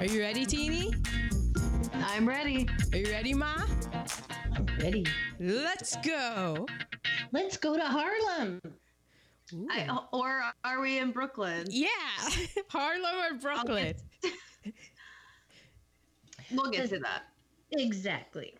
[0.00, 0.94] Are you ready, Teeny?
[1.92, 2.66] I'm ready.
[2.94, 3.54] Are you ready, Ma?
[4.56, 5.04] I'm ready.
[5.38, 6.66] Let's go.
[7.32, 8.62] Let's go to Harlem.
[9.70, 11.66] I, or are we in Brooklyn?
[11.68, 11.88] Yeah,
[12.68, 13.94] Harlem or Brooklyn?
[16.50, 17.24] We'll get to that.
[17.72, 18.54] Exactly.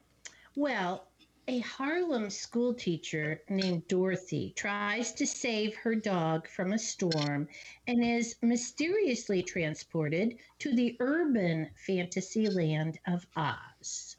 [0.56, 1.08] Well,
[1.50, 7.48] a Harlem school teacher named Dorothy tries to save her dog from a storm
[7.88, 14.16] and is mysteriously transported to the urban fantasy land of Oz.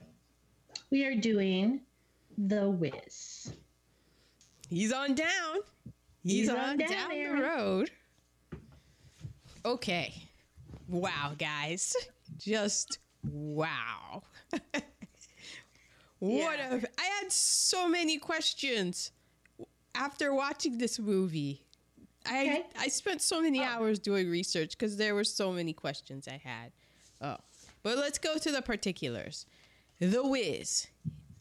[0.90, 1.80] We are doing
[2.38, 3.54] The Wiz.
[4.70, 5.60] He's on down.
[6.24, 7.92] He's, He's on, on down, down, the road.
[9.64, 10.14] Okay.
[10.90, 11.96] Wow, guys.
[12.38, 14.24] Just wow.
[16.22, 16.76] what Yeah.
[16.76, 19.12] a I had so many questions
[19.96, 21.66] after watching this movie.
[22.26, 22.66] I Okay.
[22.78, 23.64] I I spent so many oh.
[23.64, 26.72] hours doing research because there were so many questions I had.
[27.20, 27.38] Oh.
[27.84, 29.48] But let's go to the particulars.
[30.00, 30.88] The Wiz.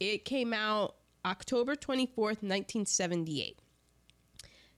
[0.00, 3.58] It came out October 24th, 1978.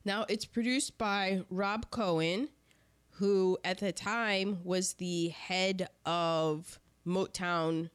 [0.05, 2.49] Now, it's produced by Rob Cohen,
[3.11, 7.91] who at the time was the head of Motown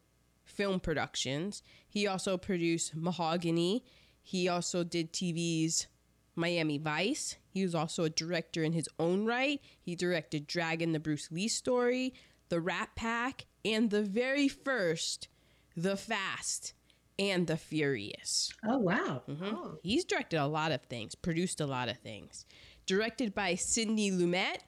[0.57, 1.61] Film Productions.
[1.87, 3.85] He also produced Mahogany.
[4.21, 5.87] He also did TV's
[6.35, 7.37] Miami Vice.
[7.47, 9.61] He was also a director in his own right.
[9.79, 12.13] He directed Dragon, the Bruce Lee story,
[12.49, 15.27] The Rat Pack, and the very first,
[15.75, 16.73] The Fast
[17.19, 18.51] and the Furious.
[18.63, 19.23] Oh, wow.
[19.27, 19.53] Mhm.
[19.53, 19.79] Oh.
[19.83, 22.45] He's directed a lot of things, produced a lot of things.
[22.85, 24.59] Directed by Sidney Lumet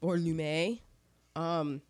[0.00, 0.80] or Lumet.
[1.36, 1.82] Um,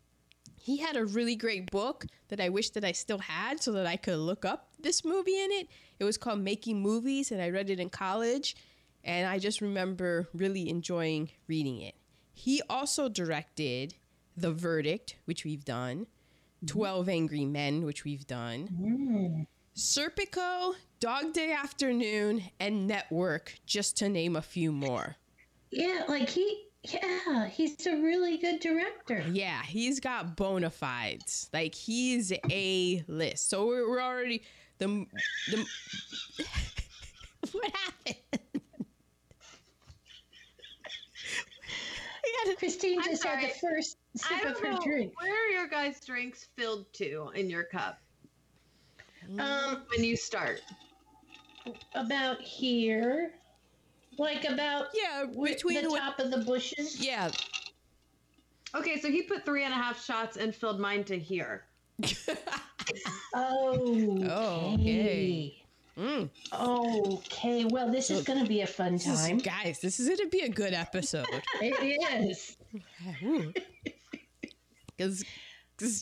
[0.61, 3.87] he had a really great book that I wish that I still had so that
[3.87, 5.67] I could look up this movie in it.
[5.99, 8.55] It was called Making Movies, and I read it in college,
[9.03, 11.95] and I just remember really enjoying reading it.
[12.33, 13.95] He also directed
[14.37, 16.05] The Verdict, which we've done,
[16.67, 18.67] 12 Angry Men, which we've done.
[18.67, 19.47] Mm.
[19.75, 25.15] Serpico, Dog Day Afternoon, and Network, just to name a few more.
[25.71, 29.23] Yeah, like he, yeah, he's a really good director.
[29.31, 31.49] Yeah, he's got bona fides.
[31.53, 33.49] Like he's a list.
[33.49, 34.43] So we're, we're already
[34.79, 35.05] the
[35.49, 35.65] the.
[37.51, 38.15] what happened?
[42.49, 44.79] a- Christine just had the first sip of her know.
[44.83, 45.13] drink.
[45.21, 47.99] Where are your guys' drinks filled to in your cup
[49.37, 50.61] Um, when you start?
[51.93, 53.33] about here,
[54.21, 56.99] like about yeah, between the what- top of the bushes.
[57.05, 57.29] yeah.
[58.73, 61.65] Okay, so he put three and a half shots and filled mine to here.
[62.03, 62.07] Oh,
[64.29, 65.57] Oh, okay.
[65.97, 66.29] Mm.
[66.57, 69.37] Okay, well, this is going to be a fun This is- time.
[69.39, 71.27] guys, this is gonna be a good episode.
[71.61, 72.55] It is.
[74.97, 75.23] Because,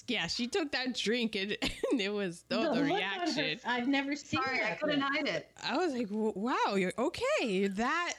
[0.07, 1.57] yeah, she took that drink and,
[1.91, 3.59] and it was oh, the, look on her- reaction.
[3.65, 5.49] I've never seen Sorry, I couldn't hide it.
[5.63, 7.23] I was like, wow, you're okay.
[7.45, 8.13] You're that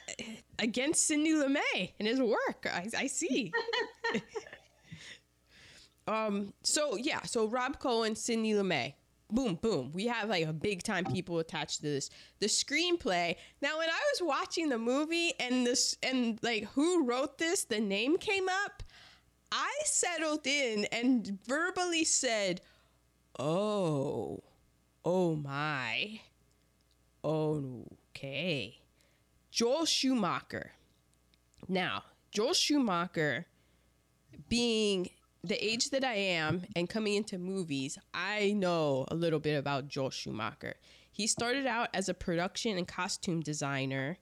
[0.59, 2.67] against Sidney Lumet and his work.
[2.71, 3.51] I, I see.
[6.07, 6.53] um.
[6.63, 7.21] So yeah.
[7.23, 8.93] So Rob Cohen, Sidney Lumet.
[9.31, 9.91] Boom, boom.
[9.93, 12.09] We have like a big time people attached to this.
[12.39, 13.35] The screenplay.
[13.61, 17.79] Now, when I was watching the movie and this and like who wrote this, the
[17.79, 18.83] name came up.
[19.51, 22.61] I settled in and verbally said,
[23.37, 24.43] "Oh,
[25.03, 26.21] oh my."
[27.23, 28.79] Okay.
[29.51, 30.71] Joel Schumacher.
[31.67, 33.45] Now, Joel Schumacher,
[34.47, 35.09] being
[35.43, 39.87] the age that I am and coming into movies, I know a little bit about
[39.87, 40.75] Joel Schumacher.
[41.11, 44.17] He started out as a production and costume designer,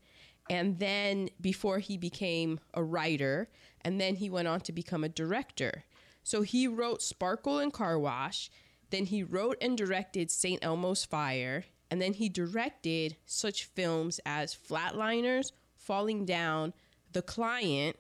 [0.50, 3.50] and then before he became a writer,
[3.82, 5.84] and then he went on to become a director.
[6.24, 8.50] So he wrote Sparkle and Car Wash,
[8.90, 10.64] then he wrote and directed St.
[10.64, 16.74] Elmo's Fire, and then he directed such films as Flatliners, Falling Down,
[17.14, 17.98] The Client,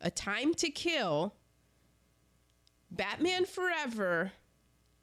[0.00, 1.34] A Time to Kill,
[2.90, 4.32] Batman Forever,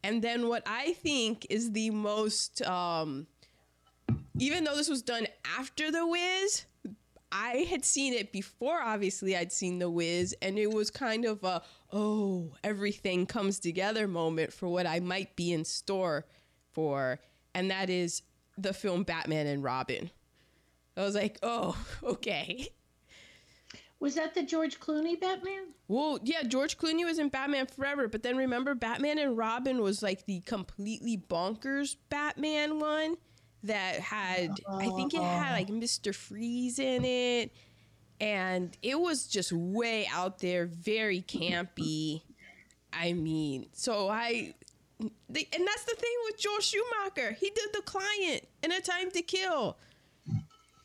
[0.04, 3.28] and then what I think is the most, um,
[4.40, 5.28] even though this was done
[5.58, 6.66] after The Wiz,
[7.32, 11.44] I had seen it before, obviously, I'd seen The Wiz, and it was kind of
[11.44, 16.26] a, oh, everything comes together moment for what I might be in store
[16.74, 17.20] for,
[17.54, 18.22] and that is
[18.58, 20.10] the film Batman and Robin.
[20.96, 22.70] I was like, oh, okay.
[24.00, 25.74] Was that the George Clooney Batman?
[25.88, 30.04] Well, yeah, George Clooney was in Batman Forever, but then remember Batman and Robin was
[30.04, 33.18] like the completely bonkers Batman one
[33.68, 35.80] that had I think it had like uh-huh.
[35.80, 36.14] Mr.
[36.14, 37.52] Freeze in it
[38.20, 42.22] and it was just way out there, very campy.
[42.92, 44.56] I mean, so I,
[45.30, 47.34] they, and that's the thing with Joel Schumacher.
[47.34, 49.78] He did The Client and A Time to Kill,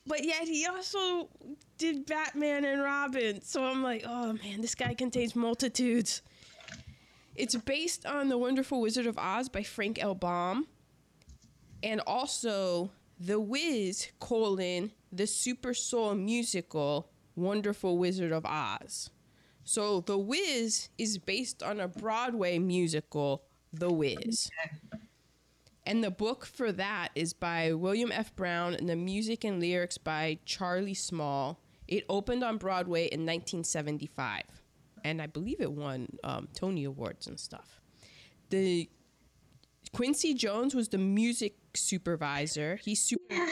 [0.07, 1.29] but yet he also
[1.79, 3.41] did Batman and Robin.
[3.41, 6.21] So I'm like, oh man, this guy contains multitudes.
[7.35, 10.15] It's based on The Wonderful Wizard of Oz by Frank L.
[10.15, 10.67] Baum,
[11.83, 19.11] and also The Wiz colon the Super Soul musical Wonderful Wizard of Oz.
[19.65, 24.51] So The Wiz is based on a Broadway musical, The Wiz.
[25.85, 28.35] And the book for that is by William F.
[28.37, 31.61] Brown and the music and lyrics by Charlie Small.
[31.89, 34.43] It opened on Broadway in 1975.
[35.05, 37.81] And I believe it won um, Tony Awards and stuff.
[38.51, 38.89] The
[39.93, 42.77] Quincy Jones was the music supervisor.
[42.77, 43.49] He super-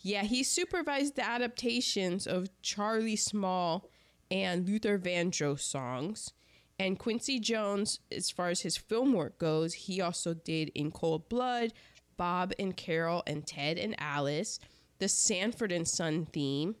[0.00, 3.88] yeah, he supervised the adaptations of Charlie Small
[4.30, 6.32] and Luther Vandross songs.
[6.78, 11.28] And Quincy Jones, as far as his film work goes, he also did In Cold
[11.28, 11.72] Blood,
[12.16, 14.58] Bob and Carol and Ted and Alice,
[14.98, 16.74] the Sanford and Son theme,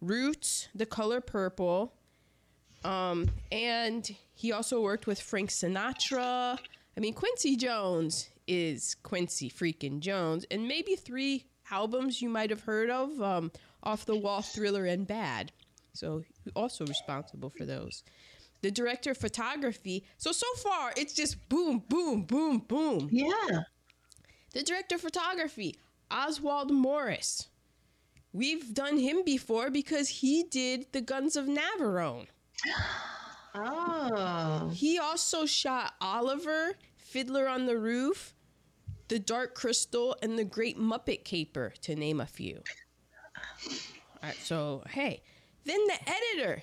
[0.00, 1.94] Roots, The Color Purple,
[2.84, 6.58] um, and he also worked with Frank Sinatra.
[6.96, 12.62] I mean, Quincy Jones is Quincy freaking Jones, and maybe three albums you might have
[12.62, 13.50] heard of um,
[13.82, 15.52] Off the Wall, Thriller, and Bad.
[15.94, 16.22] So,
[16.54, 18.02] also responsible for those.
[18.62, 20.04] The director of photography.
[20.18, 23.08] So, so far, it's just boom, boom, boom, boom.
[23.10, 23.62] Yeah.
[24.52, 25.76] The director of photography,
[26.10, 27.48] Oswald Morris.
[28.32, 32.26] We've done him before because he did The Guns of Navarone.
[33.54, 34.70] Oh.
[34.74, 38.34] He also shot Oliver, Fiddler on the Roof,
[39.08, 42.62] The Dark Crystal, and The Great Muppet Caper, to name a few.
[43.66, 43.74] All
[44.22, 45.22] right, so, hey.
[45.64, 46.62] Then the editor,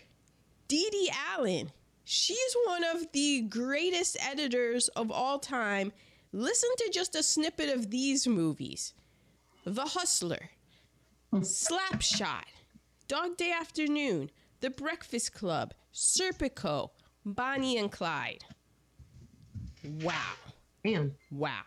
[0.68, 1.72] Dede Allen.
[2.04, 5.94] She's one of the greatest editors of all time.
[6.32, 8.94] Listen to just a snippet of these movies
[9.64, 10.50] The Hustler,
[11.32, 11.40] hmm.
[11.40, 12.46] Slapshot,
[13.08, 16.90] Dog Day Afternoon, The Breakfast Club, Serpico,
[17.26, 18.44] Bonnie and Clyde.
[20.02, 20.14] Wow.
[20.84, 21.16] Damn.
[21.32, 21.64] Wow.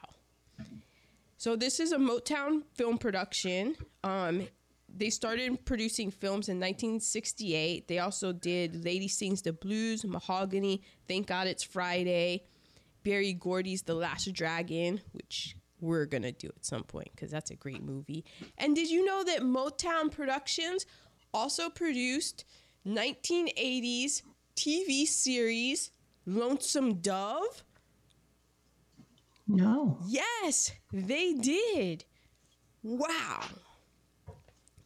[1.39, 3.77] So this is a Motown film production.
[4.05, 4.47] Um,
[4.95, 7.89] they started producing films in 1968.
[7.89, 12.45] They also did Lady Sings the Blues, Mahogany, Thank God It's Friday,
[13.03, 17.51] Berry Gordy's The Last Dragon, which we're going to do at some point because that's
[17.51, 18.25] a great movie.
[18.59, 20.87] And did you know that Motown Productions
[21.35, 22.45] also produced
[22.87, 24.23] 1980s
[24.57, 25.91] TV series
[26.27, 27.65] Lonesome Dove?
[29.47, 29.99] No.
[30.07, 32.05] Yes, they did.
[32.83, 33.45] Wow.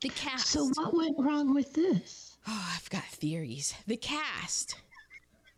[0.01, 0.49] The cast.
[0.49, 2.37] So what went wrong with this?
[2.47, 3.75] Oh, I've got theories.
[3.87, 4.77] The cast.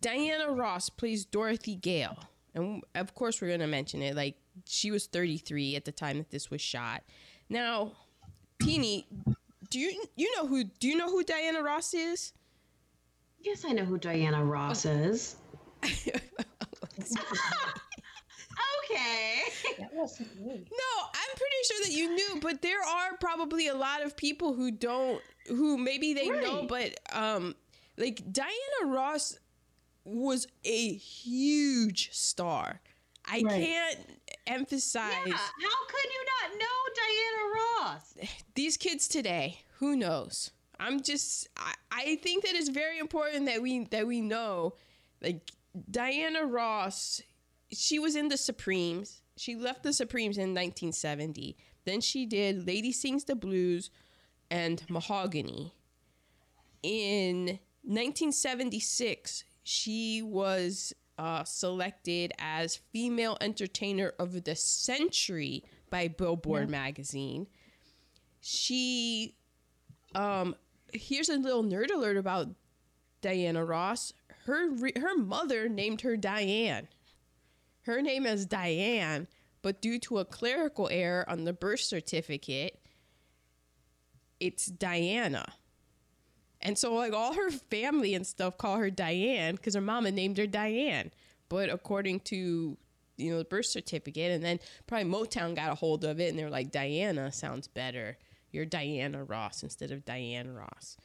[0.01, 2.19] Diana Ross plays Dorothy Gale.
[2.55, 4.15] And of course, we're going to mention it.
[4.15, 7.03] Like, she was 33 at the time that this was shot.
[7.49, 7.93] Now,
[8.63, 9.07] Teeny,
[9.71, 12.33] do you you know who do you know who Diana Ross is?
[13.41, 15.37] Yes, I know who Diana Ross is.
[18.91, 19.43] Okay.
[19.79, 20.67] That wasn't me.
[20.71, 24.55] No, I'm pretty sure that you knew, but there are probably a lot of people
[24.55, 27.55] who don't, who maybe they know, but um,
[27.97, 29.39] like Diana Ross
[30.05, 32.81] was a huge star.
[33.31, 33.63] I Right.
[33.63, 38.31] can't emphasize Yeah, how could you not know Diana Ross?
[38.55, 39.59] these kids today.
[39.79, 40.51] Who knows?
[40.81, 44.75] I'm just, I, I think that it's very important that we that we know,
[45.21, 45.51] like
[45.91, 47.21] Diana Ross,
[47.73, 49.23] she was in the Supremes.
[49.37, 51.57] She left the Supremes in 1970.
[51.85, 53.91] Then she did Lady Sings the Blues
[54.51, 55.75] and Mahogany.
[56.83, 67.47] In 1976, she was uh, selected as Female Entertainer of the Century by Billboard magazine.
[68.41, 69.35] She,
[70.15, 70.55] um,
[70.93, 72.49] here's a little nerd alert about
[73.21, 74.13] Diana Ross.
[74.47, 76.89] Her re- her mother named her Diane.
[77.83, 79.27] Her name is Diane,
[79.63, 82.81] but due to a clerical error on the birth certificate,
[84.41, 85.55] it's Diana.
[86.61, 90.39] And so, like, all her family and stuff call her Diane because her mama named
[90.39, 91.11] her Diane.
[91.49, 92.77] But according to,
[93.17, 96.39] you know, the birth certificate, and then probably Motown got a hold of it and
[96.39, 98.19] they're like, Diana sounds better.
[98.51, 100.97] You're Diana Ross instead of Diane Ross.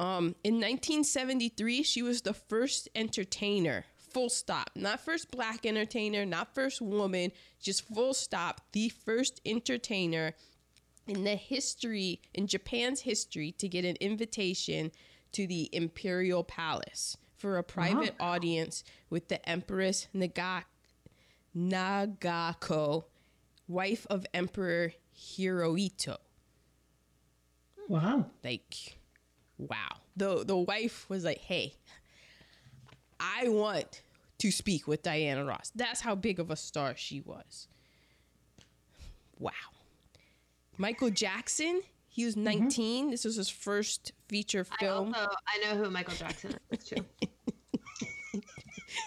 [0.00, 4.70] Um, in 1973, she was the first entertainer, full stop.
[4.74, 8.60] Not first black entertainer, not first woman, just full stop.
[8.72, 10.34] The first entertainer
[11.06, 14.92] in the history, in Japan's history, to get an invitation
[15.32, 20.64] to the Imperial Palace for a private audience with the Empress Naga-
[21.56, 23.04] Nagako,
[23.66, 26.18] wife of Emperor Hirohito.
[27.88, 28.26] Wow.
[28.44, 28.96] Like,
[29.58, 29.96] wow.
[30.16, 31.74] The the wife was like, "Hey,
[33.18, 34.02] I want
[34.38, 37.66] to speak with Diana Ross." That's how big of a star she was.
[39.38, 39.50] Wow.
[40.78, 42.60] Michael Jackson, he was mm-hmm.
[42.60, 43.10] 19.
[43.10, 45.14] This was his first feature I film.
[45.14, 47.04] also I know who Michael Jackson is too.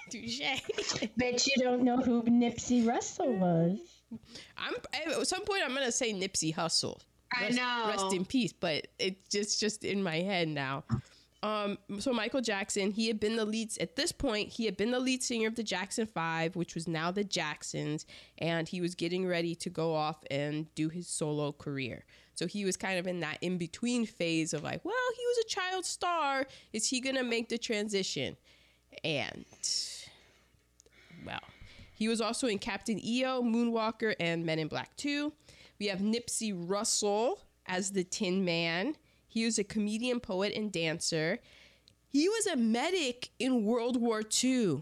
[0.09, 0.41] Touche.
[1.17, 3.79] Bet you don't know who Nipsey Russell was.
[4.57, 6.99] I'm at some point I'm gonna say Nipsey Hussle.
[7.35, 7.85] I Rest- know.
[7.87, 10.83] Rest in peace, but it's just just in my head now.
[11.43, 14.49] Um, so Michael Jackson, he had been the lead at this point.
[14.49, 18.05] He had been the lead singer of the Jackson Five, which was now the Jacksons,
[18.39, 22.05] and he was getting ready to go off and do his solo career.
[22.33, 25.45] So he was kind of in that in between phase of like, well, he was
[25.45, 26.47] a child star.
[26.73, 28.37] Is he gonna make the transition?
[29.03, 29.45] And
[31.25, 31.41] well,
[31.93, 35.31] he was also in Captain EO, Moonwalker, and Men in Black 2.
[35.79, 38.95] We have Nipsey Russell as the Tin Man.
[39.35, 41.39] He was a comedian, poet, and dancer.
[42.07, 44.81] He was a medic in World War II.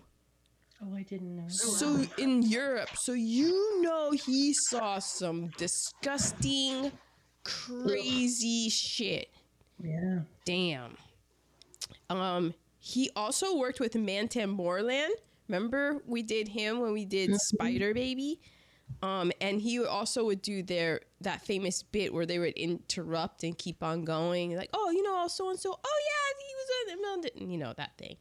[0.79, 1.47] Oh, I didn't know.
[1.47, 6.91] So in Europe, so you know he saw some disgusting,
[7.43, 9.29] crazy shit.
[9.81, 10.19] Yeah.
[10.45, 10.97] Damn.
[12.11, 15.15] Um, he also worked with Mantan Moreland.
[15.47, 18.39] Remember we did him when we did Spider Baby.
[19.01, 23.57] Um, and he also would do their that famous bit where they would interrupt and
[23.57, 26.63] keep on going, like, oh, you know, so and so, oh yeah, he was
[27.13, 28.17] London, you know that thing.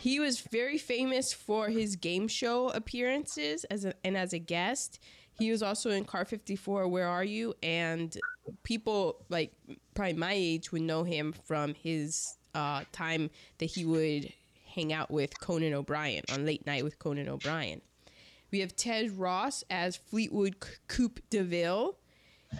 [0.00, 4.98] He was very famous for his game show appearances as a, and as a guest.
[5.38, 7.54] He was also in Car 54, Where Are You?
[7.62, 8.16] And
[8.62, 9.52] people like
[9.94, 14.32] probably my age would know him from his uh, time that he would
[14.66, 17.80] hang out with Conan O'Brien on Late Night with Conan O'Brien.
[18.52, 20.56] We have Ted Ross as Fleetwood
[20.86, 21.96] Coupe DeVille.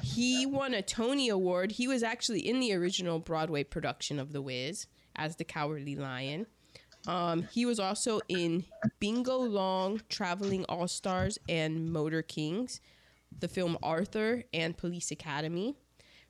[0.02, 1.72] He won a Tony Award.
[1.72, 6.46] He was actually in the original Broadway production of The Wiz as the Cowardly Lion.
[7.06, 8.64] Um, he was also in
[9.00, 12.80] Bingo Long, Traveling All Stars, and Motor Kings,
[13.40, 15.74] the film Arthur, and Police Academy.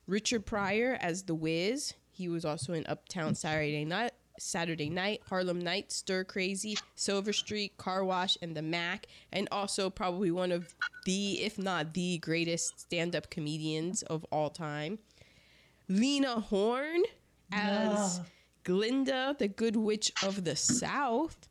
[0.07, 1.93] Richard Pryor as The Wiz.
[2.11, 4.11] He was also in Uptown Saturday Night,
[4.43, 9.89] Saturday Night, Harlem Nights, Stir Crazy, Silver Streak, Car Wash, and The Mack, and also
[9.89, 14.99] probably one of the, if not the greatest stand-up comedians of all time.
[15.87, 17.03] Lena Horne
[17.51, 18.25] as Yeah.
[18.63, 21.49] Glinda, the Good Witch of the South.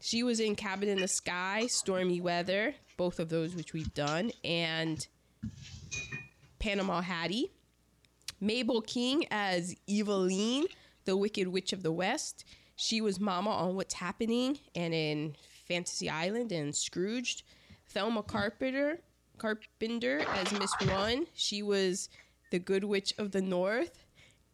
[0.00, 4.32] She was in Cabin in the Sky, Stormy Weather, both of those which we've done,
[4.44, 5.06] and
[6.58, 7.50] Panama Hattie.
[8.40, 10.64] Mabel King as Evillene,
[11.04, 12.44] the Wicked Witch of the West.
[12.76, 15.36] She was Mama on What's Happening and in
[15.68, 17.42] Fantasy Island and Scrooged.
[17.88, 19.00] Thelma Carpenter,
[19.38, 21.26] Carpenter as Miss One.
[21.34, 22.08] She was
[22.50, 24.04] the Good Witch of the North,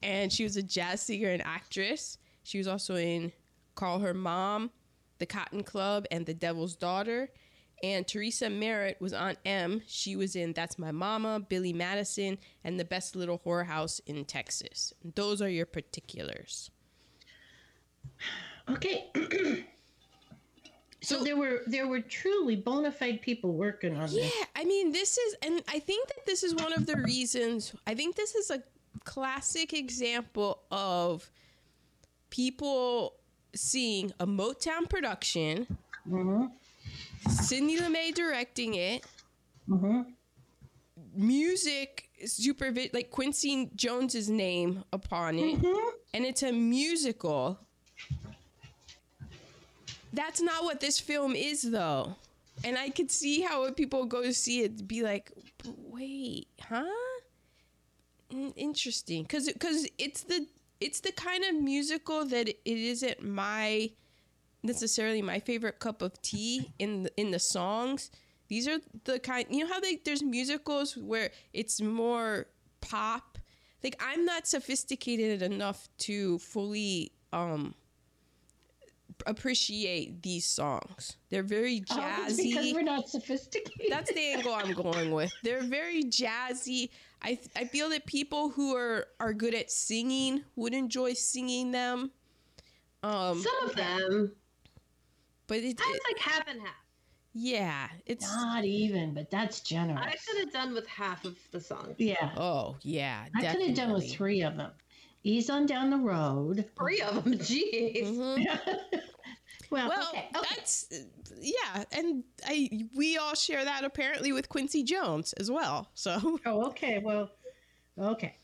[0.03, 2.19] and she was a jazz singer and actress.
[2.43, 3.33] She was also in
[3.75, 4.71] Call Her Mom,
[5.19, 7.31] The Cotton Club, and The Devil's Daughter.
[7.83, 9.83] And Teresa Merritt was Aunt Em.
[9.87, 14.93] She was in That's My Mama, Billy Madison, and The Best Little Whorehouse in Texas.
[15.15, 16.71] Those are your particulars.
[18.69, 19.07] Okay.
[21.01, 24.33] so, So- there were there were truly bona fide people working on Yeah, this.
[24.57, 27.75] I mean, this is, and I think that this is one of the reasons.
[27.87, 28.63] I think this is a
[29.05, 31.31] classic example of
[32.31, 33.15] people
[33.55, 35.67] seeing a Motown production,
[36.09, 36.47] Mm-hmm.
[37.31, 39.05] Sidney Lumet directing it,
[39.69, 40.01] Mm-hmm.
[41.15, 45.89] music super like Quincy Jones's name upon it, Mm-hmm.
[46.15, 47.59] and it's a musical.
[50.13, 52.17] That's not what this film is, though.
[52.65, 55.31] And I could see how people go to see it, be like,
[55.65, 56.85] "Wait, huh?
[58.33, 60.47] Mm, Interesting." Because because it's the
[60.81, 63.91] it's the kind of musical that it isn't my
[64.63, 68.11] necessarily my favorite cup of tea in the, in the songs.
[68.49, 72.47] These are the kind you know how they there's musicals where it's more
[72.81, 73.39] pop.
[73.85, 77.75] Like I'm not sophisticated enough to fully um
[79.27, 81.17] appreciate these songs.
[81.31, 82.73] They're very Oh, because jazzy.
[82.75, 83.87] we're not sophisticated.
[83.91, 85.33] That's the angle I'm going with.
[85.43, 86.91] They're very jazzy.
[87.21, 91.73] I th- I feel that people who are are good at singing would enjoy singing
[91.73, 92.13] them.
[93.03, 94.33] Um, Some of them.
[95.49, 96.75] But it, That's it like half and half.
[97.35, 100.01] yeah, it's not even, but that's generous.
[100.01, 101.95] I could have done with half of the song.
[101.99, 102.31] yeah.
[102.37, 104.71] oh yeah, I could have done with three of them.
[105.25, 106.65] ease on down the road.
[106.79, 108.17] Three of them, jeez.
[108.17, 108.47] Mhm.
[109.71, 110.47] well, Well, okay, okay.
[110.55, 110.89] that's
[111.41, 115.89] yeah, and I we all share that apparently with Quincy Jones as well.
[115.95, 116.99] So Oh, okay.
[116.99, 117.31] Well,
[117.99, 118.37] okay.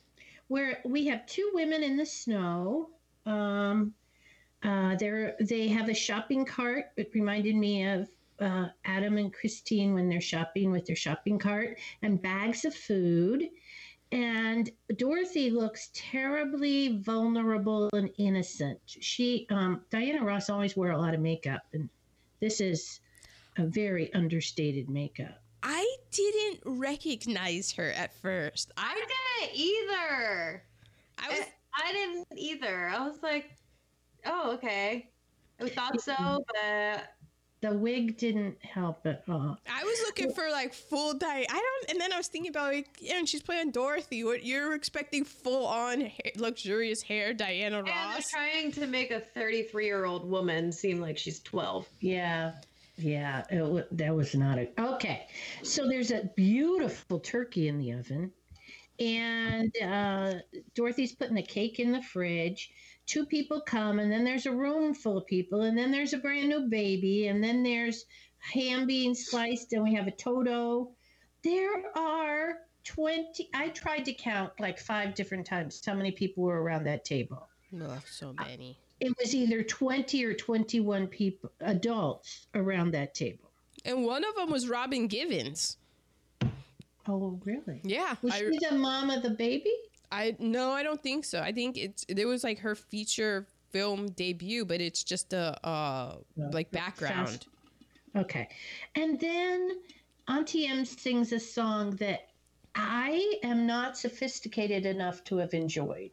[0.48, 2.90] Where we have two women in the snow.
[3.24, 3.94] Um,
[4.64, 6.86] uh, they're they have a shopping cart.
[6.96, 8.08] It reminded me of
[8.40, 13.48] uh, Adam and Christine when they're shopping with their shopping cart and bags of food.
[14.10, 18.78] And Dorothy looks terribly vulnerable and innocent.
[18.86, 21.88] She, um, Diana Ross, always wore a lot of makeup, and
[22.40, 23.00] this is
[23.56, 25.42] a very understated makeup.
[25.62, 28.70] I didn't recognize her at first.
[28.76, 30.62] I I didn't either.
[31.18, 32.88] I was I didn't either.
[32.88, 33.56] I was like,
[34.26, 35.08] oh, okay.
[35.60, 37.04] I thought so, but
[37.60, 39.56] The wig didn't help at all.
[39.70, 41.26] I was looking for like full di.
[41.26, 44.24] I don't, and then I was thinking about like, yeah, and she's playing Dorothy.
[44.24, 48.28] What you're expecting full on ha- luxurious hair, Diana and Ross?
[48.30, 51.86] trying to make a 33 year old woman seem like she's 12.
[52.00, 52.52] Yeah,
[52.96, 55.26] yeah, it, wa- that was not a okay.
[55.62, 58.32] So there's a beautiful turkey in the oven,
[58.98, 60.34] and uh,
[60.74, 62.70] Dorothy's putting the cake in the fridge.
[63.06, 66.18] Two people come, and then there's a room full of people, and then there's a
[66.18, 68.06] brand new baby, and then there's
[68.38, 70.90] ham being sliced, and we have a Toto.
[71.42, 76.62] There are 20, I tried to count like five different times how many people were
[76.62, 77.48] around that table.
[77.80, 78.78] oh, so many.
[79.00, 83.50] It was either 20 or 21 people, adults around that table.
[83.84, 85.76] And one of them was Robin Givens.
[87.06, 87.80] Oh, really?
[87.84, 89.72] Yeah, Was I, she the mom of the baby?
[90.14, 91.40] I no, I don't think so.
[91.40, 96.16] I think it's it was like her feature film debut, but it's just a uh
[96.36, 97.28] like background.
[97.28, 97.48] Fast-
[98.16, 98.48] Okay.
[98.94, 99.70] And then
[100.28, 102.28] Auntie Em sings a song that
[102.76, 106.12] I am not sophisticated enough to have enjoyed.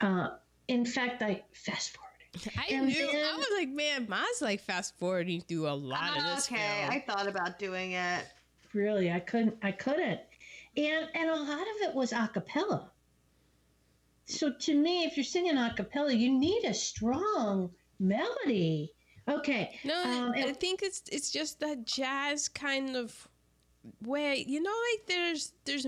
[0.00, 0.28] Uh,
[0.68, 2.52] in fact, I fast forwarded.
[2.58, 3.08] I And knew.
[3.08, 6.46] I was like, man, Ma's like fast forwarding through a lot of this.
[6.52, 6.90] Okay, film.
[6.90, 8.26] I thought about doing it.
[8.74, 9.56] Really, I couldn't.
[9.62, 10.20] I couldn't.
[10.78, 12.90] And and a lot of it was a cappella.
[14.26, 18.92] So to me, if you're singing a cappella, you need a strong melody.
[19.28, 19.78] Okay.
[19.84, 23.28] No, um, I think it's it's just that jazz kind of
[24.04, 24.44] way.
[24.46, 25.86] You know, like there's there's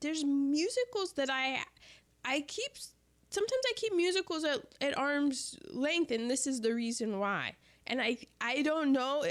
[0.00, 1.62] there's musicals that I
[2.24, 2.72] I keep
[3.30, 7.54] sometimes I keep musicals at, at arm's length, and this is the reason why.
[7.86, 9.24] And I I don't know.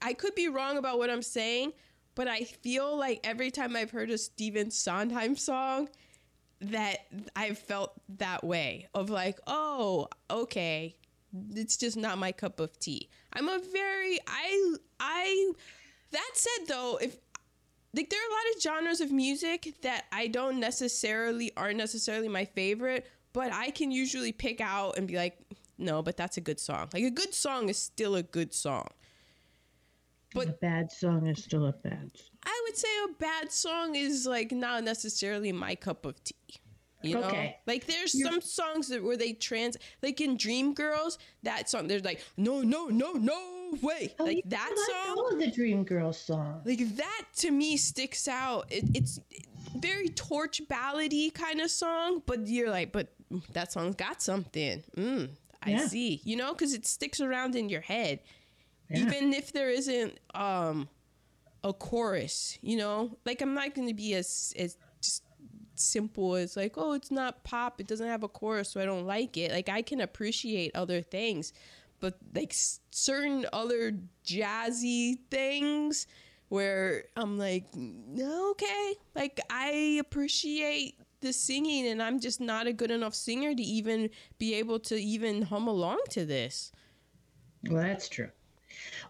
[0.00, 1.72] I could be wrong about what I'm saying,
[2.16, 5.88] but I feel like every time I've heard a Stephen Sondheim song,
[6.60, 10.96] that I've felt that way of like, oh, okay,
[11.54, 13.10] it's just not my cup of tea.
[13.32, 15.52] I'm a very I I
[16.10, 17.18] that said though, if
[17.94, 22.28] like there are a lot of genres of music that I don't necessarily aren't necessarily
[22.28, 25.38] my favorite, but I can usually pick out and be like,
[25.78, 26.88] no, but that's a good song.
[26.94, 28.88] Like a good song is still a good song.
[30.34, 32.10] A bad song is still a bad.
[32.14, 32.30] song.
[32.44, 36.34] I would say a bad song is like not necessarily my cup of tea.
[37.02, 37.56] You know, Okay.
[37.66, 41.86] like there's You're- some songs that where they trans, like in Dream Girls, that song.
[41.86, 45.14] There's like no, no, no, no way, Oh, like that song.
[45.16, 48.66] all of the Dream Girls song, Like that to me sticks out.
[48.72, 49.20] It, it's
[49.76, 53.12] very torch ballady kind of song, but you're like, but
[53.52, 54.82] that song's got something.
[54.96, 55.30] Mm,
[55.62, 55.86] I Yeah.
[55.86, 56.20] see.
[56.24, 58.20] You know, because it sticks around in your head,
[58.90, 58.98] Yeah.
[58.98, 60.88] even if there isn't um
[61.64, 62.58] a chorus.
[62.62, 65.22] You know, like I'm not going to be as as just
[65.74, 67.80] simple as like, oh, it's not pop.
[67.80, 69.52] It doesn't have a chorus, so I don't like it.
[69.52, 71.52] Like I can appreciate other things,
[72.00, 76.06] but like s- certain other jazzy things
[76.48, 82.72] where I'm like, "No, okay, like I appreciate the singing, and I'm just not a
[82.72, 86.70] good enough singer to even be able to even hum along to this.
[87.68, 88.30] Well, that's true.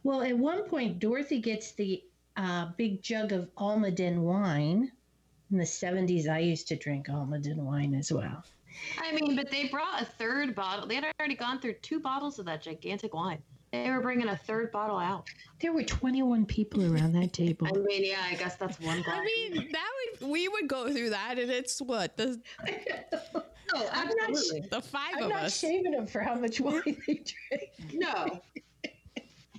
[0.06, 2.00] Well, at one point, Dorothy gets the
[2.36, 4.92] uh, big jug of Almaden wine.
[5.50, 8.44] In the 70s, I used to drink Almaden wine as well.
[9.00, 10.86] I mean, but they brought a third bottle.
[10.86, 13.42] They had already gone through two bottles of that gigantic wine.
[13.72, 15.28] They were bringing a third bottle out.
[15.60, 17.66] There were 21 people around that table.
[17.74, 19.18] I mean, yeah, I guess that's one glass.
[19.18, 19.90] I mean, that
[20.20, 22.40] would we would go through that, and it's what the
[23.74, 24.68] oh, I'm not absolutely.
[24.70, 25.58] the 5 I'm of not us.
[25.58, 27.72] shaming them for how much wine they drink.
[27.92, 28.40] No.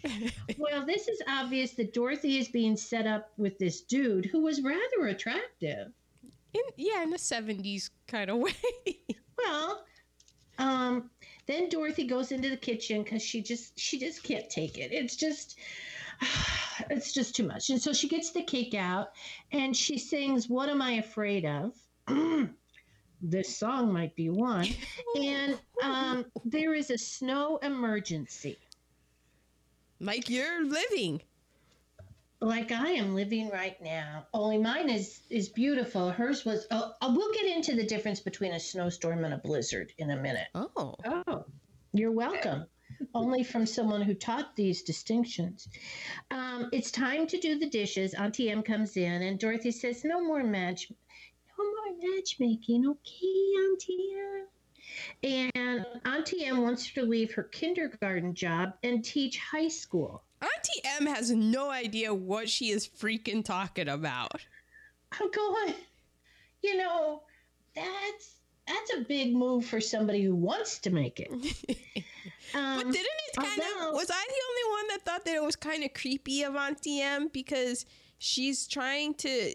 [0.58, 4.62] Well, this is obvious that Dorothy is being set up with this dude who was
[4.62, 5.92] rather attractive.
[6.54, 8.56] In, yeah, in the seventies kind of way.
[9.38, 9.86] Well,
[10.58, 11.10] um,
[11.46, 14.92] then Dorothy goes into the kitchen because she just she just can't take it.
[14.92, 15.58] It's just
[16.90, 17.70] it's just too much.
[17.70, 19.12] And so she gets the cake out
[19.52, 21.74] and she sings "What Am I Afraid of."
[23.22, 24.68] this song might be one.
[25.16, 28.60] And um, there is a snow emergency.
[30.00, 31.22] Like you're living.
[32.40, 34.28] like I am living right now.
[34.34, 36.12] Only mine is is beautiful.
[36.12, 36.68] Hers was.
[36.72, 40.18] Oh, uh, we'll get into the difference between a snowstorm and a blizzard in a
[40.18, 40.48] minute.
[40.54, 40.96] Oh.
[41.06, 41.46] Oh,
[41.94, 42.66] You're welcome.
[43.14, 45.68] Only from someone who taught these distinctions.
[46.32, 48.14] Um, it's time to do the dishes.
[48.14, 50.92] Auntie Em comes in, and Dorothy says, "No more match,
[51.58, 54.47] no more matchmaking, okay, Auntie Em."
[55.24, 60.24] And Auntie Em wants her to leave her kindergarten job and teach high school.
[60.42, 64.46] Auntie Em has no idea what she is freaking talking about.
[65.20, 65.74] I'm going,
[66.62, 67.24] you know,
[67.76, 68.36] that's
[68.68, 71.32] that's a big move for somebody who wants to make it.
[72.54, 75.36] But Um, didn't it kind although- of was I the only one that thought that
[75.36, 77.86] it was kind of creepy of Auntie Em because
[78.20, 79.54] she's trying to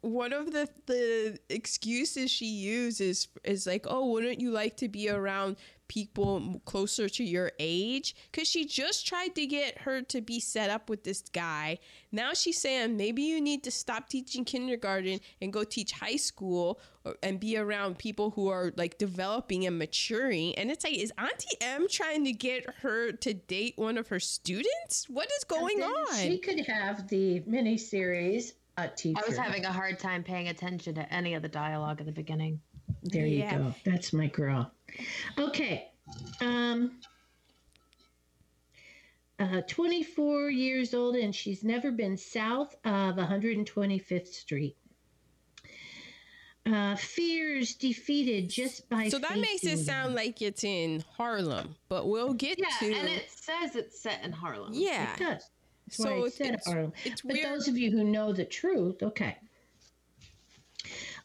[0.00, 5.08] one of the the excuses she uses is like, "Oh, wouldn't you like to be
[5.08, 5.56] around
[5.88, 10.70] people closer to your age?" Cuz she just tried to get her to be set
[10.70, 11.78] up with this guy.
[12.10, 16.80] Now she's saying maybe you need to stop teaching kindergarten and go teach high school
[17.04, 20.54] or, and be around people who are like developing and maturing.
[20.56, 24.20] And it's like, is Auntie Em trying to get her to date one of her
[24.20, 25.08] students?
[25.08, 26.16] What is going on?
[26.16, 29.20] She could have the miniseries a teacher.
[29.22, 32.12] I was having a hard time paying attention to any of the dialogue at the
[32.12, 32.60] beginning.
[33.02, 33.52] There Yeah.
[33.52, 33.74] you go.
[33.84, 34.70] That's my girl.
[35.38, 35.88] Okay.
[36.40, 37.00] Um
[39.38, 44.76] uh, 24 years old and she's never been south of 125th Street.
[46.64, 52.06] Uh, fears defeated just by so that makes it sound like it's in Harlem, but
[52.06, 54.70] we'll get Yeah, to and it says it's set in Harlem.
[54.72, 55.12] yeah.
[55.14, 55.50] It does.
[55.98, 56.92] That's So why I it's, said it's, Harlem.
[57.04, 57.46] it's But weird.
[57.46, 59.36] those of you who know the truth, okay.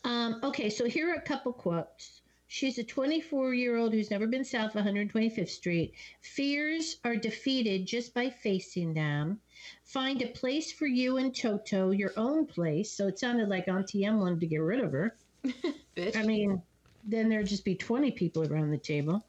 [0.04, 2.22] Um, okay, so here are a couple quotes.
[2.50, 5.94] She's a 24 year old who's never been south of 125th Street.
[6.22, 9.40] Fears are defeated just by facing them.
[9.84, 12.92] Find a place for you and Toto, your own place.
[12.92, 15.18] So it sounded like Auntie Em wanted to get rid of her.
[15.96, 16.16] Bitch.
[16.16, 16.62] I mean,
[17.04, 19.26] then there'd just be 20 people around the table.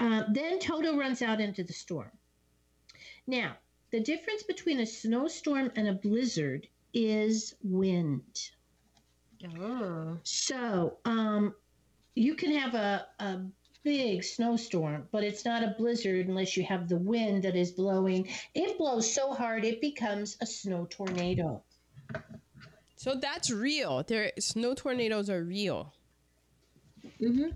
[0.00, 2.10] Uh, then Toto runs out into the storm.
[3.26, 3.56] Now,
[3.90, 8.50] the difference between a snowstorm and a blizzard is wind.
[9.60, 10.18] oh.
[10.24, 11.54] So, um,
[12.14, 13.40] you can have a, a
[13.84, 18.28] big snowstorm, but it's not a blizzard unless you have the wind that is blowing.
[18.54, 21.62] It blows so hard it becomes a snow tornado.
[22.96, 24.02] so that's real.
[24.02, 25.94] There snow tornadoes are real.
[27.20, 27.50] Mm-hmm.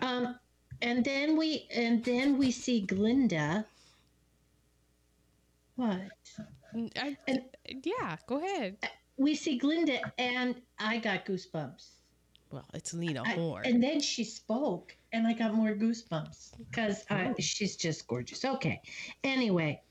[0.00, 0.38] Um,
[0.82, 3.66] and then we and then we see Glinda.
[5.76, 6.00] What?
[6.96, 7.42] I, And-
[7.84, 8.76] yeah, go ahead.
[9.16, 11.88] We see Glinda, and I got goosebumps.
[12.50, 13.64] Well, it's Lena Horne.
[13.66, 17.34] and then she spoke, and I got more goosebumps because Oh.
[17.40, 18.44] she's just gorgeous.
[18.44, 18.80] Okay.
[19.24, 19.82] Anyway,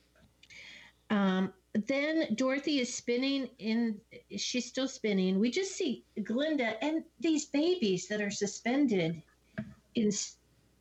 [1.09, 3.99] um, then Dorothy is spinning in.
[4.37, 5.39] She's still spinning.
[5.39, 9.21] We just see Glinda and these babies that are suspended
[9.95, 10.11] in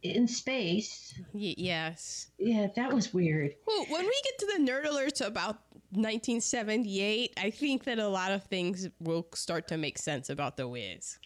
[0.03, 1.15] in space.
[1.33, 2.29] Y- yes.
[2.39, 3.55] Yeah, that was weird.
[3.67, 5.59] Well, when we get to the nerd alerts about
[5.91, 10.67] 1978, I think that a lot of things will start to make sense about the
[10.67, 11.19] Wiz.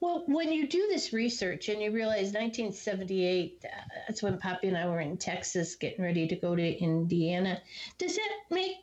[0.00, 3.68] Well, when you do this research and you realize 1978, uh,
[4.06, 7.60] that's when Poppy and I were in Texas getting ready to go to Indiana,
[7.98, 8.76] does that make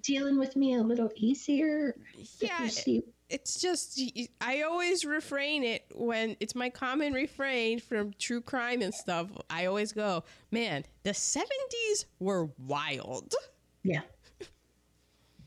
[0.00, 1.96] dealing with me a little easier?
[2.38, 2.68] Yeah,
[3.30, 4.00] it's just
[4.40, 9.28] I always refrain it when it's my common refrain from true crime and stuff.
[9.48, 13.34] I always go, man, the 70s were wild.
[13.82, 14.02] yeah,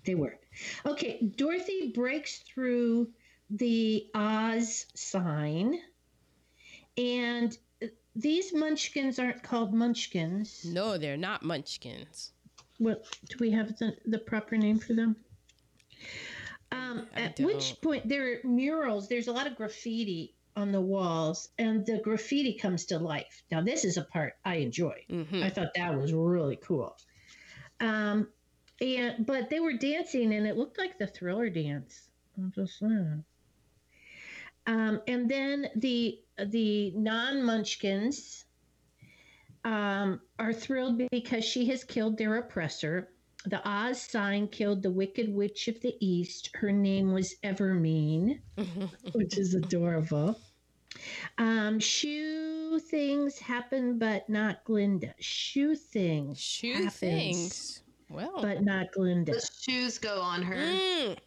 [0.05, 0.39] they were.
[0.85, 3.09] Okay, Dorothy breaks through
[3.49, 5.79] the Oz sign,
[6.97, 10.65] and uh, these munchkins aren't called munchkins.
[10.65, 12.31] No, they're not munchkins.
[12.79, 15.15] What do we have the, the proper name for them?
[16.73, 19.07] Um, at which point there are murals.
[19.07, 23.43] There's a lot of graffiti on the walls, and the graffiti comes to life.
[23.51, 25.05] Now, this is a part I enjoy.
[25.09, 26.95] hmm I thought that was really cool.
[27.79, 28.27] Um,
[28.81, 32.09] and but they were dancing, and it looked like the Thriller dance.
[32.37, 33.23] I'm just saying.
[34.65, 38.45] Um, and then the the non Munchkins
[39.63, 43.09] um, are thrilled because she has killed their oppressor.
[43.45, 46.49] The Oz sign killed the Wicked Witch of the East.
[46.55, 48.39] Her name was Evermean,
[49.13, 50.39] which is adorable.
[51.37, 55.13] Um, shoe things happen, but not Glinda.
[55.19, 57.83] Shoe things Shoe happens, things.
[58.09, 59.33] Well, but not Glinda.
[59.33, 60.55] The shoes go on her.
[60.55, 61.17] Mm.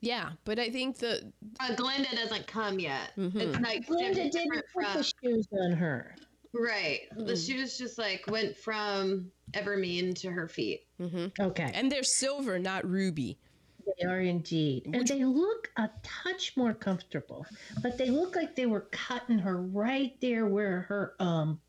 [0.00, 3.12] Yeah, but I think the Uh, Glinda doesn't come yet.
[3.16, 3.36] Mhm.
[3.40, 6.16] It's like Glinda didn't different put from the shoes on her.
[6.54, 7.00] right.
[7.16, 7.46] The Mm.
[7.46, 10.80] shoes just like went from Evermean to her feet.
[10.98, 11.70] hmm Okay.
[11.74, 13.38] and they're silver, not ruby.
[13.84, 14.88] They are indeed.
[14.92, 17.44] And they look a touch more comfortable,
[17.82, 21.60] but they look like they were cutting her right there where her um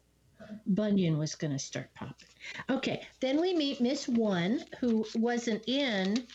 [0.67, 2.29] bunion was going to start popping.
[2.69, 6.27] Okay, then we meet Miss One, who wasn't in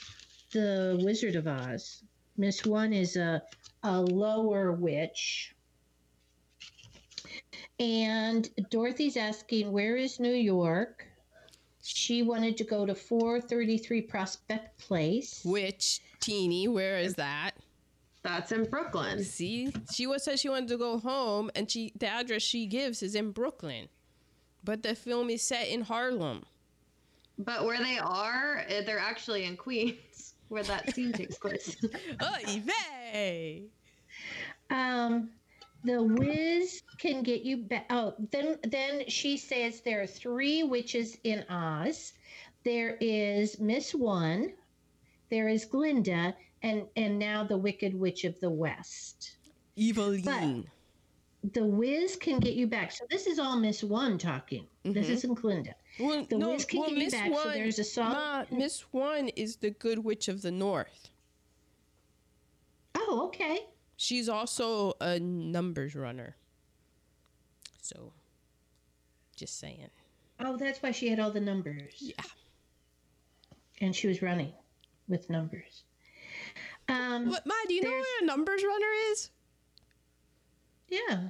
[0.52, 2.02] the Wizard of Oz.
[2.36, 3.42] Miss One is a,
[3.82, 5.54] a lower witch.
[7.78, 11.07] And Dorothy's asking, Where is New York?
[11.94, 15.40] She wanted to go to 433 Prospect Place.
[15.44, 16.68] Which teeny?
[16.68, 17.52] Where is that?
[18.22, 19.24] That's in Brooklyn.
[19.24, 23.02] See, she was said she wanted to go home, and she the address she gives
[23.02, 23.88] is in Brooklyn,
[24.62, 26.44] but the film is set in Harlem.
[27.38, 31.76] But where they are, eh, they're actually in Queens, where that scene takes place.
[32.22, 32.62] Oy
[33.12, 33.62] vey!
[34.70, 35.30] Um,
[35.88, 37.86] the Wiz can get you back.
[37.88, 42.12] Oh, then then she says there are three witches in Oz.
[42.62, 44.52] There is Miss One,
[45.30, 49.36] there is Glinda, and and now the Wicked Witch of the West.
[49.78, 50.66] Evillene.
[51.54, 52.92] The Wiz can get you back.
[52.92, 54.66] So this is all Miss One talking.
[54.82, 55.10] This Mhm.
[55.10, 55.74] isn't Glinda.
[55.98, 57.30] Well, The no, Wiz can well, get you back.
[57.30, 58.12] One, so there's a song.
[58.12, 61.08] Ma, Miss One is the Good Witch of the North.
[62.94, 63.68] Oh, okay.
[64.00, 66.36] She's also a numbers runner.
[67.82, 68.12] So,
[69.36, 69.90] just saying.
[70.38, 71.94] Oh, that's why she had all the numbers.
[71.98, 72.14] Yeah.
[73.80, 74.52] And she was running
[75.08, 75.82] with numbers.
[76.88, 79.30] Um, But Ma, do you know what a numbers runner is?
[80.88, 81.28] yeah.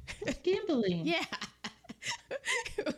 [0.42, 1.06] Gambling.
[1.06, 1.24] Yeah.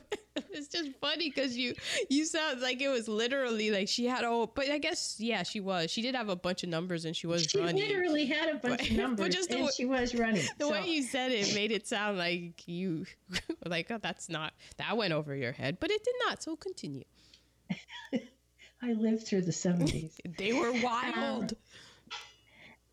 [0.55, 1.75] it's just funny because you
[2.09, 5.61] you sound like it was literally like she had all, but I guess yeah, she
[5.61, 5.91] was.
[5.91, 7.77] She did have a bunch of numbers and she was running.
[7.77, 7.97] She running.
[7.97, 10.43] literally had a bunch But- of but numbers, just the and way- she was running.
[10.59, 13.07] The So, way you said it made it sound like you
[13.67, 16.43] like oh, that's not that went over your head, but it did not.
[16.43, 17.05] So continue.
[18.83, 21.53] I lived through the seventies, They were wild.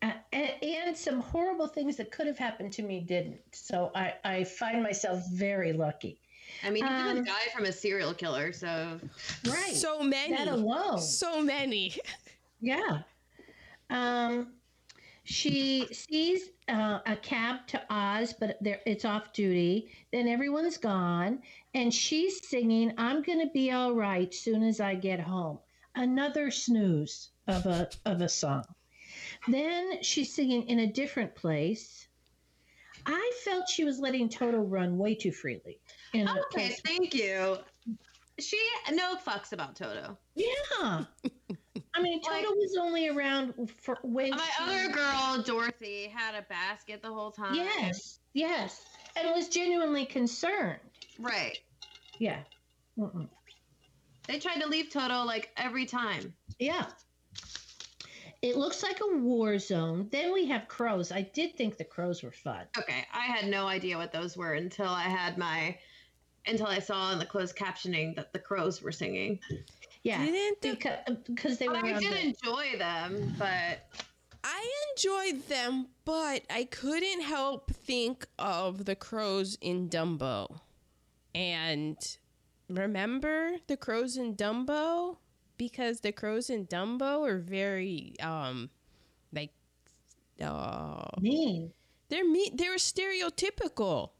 [0.02, 3.40] uh, and, and some horrible things that could have happened to me didn't.
[3.52, 6.20] So I, I find myself very lucky.
[6.64, 9.00] I mean, he Um, didn't die from a serial killer, so
[9.46, 9.74] Right.
[9.74, 10.34] So many.
[10.36, 11.00] that alone.
[11.00, 11.94] So many.
[12.60, 13.02] Yeah.
[13.90, 14.54] Um,
[15.24, 19.90] she sees uh, a cab to Oz, but there, it's off duty.
[20.12, 21.42] Then everyone's gone,
[21.74, 25.58] and she's singing, "I'm gonna be all right soon as I get home."
[25.94, 28.64] Another snooze of a of a song.
[29.48, 32.08] Then she's singing in a different place.
[33.06, 35.78] I felt she was letting Toto run way too freely.
[36.14, 36.26] Okay.
[36.50, 37.58] place- Thank you.
[38.38, 38.58] She
[38.92, 40.16] no fucks about Toto.
[40.34, 41.04] yeah.
[41.94, 46.34] I mean, Like- Toto was only around for when My she- other girl, Dorothy, had
[46.36, 47.54] a basket the whole time.
[47.54, 48.84] Yes, yes,
[49.16, 50.78] and was genuinely concerned.
[51.18, 51.58] Right.
[52.20, 52.42] Yeah,
[52.96, 53.28] Mm-mm.
[54.28, 56.34] They tried to leave Toto like every time.
[56.58, 56.86] yeah.
[58.40, 60.08] It looks like a war zone.
[60.12, 61.10] Then we have crows.
[61.10, 62.66] I did think the crows were fun.
[62.78, 65.76] Okay, I had no idea what those were until I had my
[66.48, 69.38] until I saw in the closed captioning that the crows were singing.
[70.02, 71.76] Yeah, Didn't the- because because they were.
[71.76, 73.88] I did the- enjoy them, but
[74.44, 80.60] I enjoyed them, but I couldn't help think of the crows in Dumbo.
[81.34, 81.96] And
[82.70, 85.18] remember the crows in Dumbo?
[85.56, 88.70] Because the crows in Dumbo are very um
[89.32, 89.50] like
[90.40, 91.72] uh mean.
[92.08, 94.10] they're me They're stereotypical.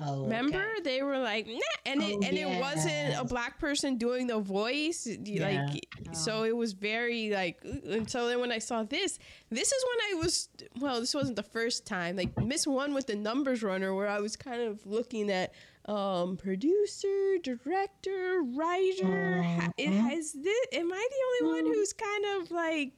[0.00, 0.58] Oh, Remember?
[0.58, 0.82] okay.
[0.84, 4.38] they were like nah, and it Oh, and it wasn't a black person doing the
[4.38, 9.18] voice you- like so it was very like and so then when I saw this
[9.50, 10.48] this is when I was
[10.78, 14.20] well this wasn't the first time like Miss One with the numbers runner where I
[14.20, 15.54] was kind of looking at
[15.86, 22.24] um producer director writer ha- it has this am I the only one who's kind
[22.42, 22.92] of like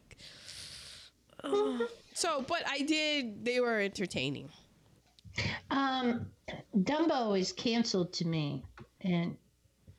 [1.44, 1.78] uh,
[2.14, 4.50] so but I did they were entertaining.
[5.70, 6.26] Um,
[6.76, 8.64] Dumbo is canceled to me,
[9.00, 9.36] and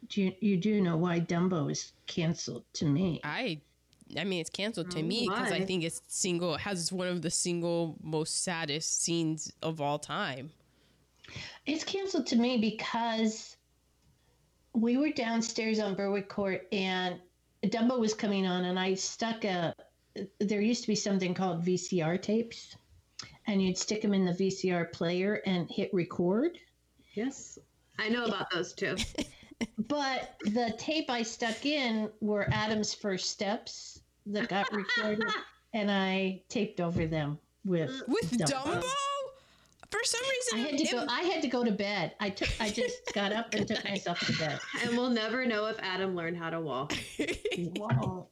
[0.07, 3.21] do you, you do know why Dumbo is canceled to me?
[3.23, 3.61] I
[4.17, 7.21] I mean it's canceled to Oh, me because I think it's single has one of
[7.21, 10.51] the single most saddest scenes of all time.
[11.65, 13.55] It's canceled to me because
[14.73, 17.19] we were downstairs on Berwick Court and
[17.63, 19.75] Dumbo was coming on, and I stuck a.
[20.39, 22.75] There used to be something called VCR tapes,
[23.51, 26.57] and you'd stick them in the VCR player and hit record.
[27.13, 27.59] yes,
[27.99, 28.95] I know about those too.
[29.87, 35.27] But the tape I stuck in were Adam's first steps that got recorded
[35.73, 38.63] and I taped over them with uh, With Dumbo.
[38.81, 38.91] Dumbo?
[39.91, 41.05] For some reason, I had to it- go.
[41.07, 42.13] I had to go to bed.
[42.19, 42.49] I took.
[42.59, 44.59] I just got up and took myself to bed.
[44.83, 46.93] And we'll never know if Adam learned how to walk.
[47.75, 48.29] Wow.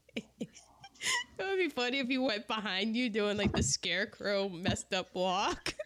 [1.37, 5.07] It would be funny if he went behind you doing like the scarecrow messed up
[5.13, 5.73] walk.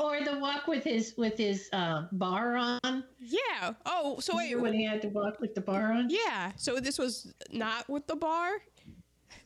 [0.00, 3.04] Or the walk with his with his uh, bar on.
[3.20, 3.72] yeah.
[3.86, 4.58] Oh, so wait.
[4.60, 6.08] when he had to walk with the bar on.
[6.10, 6.50] Yeah.
[6.56, 8.50] So this was not with the bar.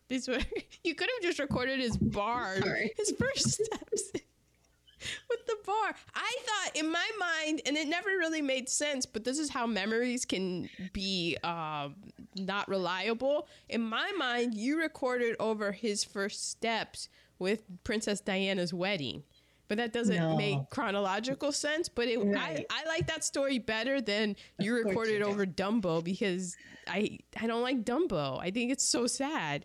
[0.09, 0.43] This was
[0.85, 2.93] you could have just recorded his bar, Sorry.
[2.97, 4.13] his first steps
[5.31, 5.95] with the bar.
[6.15, 9.67] I thought in my mind, and it never really made sense, but this is how
[9.67, 11.97] memories can be um,
[12.37, 13.49] not reliable.
[13.69, 19.23] In my mind, you recorded over his first steps with Princess Diana's wedding.
[19.67, 20.37] But that doesn't No.
[20.37, 21.89] make chronological sense.
[21.89, 22.67] But it, Right.
[22.71, 26.55] I, I like that story better than you Of recorded you over Dumbo because
[26.87, 28.39] I I don't like Dumbo.
[28.41, 29.65] I think it's so sad.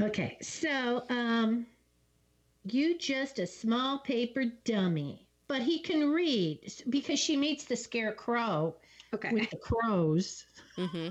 [0.00, 1.66] Okay, so um,
[2.64, 8.74] you just a small paper dummy, but he can read because she meets the scarecrow
[9.14, 9.32] Okay.
[9.32, 10.44] with the crows,
[10.76, 11.08] hmm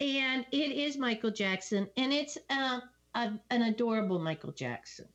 [0.00, 2.80] and it is Michael Jackson, and it's uh,
[3.14, 5.06] a, an adorable Michael Jackson.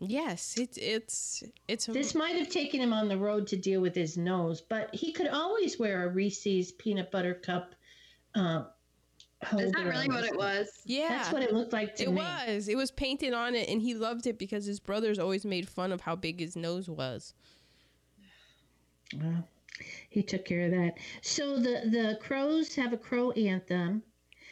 [0.00, 3.80] Yes, it's it's it's a, This might have taken him on the road to deal
[3.80, 7.74] with his nose, but he could always wear a Reese's peanut butter cup.
[8.34, 8.64] Uh,
[9.44, 10.68] holder Is that really what it was?
[10.84, 11.08] yeah.
[11.08, 12.20] That's what it looked like to it me.
[12.20, 12.68] It was.
[12.68, 15.90] It was painted on it, and he loved it because his brothers always made fun
[15.92, 17.34] of how big his nose was.
[19.16, 19.48] Well,
[20.10, 20.94] he took care of that.
[21.22, 24.02] So the the crows have a crow anthem.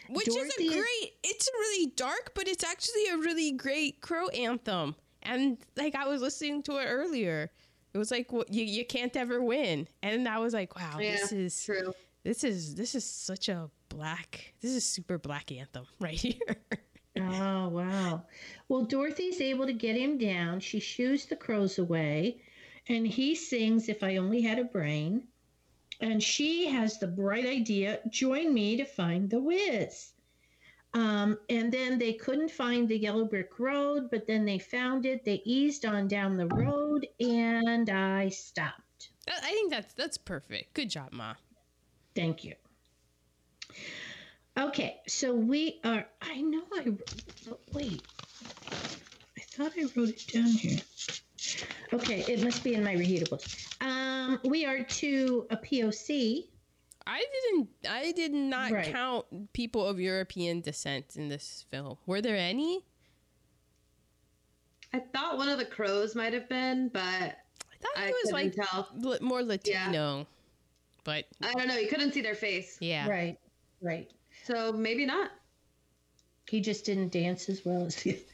[0.08, 1.12] Which Dorothy is a great.
[1.22, 4.94] It's really dark, but it's actually a really great crow anthem.
[5.22, 7.50] And like I was listening to it earlier,
[7.94, 9.88] it was like what you you can't ever win.
[10.02, 11.92] And I was like, wow, Yeah, this is True.
[12.24, 14.54] this is this is such a black.
[14.60, 16.56] This is super black anthem right here.
[17.18, 18.22] Oh wow!
[18.68, 20.60] Well, Dorothy's able to get him down.
[20.60, 22.40] She shoos the crows away,
[22.88, 25.28] and he sings "If I Only Had a Brain."
[26.00, 30.12] And she has the bright idea: join me to find the whiz.
[30.94, 35.24] Um, and then they couldn't find the yellow brick road, but then they found it.
[35.24, 39.10] They eased on down the road, and I stopped.
[39.28, 40.74] I I think that's that's perfect.
[40.74, 41.34] Good job, Ma.
[42.14, 42.54] Thank you.
[44.58, 46.06] Okay, so we are.
[46.20, 46.84] I know I.
[47.46, 48.02] wrote- Wait.
[48.70, 50.78] I thought I wrote it down here.
[51.92, 53.66] Okay, it must be in my reheatables.
[53.80, 56.48] Um, we are to a POC.
[57.06, 57.68] I didn't.
[57.88, 58.86] I did not Right.
[58.92, 61.98] count people of European descent in this film.
[62.06, 62.84] Were there any?
[64.92, 67.32] I thought one of the crows might have been, but I
[67.80, 68.88] thought I it was like tell.
[68.94, 70.26] li- more Latino.
[71.04, 71.76] But I don't know.
[71.76, 73.36] You couldn't see their face, yeah, Right,
[73.80, 74.08] right.
[74.44, 75.32] so maybe not.
[76.48, 78.24] He just didn't dance as well as the others.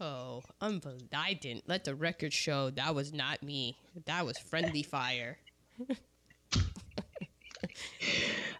[0.00, 1.08] Oh, unbelievable!
[1.14, 1.68] I didn't.
[1.68, 3.76] Let the record show that was not me.
[4.04, 5.38] That was friendly fire.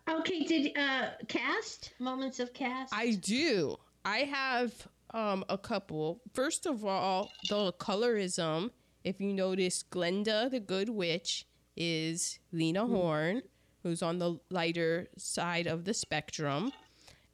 [0.09, 2.95] Okay, did uh cast moments of cast?
[2.95, 3.77] I do.
[4.05, 4.73] I have
[5.13, 6.21] um a couple.
[6.33, 8.71] First of all, the colorism.
[9.05, 11.47] If you notice, Glinda the Good Witch
[11.77, 13.43] is Lena Horne,
[13.83, 16.73] who's on the lighter side of the spectrum,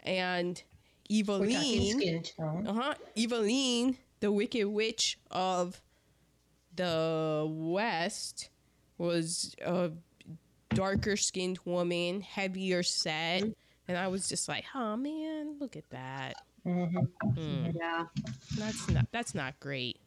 [0.01, 0.63] and
[1.13, 2.33] Evillene.
[2.67, 2.95] Uh huh.
[3.17, 5.81] Evillene, the Wicked Witch of
[6.75, 8.49] the West,
[8.99, 9.91] was a
[10.71, 13.45] darker skinned woman, heavier set.
[13.89, 16.35] And I was just like, oh man, look at that.
[16.67, 17.09] Mhm.
[17.35, 18.07] Mm, Yeah.
[18.57, 19.99] that's not that's not great.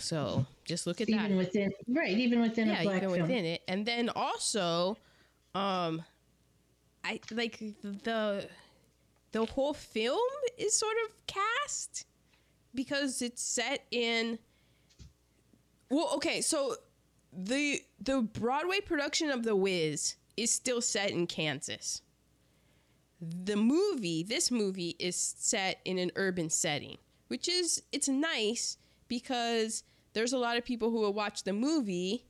[0.00, 1.26] So just look at that.
[1.26, 2.16] Even within, right?
[2.16, 3.22] Even within yeah, a black even film.
[3.22, 3.62] within it.
[3.68, 4.96] And then also,
[5.54, 6.02] um,
[7.04, 8.48] I like the
[9.32, 10.18] the whole film
[10.58, 12.06] is sort of cast
[12.74, 14.38] because it's set in.
[15.90, 16.76] Well, okay, so
[17.32, 22.02] the the Broadway production of The Wiz is still set in Kansas.
[23.20, 26.96] The movie, this movie is set in an urban setting,
[27.28, 28.78] which is it's nice
[29.08, 32.24] because there's a lot of people who will watch the movie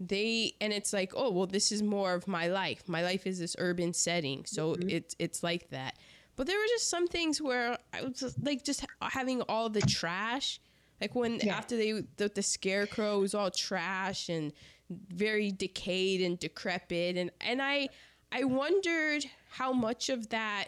[0.00, 3.38] they and it's like oh well this is more of my life my life is
[3.38, 4.90] this urban setting so mm-hmm.
[4.90, 5.96] it's it's like that
[6.36, 9.80] but there were just some things where i was just, like just having all the
[9.82, 10.60] trash
[11.00, 11.56] like when Yeah.
[11.56, 14.52] after they the, the scarecrow was all trash and
[14.90, 17.88] very decayed and decrepit and and i
[18.32, 20.66] i wondered how much of that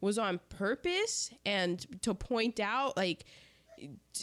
[0.00, 3.24] was on purpose and to point out like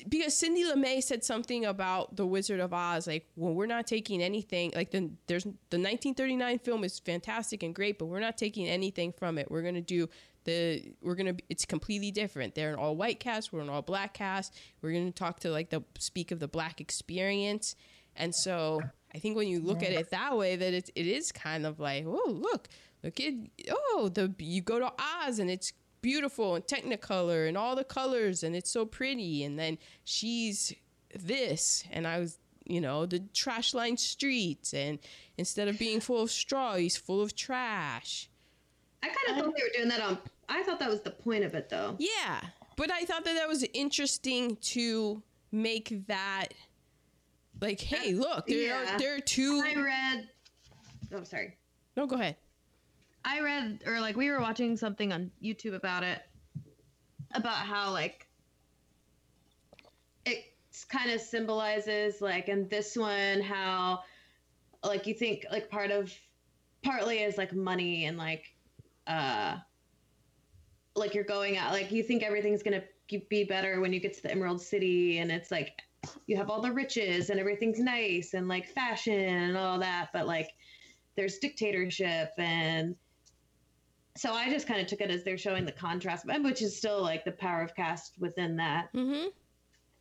[0.10, 4.22] because Sidney Lumet said something about the Wizard of Oz, like, well, we're not taking
[4.22, 4.74] anything.
[4.76, 9.14] Like the there's the 1939 film is fantastic and great, but we're not taking anything
[9.14, 9.50] from it.
[9.50, 10.10] We're gonna do
[10.46, 12.56] the we're gonna it's completely different.
[12.56, 13.52] They're an all white cast.
[13.52, 14.58] We're an all black cast.
[14.82, 17.76] We're gonna talk to like the speak of the black experience,
[18.16, 18.82] and so
[19.14, 21.80] I think when you look at it that way, that it it is kind of
[21.80, 22.70] like, oh look,
[23.04, 23.34] look at
[23.70, 24.92] oh the you go to
[25.26, 29.58] Oz and it's beautiful and technicolor and all the colors and it's so pretty and
[29.58, 30.72] then she's
[31.16, 35.00] this and i was you know the trash lined streets and
[35.40, 38.30] instead of being full of straw he's full of trash
[39.06, 40.18] I kind of thought they were doing that on.
[40.50, 41.96] I thought that was the point of it, though.
[42.00, 42.42] yeah
[42.78, 45.22] but i thought that that was interesting to
[45.52, 46.48] make that
[47.62, 48.96] like hey look there Yeah.
[48.96, 50.30] are there are two I read.
[51.14, 51.58] Oh, sorry.
[51.96, 52.36] no go ahead
[53.28, 56.22] I read, or like we were watching something on YouTube about it,
[57.34, 58.28] about how like
[60.28, 60.44] it
[60.90, 64.02] kind of symbolizes like in this one how
[64.84, 66.14] like you think like part of
[66.84, 68.44] partly is like money and like
[69.08, 69.58] uh
[70.96, 72.84] like you're going out like you think everything's gonna
[73.30, 75.80] be better when you get to the Emerald City and it's like
[76.28, 80.28] you have all the riches and everything's nice and like fashion and all that but
[80.28, 80.52] like
[81.16, 82.96] there's dictatorship and
[84.18, 87.02] so I just kind of took it as they're showing the contrast, which is still
[87.02, 88.92] like the power of caste within that.
[88.94, 89.28] mm-hmm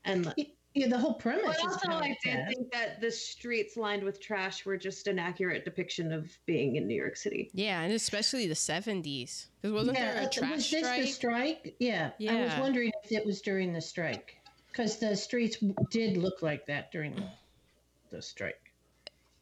[0.05, 0.33] And
[0.75, 4.21] Yeah, the whole premise but also, power I did think that the streets lined with
[4.21, 7.51] trash were just an accurate depiction of being in New York City.
[7.55, 11.01] yeah and especially the 70s because wasn't yeah, there a uh, trash was this strike
[11.03, 11.77] the strike?
[11.79, 14.37] Yeah, yeah, I was wondering if it was during the strike
[14.69, 15.59] because the streets
[15.91, 17.29] did look like that during the,
[18.11, 18.73] the strike.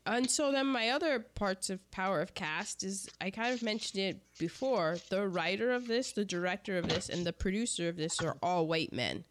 [0.05, 4.03] And so then my other parts of Power of Caste is I kind of mentioned
[4.03, 4.99] it before.
[5.11, 8.67] The writer of this, the director of this, and the producer of this are all
[8.67, 9.25] white men.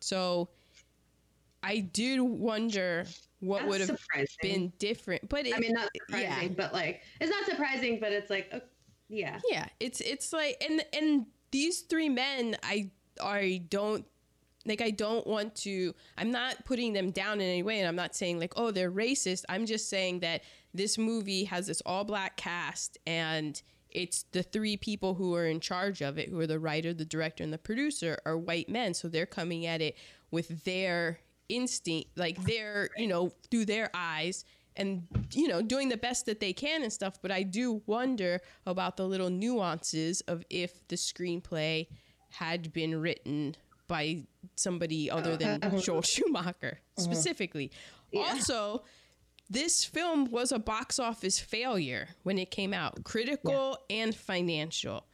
[0.00, 0.48] So
[1.66, 3.04] I do wonder
[3.40, 4.36] what That's would have surprising.
[4.40, 5.28] been different.
[5.28, 6.54] But it, I mean, not surprising, yeah.
[6.56, 8.60] but like it's not surprising, but it's like, uh,
[9.08, 14.04] yeah, yeah, it's it's like and and these three men I I don't
[14.64, 17.96] like I don't want to I'm not putting them down in any way and I'm
[17.96, 19.42] not saying like oh they're racist.
[19.48, 20.42] I'm just saying that
[20.72, 23.60] this movie has this all black cast and
[23.90, 27.04] it's the three people who are in charge of it who are the writer, the
[27.04, 29.96] director and the producer are white men so they're coming at it
[30.30, 31.18] with their
[31.48, 34.44] instinct like their you know through their eyes
[34.76, 37.18] and you know doing the best that they can and stuff.
[37.22, 41.86] But i do wonder about the little nuances of if the screenplay
[42.30, 43.56] had been written
[43.88, 44.24] by
[44.56, 45.78] somebody other than uh-huh.
[45.78, 47.02] joel schumacher uh-huh.
[47.02, 47.70] specifically.
[48.14, 48.82] Also
[49.48, 55.06] this film was a box office failure when it came out critical and financial.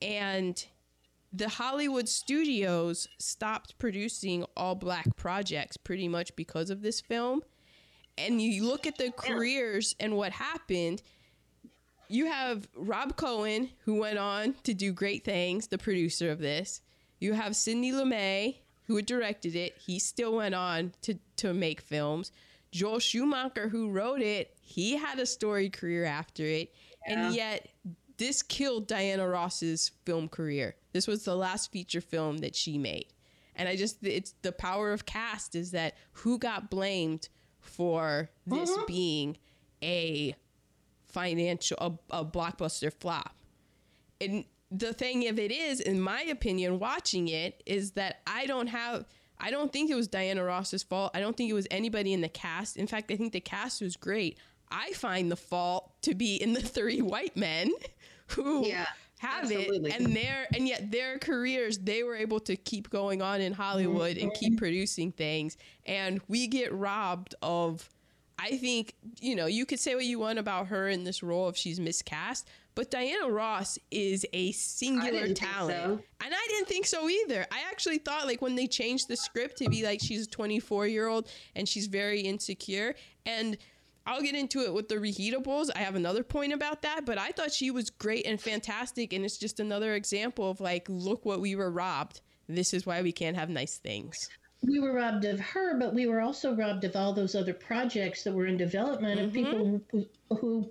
[0.00, 0.64] And
[1.34, 7.42] the Hollywood studios stopped producing all black projects pretty much because of this film.
[8.16, 11.02] And you look at the careers and what happened.
[12.08, 16.82] You have Rob Cohen, who went on to do great things, the producer of this.
[17.18, 19.76] You have Sidney Lumet, who had directed it.
[19.84, 22.30] He still went on to, to make films.
[22.70, 26.72] Joel Schumacher, who wrote it, he had a storied career after it.
[27.06, 27.68] And yet,
[28.18, 30.76] this killed Diana Ross's film career.
[30.94, 33.08] This was the last feature film that she made.
[33.56, 37.28] And I just, it's the power of caste is that who got blamed
[37.60, 38.86] for this mm-hmm.
[38.86, 39.36] being
[39.82, 40.34] a
[41.06, 43.34] financial, a, a blockbuster flop.
[44.20, 48.68] And the thing of it is, in my opinion, watching it, is that I don't
[48.68, 49.04] have,
[49.38, 51.10] I don't think it was Diana Ross's fault.
[51.14, 52.76] I don't think it was anybody in the cast.
[52.76, 54.38] In fact, I think the cast was great.
[54.70, 57.72] I find the fault to be in the three white men
[58.28, 58.86] who Yeah,
[59.24, 59.90] have absolutely.
[59.90, 63.52] it and their and yet their careers they were able to keep going on in
[63.52, 65.56] Hollywood and keep producing things
[65.86, 67.88] and we get robbed of
[68.38, 71.48] I think you know you could say what you want about her in this role
[71.48, 76.04] if she's miscast but Diana Ross is a singular talent so.
[76.24, 77.46] and I didn't think so either.
[77.52, 80.88] I actually thought like when they changed the script to be like she's a 24
[80.88, 82.94] year old and she's very insecure
[83.26, 83.56] and
[84.06, 85.70] I'll get into it with the reheatables.
[85.74, 89.24] I have another point about that, but I thought she was great and fantastic and
[89.24, 92.20] it's just another example of like look what we were robbed.
[92.48, 94.28] This is why we can't have nice things.
[94.62, 98.24] We were robbed of her, but we were also robbed of all those other projects
[98.24, 99.44] that were in development of mm-hmm.
[99.44, 100.70] people who, who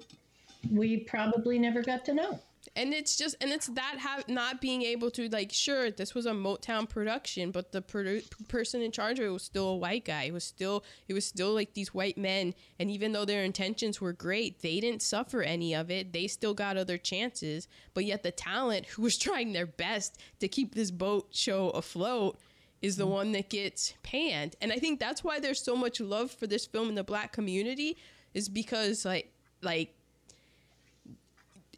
[0.72, 2.40] we probably never got to know.
[2.76, 6.26] And it's just and it's that have not being able to like sure this was
[6.26, 10.06] a motown production but the produ- person in charge of it was still a white
[10.06, 10.24] guy.
[10.24, 12.54] It was still it was still like these white men.
[12.80, 16.14] And even though their intentions were great they didn't suffer any of it.
[16.14, 17.68] They still got other chances.
[17.94, 22.40] But yet the talent who was trying their best to keep this boat show afloat
[22.82, 23.12] is the mm.
[23.12, 24.56] one that gets panned.
[24.62, 27.34] And I think that's why there's so much love for this film in the black
[27.34, 27.98] community
[28.34, 29.96] is because like like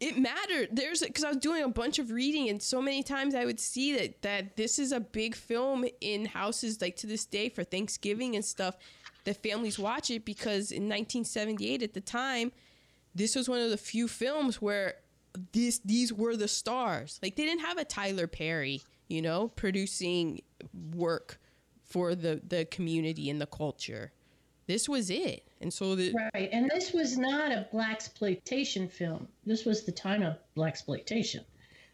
[0.00, 0.68] it mattered.
[0.72, 3.60] There's because I was doing a bunch of reading, and so many times I would
[3.60, 7.64] see that that this is a big film in houses like to this day for
[7.64, 8.76] Thanksgiving and stuff.
[9.24, 12.52] That families watch it because in 1978, at the time,
[13.12, 14.94] this was one of the few films where
[15.52, 17.18] this these were the stars.
[17.22, 20.42] Like they didn't have a Tyler Perry, you know, producing
[20.94, 21.40] work
[21.84, 24.12] for the the community and the culture.
[24.66, 26.48] This was it, and so the Right.
[26.52, 29.28] And this was not a black exploitation film.
[29.44, 31.44] This was the time of black exploitation.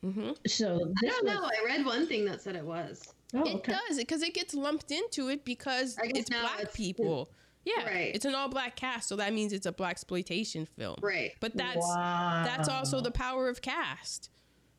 [0.04, 0.36] Mhm.
[0.48, 1.44] So I this don't was, know.
[1.44, 3.02] I read one thing that said it was.
[3.34, 3.72] Oh, It okay.
[3.88, 7.30] does because it gets lumped into it because it's black it's- people.
[7.64, 8.12] Yeah, Right.
[8.12, 10.96] It's an all black cast, so that means it's a black exploitation film.
[11.00, 11.32] Right.
[11.38, 14.30] But that's that's also the power of caste.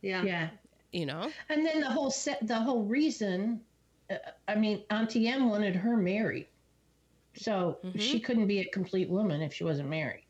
[0.01, 0.23] Yeah.
[0.23, 0.49] yeah.
[0.91, 1.31] You know.
[1.47, 3.61] And then the whole set, the whole reason,
[4.09, 4.15] uh,
[4.49, 6.47] I mean, Auntie Em wanted her married,
[7.35, 7.99] so Mhm.
[7.99, 10.23] she couldn't be a complete woman if she wasn't married.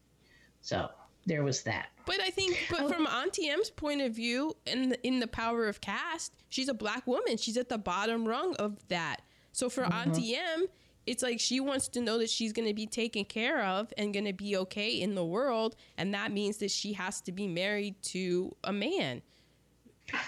[0.61, 0.89] So
[1.25, 1.89] there was that.
[2.05, 2.89] But I think, but Oh.
[2.89, 6.73] from Auntie Em's point of view, in the, in the power of caste, she's a
[6.73, 7.37] black woman.
[7.37, 9.21] She's at the bottom rung of that.
[9.51, 10.09] So for Mm-hmm.
[10.09, 10.65] Auntie Em,
[11.05, 14.13] it's like she wants to know that she's going to be taken care of and
[14.13, 17.47] going to be okay in the world, and that means that she has to be
[17.47, 19.21] married to a man.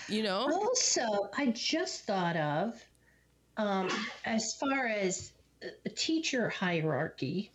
[0.09, 0.49] You know?
[0.51, 2.82] Also, I just thought of,
[3.57, 3.89] um,
[4.23, 5.32] as far as
[5.86, 7.51] a teacher hierarchy,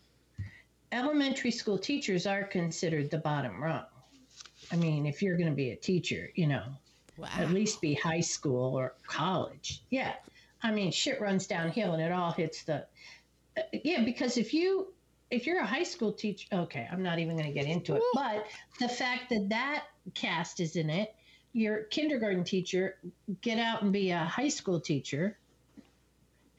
[0.93, 3.85] elementary school teachers are considered the bottom rung.
[4.73, 6.65] I mean, if you're going to be a teacher, you know,
[7.17, 7.29] Wow.
[7.37, 9.83] at least be high school or college.
[9.91, 10.15] Yeah.
[10.63, 12.87] I mean, shit runs downhill and it all hits the.
[13.57, 14.93] uh, yeah, because if you.
[15.31, 18.03] If you're a high school teacher, okay, I'm not even going to get into it.
[18.15, 18.47] But
[18.81, 21.15] the fact that that cast is in it,
[21.53, 22.97] your kindergarten teacher,
[23.41, 25.39] get out and be a high school teacher.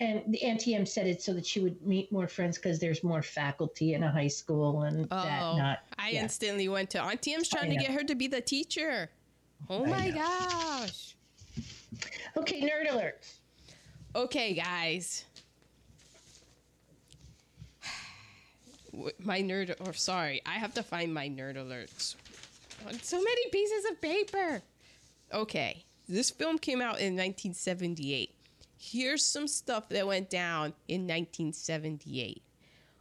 [0.02, 3.04] And the Auntie Em said it so that she would meet more friends because there's
[3.04, 5.80] more faculty in a high school and that Oh, not.
[6.00, 6.24] I yeah.
[6.24, 9.12] instantly went to Auntie Em's trying to get her to be the teacher.
[9.70, 10.16] Oh I my know.
[10.16, 11.16] gosh.
[12.36, 13.36] Okay, nerd alerts.
[14.16, 15.26] Okay, guys.
[19.24, 22.16] My nerd, or sorry, I have to find my nerd alerts
[22.88, 24.62] on so many pieces of paper.
[25.34, 28.34] Okay, this film came out in 1978.
[28.84, 32.42] Here's some stuff that went down in 1978.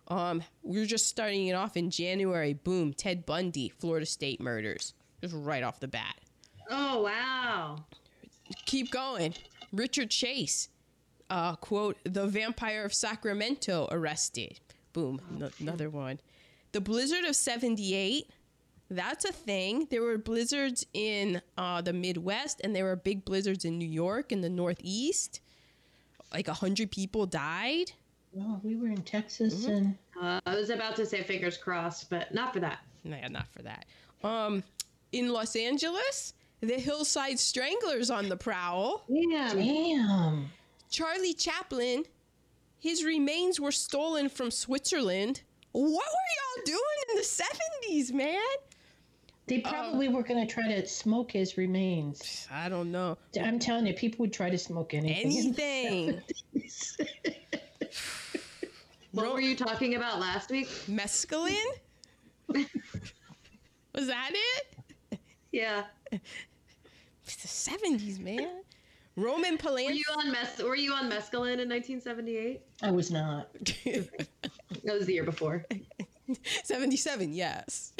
[0.08, 2.52] Um, we were just starting it off in January.
[2.52, 6.16] Boom, Ted Bundy, Florida State murders, just right off the bat
[6.70, 7.84] Oh wow.
[8.66, 9.34] keep going.
[9.72, 10.68] Richard Chase,
[11.30, 14.60] uh, quote, the vampire of Sacramento arrested.
[14.92, 16.20] Boom, n- another one.
[16.72, 18.28] The blizzard of 78,
[18.90, 19.86] that's a thing.
[19.90, 24.30] There were blizzards in uh, the Midwest and there were big blizzards in New York
[24.30, 25.40] and the Northeast.
[26.32, 27.92] Like a 100 people died.
[28.38, 29.70] Oh, we were in Texas Mm-hmm.
[29.72, 32.80] and Uh, I was about to say fingers crossed, but not for that.
[33.04, 33.86] Nah, not for that.
[34.22, 34.62] Um,
[35.12, 39.02] in Los Angeles, the Hillside Stranglers on the prowl.
[39.08, 39.52] Yeah.
[39.54, 40.50] damn.
[40.90, 42.04] Charlie Chaplin,
[42.78, 45.40] his remains were stolen from Switzerland.
[45.72, 48.38] What were y'all doing in the 70s, man?
[49.50, 52.46] They um, probably were going to try to smoke his remains.
[52.52, 53.18] I don't know.
[53.42, 55.26] I'm telling you, people would try to smoke anything.
[55.26, 56.22] Anything.
[59.12, 60.68] What Ro- were you talking about last week?
[60.88, 61.56] Mescaline?
[62.48, 65.18] Was that it?
[65.50, 65.82] Yeah.
[66.12, 68.62] It's the 70s, man.
[69.16, 69.94] Roman Were Polanski.
[69.96, 72.60] you on mes- Were you on mescaline in 1978?
[72.82, 73.48] I was not.
[74.84, 75.66] That was the year before.
[76.62, 77.92] 77, yes.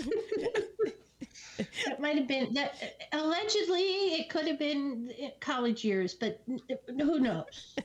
[1.86, 2.74] That might have been that.
[3.12, 6.42] Allegedly, it could have been college years, but
[6.86, 7.76] who knows?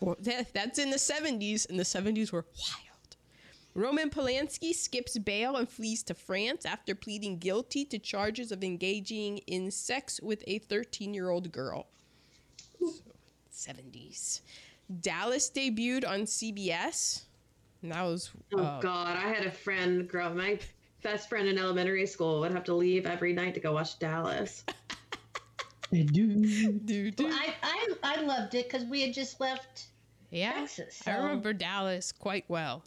[0.00, 3.16] Well, that, that's in the 70s, and the 70s were wild.
[3.74, 9.38] Roman Polanski skips bail and flees to France after pleading guilty to charges of engaging
[9.46, 11.86] in sex with a 13 year old girl.
[12.78, 12.88] So,
[13.52, 14.40] 70s.
[15.00, 17.24] Dallas debuted on CBS.
[17.82, 18.30] And that was.
[18.54, 20.34] Oh uh, God, I had a friend grow up.
[20.34, 20.58] My
[21.02, 24.64] best friend in elementary school would have to leave every night to go watch Dallas.
[25.92, 26.34] I do.
[26.84, 27.20] dude, dude.
[27.32, 29.86] I, I, I loved it because we had just left
[30.30, 30.52] Yeah.
[30.52, 31.02] Texas.
[31.06, 32.84] I remember Dallas quite well.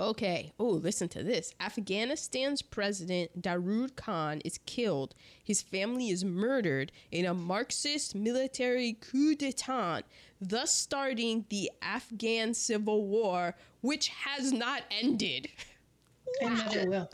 [0.00, 0.52] Okay.
[0.58, 1.54] Oh, listen to this.
[1.60, 5.14] Afghanistan's president Daoud Khan is killed.
[5.44, 10.02] His family is murdered in a Marxist military coup d'etat,
[10.40, 15.48] thus starting the Afghan civil war, which has not ended.
[16.42, 17.10] I never will.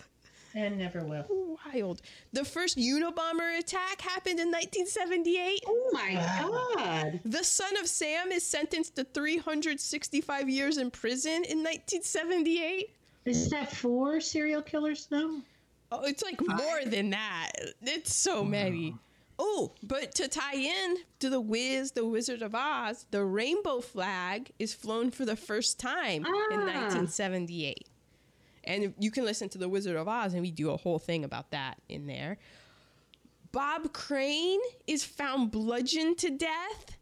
[0.55, 1.27] and never will.
[1.73, 2.03] Wild.
[2.33, 5.63] The first Unabomber attack happened in 1978.
[5.67, 6.73] Oh my Wow.
[6.75, 7.21] god.
[7.25, 12.91] The son of Sam is sentenced to 365 years in prison in 1978.
[13.27, 15.41] Is that four serial killers now?
[15.93, 17.51] Oh, it's like more than that.
[17.83, 18.97] It's so many.
[19.39, 24.51] Oh, but to tie in to the Wiz, the Wizard of Oz, the rainbow flag
[24.59, 26.67] is flown for the first time in Ah.
[26.67, 27.87] 1978.
[28.65, 31.25] And you can listen to the Wizard of Oz, and we do a whole thing
[31.25, 32.39] about that in there.
[33.53, 36.97] Bob Crane is found bludgeoned to death,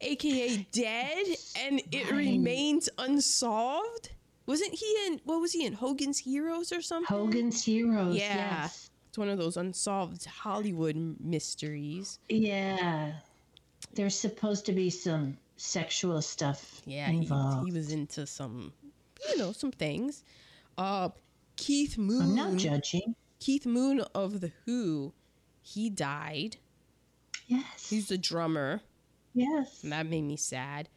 [0.00, 1.26] aka dead,
[1.60, 2.14] and it Right.
[2.18, 4.10] remains unsolved.
[4.46, 7.06] Wasn't he in what was he in Hogan's Heroes or something?
[7.14, 8.16] Hogan's Heroes.
[8.16, 8.62] Yeah.
[8.62, 8.90] Yes.
[9.08, 12.18] It's one of those unsolved Hollywood mysteries.
[12.28, 13.12] Yeah.
[13.94, 18.72] There's supposed to be some sexual stuff Yeah, he, he was into some,
[19.28, 20.24] you know, some things.
[20.78, 21.10] Uh,
[21.56, 22.22] Keith Moon.
[22.22, 23.14] I'm not judging.
[23.40, 25.12] Keith Moon of the Who,
[25.62, 26.56] he died.
[27.46, 27.90] Yes.
[27.90, 28.80] He's the drummer,
[29.34, 29.82] yes.
[29.82, 30.88] and that made me sad.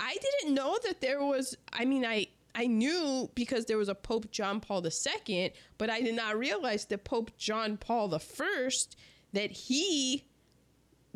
[0.00, 1.56] I didn't know that there was.
[1.72, 6.00] I mean, I I knew because there was a Pope John Paul II, but I
[6.00, 8.86] did not realize that Pope John Paul I
[9.32, 10.24] that he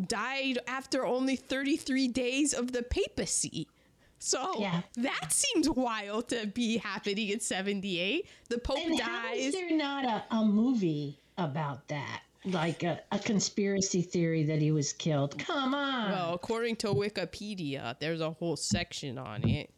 [0.04, 3.68] died after only 33 days of the papacy.
[4.18, 4.82] So Yeah.
[4.96, 8.26] that seems wild to be happening in 78.
[8.48, 9.60] The Pope And how is dies.
[9.60, 12.22] there not a, a movie about that?
[12.44, 15.38] Like a, a conspiracy theory that he was killed?
[15.38, 16.10] Come on.
[16.12, 19.70] Well, according to Wikipedia, there's a whole section on it.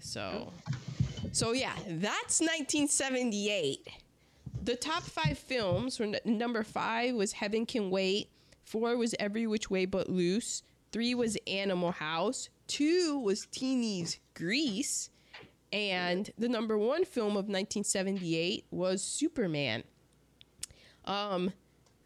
[0.00, 0.52] So,
[1.32, 3.88] so yeah, that's 1978.
[4.64, 8.28] The top five films were n- number five was Heaven Can Wait,
[8.64, 10.62] four was Every Which Way But Loose,
[10.92, 15.10] three was Animal House, two was Teeny's Grease,
[15.72, 19.82] and the number one film of 1978 was Superman.
[21.04, 21.52] Um,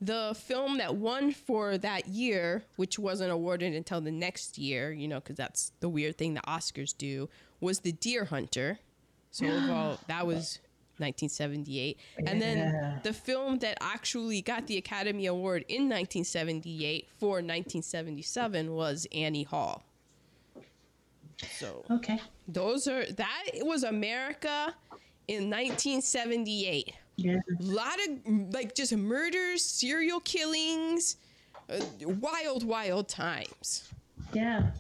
[0.01, 5.07] the film that won for that year, which wasn't awarded until the next year, you
[5.07, 7.29] know, because that's the weird thing the Oscars do,
[7.61, 8.79] was The Deer Hunter.
[9.31, 10.61] So overall, that was
[10.99, 11.99] 1978.
[12.27, 19.07] And then the film that actually got the Academy Award in 1978 for 1977 was
[19.13, 19.85] Annie Hall.
[21.59, 22.21] So Okay.
[22.49, 24.75] those are that was America
[25.29, 27.37] in 1978 Yeah.
[27.61, 31.17] a lot of like just murders, serial killings,
[31.69, 33.89] uh, wild, wild times.
[34.33, 34.71] Yeah.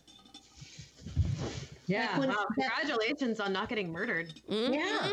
[1.86, 2.18] Yeah.
[2.18, 2.46] when- wow.
[2.56, 4.32] that- Congratulations on not getting murdered.
[4.48, 4.74] Mhm.
[4.74, 5.12] Yeah.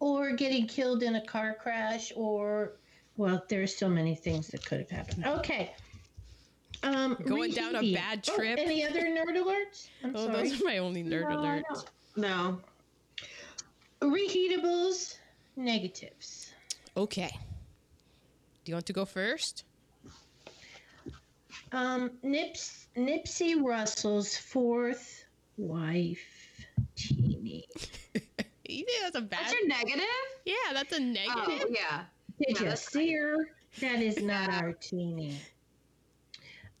[0.00, 2.72] Or getting killed in a car crash, or,
[3.16, 5.24] well, there's so many things that could have happened.
[5.26, 5.74] Okay.
[6.86, 7.94] Um, Going down a reheating.
[8.00, 8.58] bad Oh, trip.
[8.58, 9.88] any other nerd alerts?
[10.04, 10.48] I'm Oh, sorry.
[10.48, 11.86] those are my only nerd No, alerts.
[12.16, 12.60] No.
[14.00, 15.16] Reheatables,
[15.56, 16.52] negatives.
[16.96, 17.30] Okay.
[18.64, 19.64] Do you want to go first?
[21.72, 25.24] Um, Nips, Nipsey Russell's fourth
[25.56, 26.20] wife,
[26.94, 27.64] Teeny.
[28.68, 29.38] You think that's a bad?
[29.44, 30.04] That's your negative?
[30.44, 31.68] yeah, that's a Oh, negative.
[31.70, 32.02] yeah.
[32.44, 33.36] Did Yeah, you see her?
[33.80, 35.36] That is not our Teeny.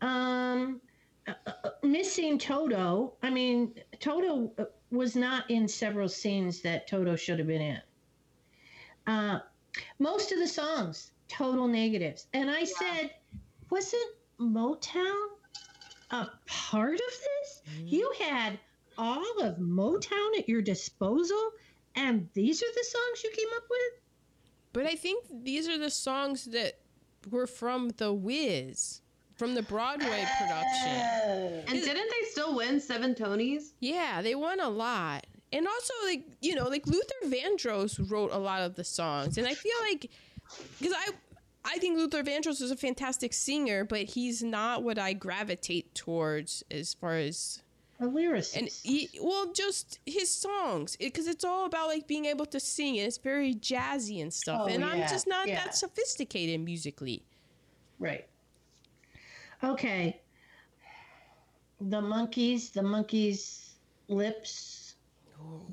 [0.00, 0.80] Um,
[1.26, 3.14] uh, uh, missing Toto.
[3.22, 7.80] I mean, Toto uh, was not in several scenes that Toto should have been in.
[9.06, 9.40] Uh,
[9.98, 12.26] most of the songs, total negatives.
[12.32, 13.10] And I said,
[13.70, 15.28] wasn't Motown
[16.10, 17.62] a part of this?
[17.84, 18.58] You had
[18.98, 21.50] all of Motown at your disposal,
[21.94, 24.00] and these are the songs you came up with?
[24.72, 26.78] But I think these are the songs that
[27.30, 29.00] were from The Wiz,
[29.36, 31.02] from the Broadway production.
[31.26, 31.62] Oh.
[31.68, 33.72] And didn't they still win seven Tonys?
[33.80, 35.26] Yeah, they won a lot.
[35.52, 39.38] And also, like, you know, like Luther Vandross wrote a lot of the songs.
[39.38, 40.10] And I feel like,
[40.80, 41.10] because I,
[41.64, 46.64] I think Luther Vandross is a fantastic singer, but he's not what I gravitate towards
[46.70, 47.62] as far as,
[48.00, 48.56] A lyricist.
[48.56, 50.96] and he, well, just his songs.
[50.96, 52.98] Because it's all about, like, being able to sing.
[52.98, 54.62] And it's very jazzy and stuff.
[54.64, 55.64] Oh, and I'm just not yeah.
[55.64, 57.22] that sophisticated musically.
[57.98, 58.26] Right.
[59.62, 60.20] Okay.
[61.80, 63.74] The monkeys, the monkeys'
[64.08, 64.94] lips.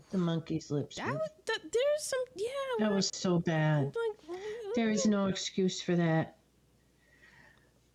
[0.09, 0.97] The monkeys' lips.
[0.97, 2.49] That was, that, there's some, yeah.
[2.79, 3.95] That was so bad.
[4.29, 4.39] like,
[4.75, 6.35] There is no excuse for that.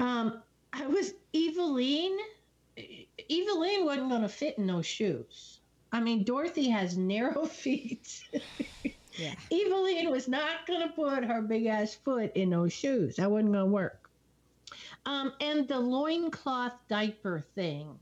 [0.01, 2.17] Um, I was Evillene.
[2.79, 5.61] Evillene wasn't going to fit in those shoes.
[5.93, 8.23] I mean, Dorothy has narrow feet.
[9.19, 9.35] Yeah.
[9.51, 13.17] Evillene was not going to put her big ass foot in those shoes.
[13.17, 14.08] That wasn't going to work.
[15.09, 17.99] Um, and the loincloth diaper thing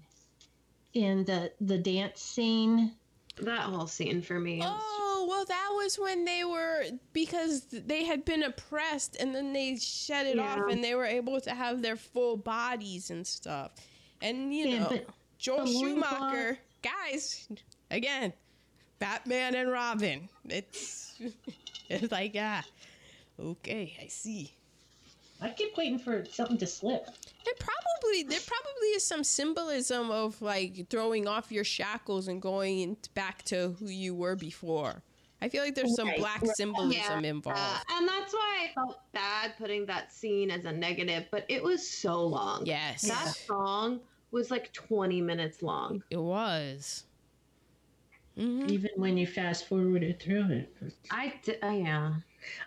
[0.93, 2.93] in the the dance scene.
[3.43, 4.59] That whole scene for me.
[4.59, 9.53] was Oh, well, that was when they were because they had been oppressed, and then
[9.53, 13.73] they shed it off, and they were able to have their full bodies and stuff.
[14.23, 15.07] And you Yeah, know, but
[15.39, 17.49] Joel the loincloth- Schumacher, guys,
[17.91, 18.33] again,
[18.99, 20.29] Batman and Robin.
[20.47, 21.21] It's
[21.89, 22.65] it's like ah,
[23.39, 24.56] okay, I see.
[25.41, 27.07] I keep waiting for something to slip.
[27.07, 32.97] And probably there probably is some symbolism of like throwing off your shackles and going
[33.15, 35.03] back to who you were before.
[35.43, 36.57] I feel like there's some Right, black right.
[36.57, 37.59] symbolism involved.
[37.61, 41.63] Uh, and that's why I felt bad putting that scene as a negative, but it
[41.63, 42.65] was so long.
[42.65, 46.03] yes, That song was like 20 minutes long.
[46.11, 47.05] it was.
[48.39, 48.71] Mhm.
[48.71, 50.77] Even when you fast forwarded through it.
[51.11, 52.15] I did, uh, yeah.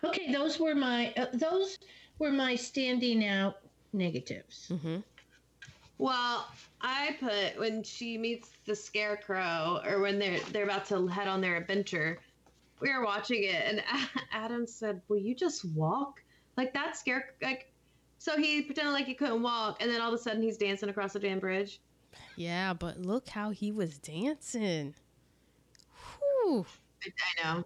[0.04, 1.78] Okay, those were my uh, those
[2.20, 3.56] were my standing out
[3.92, 4.68] negatives.
[4.68, 5.02] Mhm.
[5.98, 6.46] Well,
[6.80, 11.40] I put when she meets the scarecrow, or when they're they're about to head on
[11.40, 12.20] their adventure.
[12.80, 13.82] We were watching it, and
[14.32, 16.22] Adam said, "Will you just walk
[16.56, 17.72] like that scare like?"
[18.18, 20.88] So he pretended like he couldn't walk, and then all of a sudden he's dancing
[20.90, 21.80] across the damn bridge.
[22.36, 24.94] Yeah, but look how he was dancing.
[26.18, 26.66] Whew.
[27.04, 27.64] I know.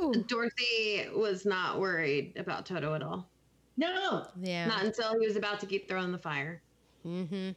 [0.00, 0.24] Whew.
[0.26, 3.31] Dorothy was not worried about Toto at all.
[3.76, 4.66] No, Yeah.
[4.66, 6.62] Not until he was about to get thrown in the fire.
[7.06, 7.50] mm-hmm.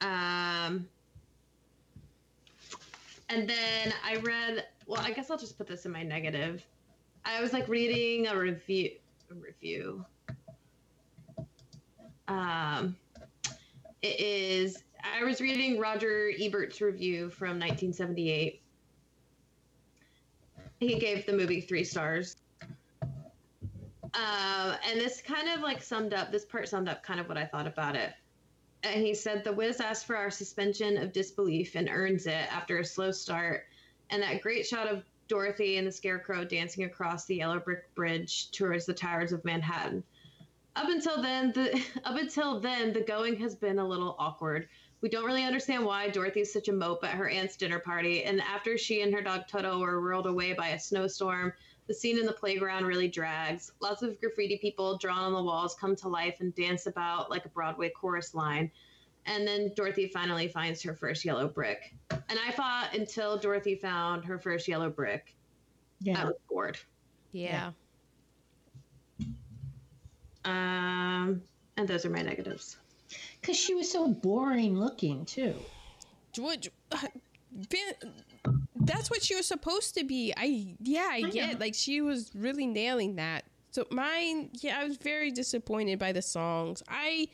[0.00, 0.88] Um,
[3.28, 4.64] and then I read.
[4.86, 6.64] Well, I guess I'll just put this in my negative.
[7.24, 8.92] I was like reading a review.
[9.30, 10.04] A review.
[12.28, 12.96] Um,
[14.02, 14.82] it is.
[15.02, 18.62] I was reading Roger Ebert's review from 1978.
[20.80, 22.36] He gave the movie three stars.
[24.18, 26.32] Um, and this kind of like summed up.
[26.32, 28.12] This part summed up kind of what I thought about it.
[28.82, 32.78] And he said the Wiz asked for our suspension of disbelief and earns it after
[32.78, 33.66] a slow start.
[34.10, 38.50] And that great shot of Dorothy and the Scarecrow dancing across the yellow brick bridge
[38.50, 40.02] towards the towers of Manhattan.
[40.74, 44.68] Up until then, the up until then, the going has been a little awkward.
[45.00, 48.24] We don't really understand why Dorothy is such a mope at her aunt's dinner party.
[48.24, 51.52] And after she and her dog Toto were whirled away by a snowstorm,
[51.88, 53.72] the scene in the playground really drags.
[53.80, 57.46] Lots of graffiti people drawn on the walls come to life and dance about like
[57.46, 58.70] a Broadway chorus line.
[59.26, 61.94] And then Dorothy finally finds her first yellow brick.
[62.10, 65.34] And I thought until Dorothy found her first yellow brick,
[66.00, 66.14] yeah.
[66.14, 66.78] I yeah, was bored.
[67.32, 67.72] Yeah.
[70.44, 71.42] Um,
[71.76, 72.76] and those are my negatives.
[73.40, 75.54] because she was so boring looking too.
[76.36, 76.68] What?
[77.52, 78.12] Vin-
[78.88, 80.32] That's what she was supposed to be.
[80.36, 81.52] I yeah, I I get.
[81.52, 81.58] know.
[81.58, 83.44] Like she was really nailing that.
[83.70, 86.82] So mine, yeah, I was very disappointed by the songs.
[86.88, 87.28] I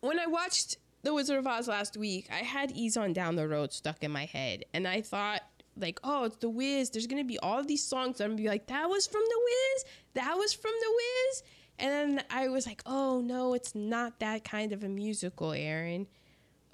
[0.00, 3.48] when I watched The Wizard of Oz last week, I had "Ease on Down the
[3.48, 5.42] Road" stuck in my head, and I thought
[5.80, 6.90] like, oh, it's The Wiz.
[6.90, 8.20] There's gonna be all these songs.
[8.20, 9.84] I'm gonna be like, that was from The Wiz.
[10.14, 11.42] That was from The Wiz.
[11.80, 16.06] And then I was like, oh no, it's not that kind of a musical, Aaron.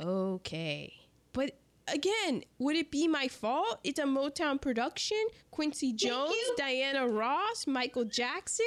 [0.01, 0.93] Okay.
[1.33, 1.57] But
[1.89, 3.81] again, would it be my fault?
[3.85, 5.23] It's a Motown production.
[5.51, 6.35] Quincy Jones.
[6.57, 8.67] Diana Ross, Michael Jackson.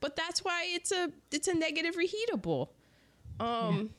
[0.00, 2.68] But that's why it's a it's a negative reheatable.
[3.40, 3.90] Um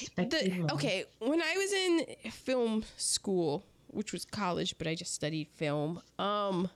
[0.00, 5.12] Expected the, okay, when I was in film school, which was college, but I just
[5.12, 6.70] studied film, um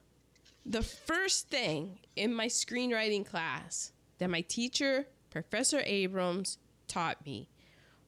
[0.64, 6.58] the first thing in my screenwriting class that my teacher, Professor Abrams,
[6.88, 7.48] taught me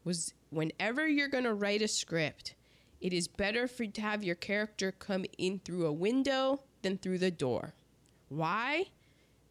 [0.02, 2.54] was whenever you're going to write a script,
[3.00, 6.98] it is better for you to have your character come in through a window than
[6.98, 7.74] through the door.
[8.28, 8.86] Why?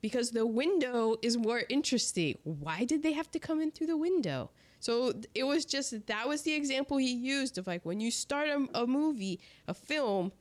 [0.02, 2.38] Because the window is more interesting.
[2.43, 4.52] Why did they have to come in through the window?
[4.80, 8.48] So it was just that was the example he used of like when you start
[8.48, 10.32] a, a movie, a film,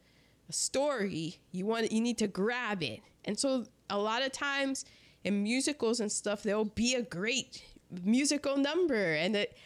[0.49, 3.01] a story, you want you need to grab it.
[3.25, 4.85] And so a lot of times
[5.25, 7.65] in musicals and stuff, there'll be a great
[8.05, 9.14] musical number.
[9.14, 9.57] And it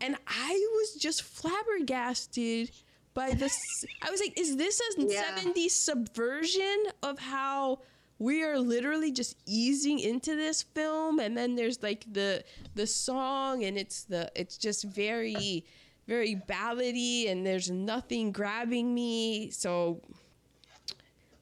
[0.00, 2.70] and I was just flabbergasted
[3.14, 3.58] by this.
[4.02, 5.24] I was like, is this a Yeah.
[5.36, 7.80] 70s subversion of how
[8.18, 11.18] we are literally just easing into this film?
[11.18, 15.64] And then there's like the the song and it's the it's just very
[16.06, 19.50] very ballady and there's nothing grabbing me.
[19.50, 20.00] So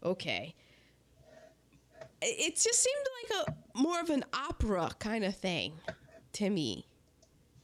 [0.04, 0.54] okay.
[2.20, 5.72] It it just seemed like a more of an opera kind of thing
[6.38, 6.86] to me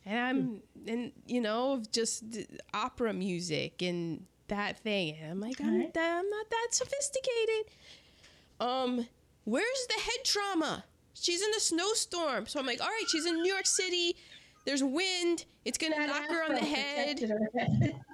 [0.05, 2.25] and i'm and you know of just
[2.73, 5.81] opera music and that thing and i'm like I'm.
[5.97, 7.73] I'm not that sophisticated
[8.59, 9.07] um
[9.45, 13.35] where's the head trauma she's in a snowstorm so i'm like all right she's in
[13.43, 14.17] new york city
[14.67, 17.95] there's wind it's gonna That knock her on the head head.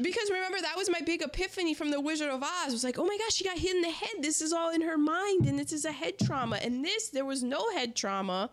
[0.00, 2.68] because remember that was my big epiphany from the Wizard of Oz.
[2.68, 4.10] It was like, oh my gosh, she got hit in the head.
[4.20, 6.56] This is all in her mind, and this is a head trauma.
[6.56, 8.50] And this, there was no head trauma.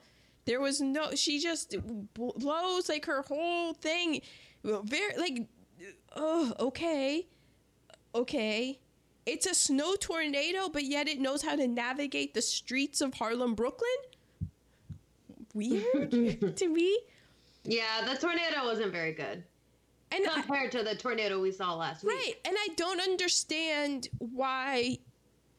[0.50, 1.14] There was no.
[1.14, 1.76] She just
[2.16, 4.22] blows like her whole thing.
[4.64, 5.46] Very like,
[6.16, 7.28] oh, okay,
[8.16, 8.80] okay.
[9.28, 13.54] It's a snow tornado, but yet it knows how to navigate the streets of Harlem,
[13.54, 13.90] Brooklyn.
[15.54, 16.98] Weird to me.
[17.64, 19.44] Yeah, the tornado wasn't very good
[20.12, 22.16] And I- compared to the tornado we saw last week.
[22.16, 22.34] Right.
[22.46, 24.98] And I don't understand why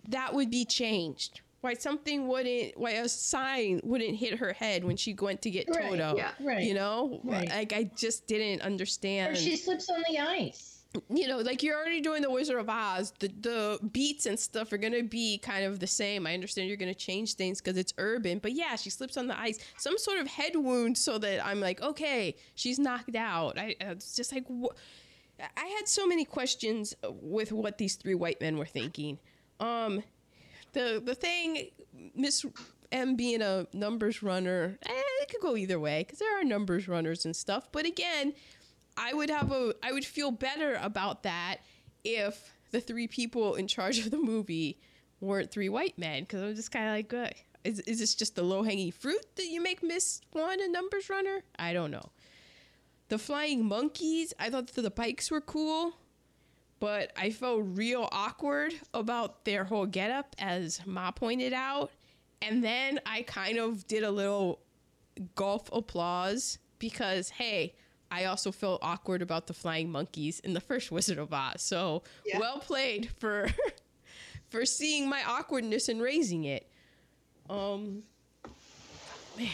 [0.08, 1.42] that would be changed.
[1.62, 5.68] Why something wouldn't, why a sign wouldn't hit her head when she went to get
[5.68, 6.16] Right, Toto.
[6.16, 7.20] yeah, right, You know?
[7.22, 7.48] right.
[7.48, 9.34] Like, I just didn't understand.
[9.34, 10.78] Or she slips on the ice.
[11.08, 13.12] you know, like you're already doing the Wizard of Oz.
[13.20, 16.26] The, the beats and stuff are going to be kind of the same.
[16.26, 18.38] I understand you're going to change things because it's urban.
[18.38, 19.58] But yeah, she slips on the ice.
[19.76, 23.56] Some sort of head wound so that I'm like, okay, she's knocked out.
[23.58, 24.74] I, it's just like, wh-
[25.56, 29.18] I had so many questions with what these three white men were thinking.
[29.60, 30.02] Um,
[30.72, 31.70] the the thing,
[32.14, 32.44] Miss
[32.92, 34.92] M being a numbers runner, eh,
[35.22, 37.70] it could go either way because there are numbers runners and stuff.
[37.72, 38.34] But again,
[38.96, 41.58] I would have a I would feel better about that
[42.04, 44.80] if the three people in charge of the movie
[45.20, 47.34] weren't three white men because I'm just kind of like, good.
[47.62, 51.10] Is, is this just the low hanging fruit that you make Miss One a numbers
[51.10, 51.42] runner?
[51.58, 52.10] I don't know.
[53.08, 55.94] The flying monkeys, I thought the bikes were cool,
[56.80, 61.90] but I felt real awkward about their whole getup, as Ma pointed out.
[62.42, 64.60] And then I kind of did a little
[65.34, 67.74] golf applause because, hey,
[68.10, 71.62] I also felt awkward about the flying monkeys in the first Wizard of Oz.
[71.62, 72.38] So Yeah.
[72.40, 73.48] well played for
[74.48, 76.66] for seeing my awkwardness and raising it.
[77.48, 78.02] Um,
[79.36, 79.48] man,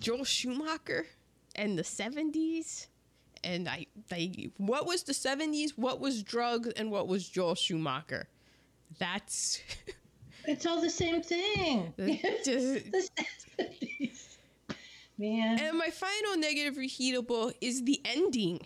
[0.00, 1.06] Joel Schumacher
[1.54, 2.88] and the seventies,
[3.44, 5.76] and I, I, what was the seventies?
[5.76, 6.70] What was drugs?
[6.76, 8.28] And what was Joel Schumacher?
[8.98, 9.60] That's
[10.44, 11.92] It's all the same thing.
[12.44, 13.08] just The
[13.58, 14.36] 70s.
[15.18, 15.60] Man.
[15.60, 18.60] And my final negative reheatable is the ending.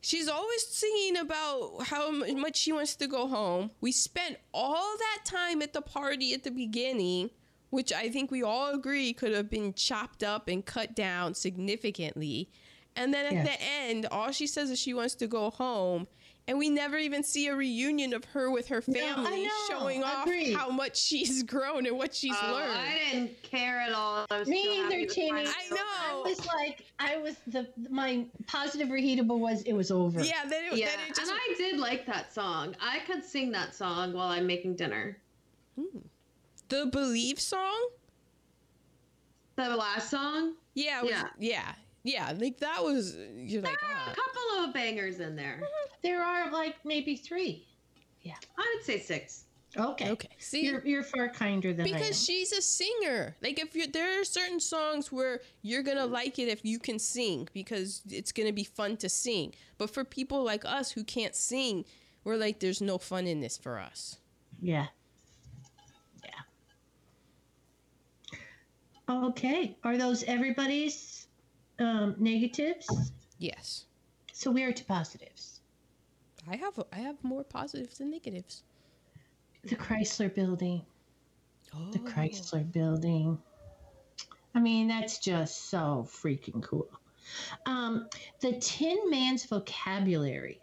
[0.00, 3.72] She's always singing about how much she wants to go home.
[3.82, 7.30] We spent all that time at the party at the beginning,
[7.68, 12.48] which I think we all agree could have been chopped up and cut down significantly.
[12.96, 13.46] And then at Yes.
[13.46, 16.06] the end, all she says is she wants to go home.
[16.48, 19.50] And we never even see a reunion of her with her family know.
[19.68, 20.54] showing off Agreed.
[20.54, 22.72] how much she's grown and what she's Oh, learned.
[22.72, 24.26] I didn't care at all.
[24.30, 25.30] I was Me so either, with Teeny.
[25.30, 25.76] my I know.
[25.78, 30.20] I was like, I was the my positive reheatable was it was over.
[30.22, 32.74] Yeah, then it, Yeah, then it just and I did like that song.
[32.80, 35.18] I could sing that song while I'm making dinner.
[35.78, 35.98] Hmm.
[36.68, 37.90] the believe song.
[39.56, 41.28] The last song, Yeah, was, Yeah.
[41.38, 42.32] yeah, yeah.
[42.36, 44.12] Like that was you're like, there are ah.
[44.12, 45.60] a couple of bangers in there.
[46.02, 47.66] There are like maybe three.
[48.22, 49.44] Yeah, I would say six.
[49.76, 50.10] Okay.
[50.10, 50.28] okay.
[50.38, 51.94] See, You're you're far kinder than I am.
[51.94, 53.36] because she's a singer.
[53.40, 56.98] Like if you there are certain songs where you're gonna like it if you can
[56.98, 59.54] sing because it's gonna be fun to sing.
[59.78, 61.84] But for people like us who can't sing,
[62.24, 64.18] we're like, there's no fun in this for us.
[64.60, 64.86] Yeah.
[66.24, 66.30] Yeah.
[69.08, 69.76] Okay.
[69.84, 71.19] Are those everybody's
[71.80, 73.12] um, negatives?
[73.38, 73.86] Yes,
[74.32, 75.60] So we are to positives.
[76.48, 78.62] I have I have more positives than negatives.
[79.64, 80.82] The Chrysler building.
[81.74, 83.38] Oh, The Chrysler building.
[84.54, 86.88] I mean, that's just so freaking cool.
[87.66, 88.08] Um,
[88.40, 90.60] the Tin Man's vocabulary.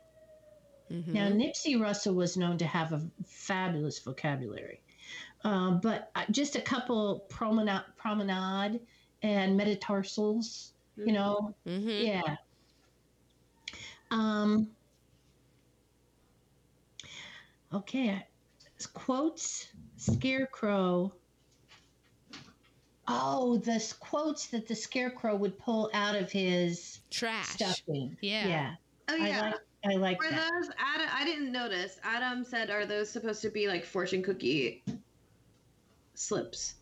[0.91, 1.07] Mhm.
[1.07, 4.81] Now, Nipsey Russell was known to have a fabulous vocabulary,
[5.43, 8.79] um, but uh, just a couple promenade, promenade
[9.21, 12.05] and metatarsals, you know, Mhm.
[12.05, 12.35] yeah.
[14.09, 14.69] Um,
[17.73, 18.25] okay,
[18.93, 19.67] quotes,
[19.97, 21.13] scarecrow.
[23.09, 27.47] Oh, the quotes that the scarecrow would pull out of his Trash.
[27.47, 28.17] stuffing.
[28.21, 28.47] Yeah.
[28.47, 28.75] yeah.
[29.09, 30.51] Oh yeah I like I like Were that.
[30.51, 31.07] those Adam?
[31.13, 31.97] I didn't notice.
[32.03, 34.83] Adam said, "Are those supposed to be like fortune cookie
[36.15, 36.75] slips?"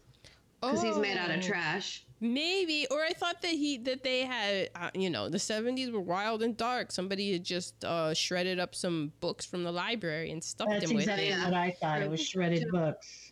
[0.62, 1.42] Because he's made out of Oh.
[1.42, 2.05] trash.
[2.34, 6.02] Maybe, or I thought that he that they had, uh, you know, the seventies were
[6.02, 6.92] wild and dark.
[6.92, 10.96] Somebody had just uh, shredded up some books from the library and stuffed That's them
[10.96, 11.30] with exactly it.
[11.32, 11.46] Yeah.
[11.46, 12.02] what I thought.
[12.02, 13.32] It was shredded books.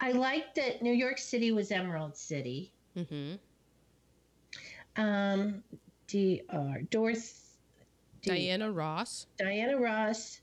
[0.00, 2.72] I liked that New York City was Emerald City.
[2.96, 3.34] hmm
[4.96, 5.62] Um,
[6.06, 6.86] Dr.
[6.90, 7.40] Dorth,
[8.22, 9.26] D- Diana Ross.
[9.38, 10.40] Diana Ross.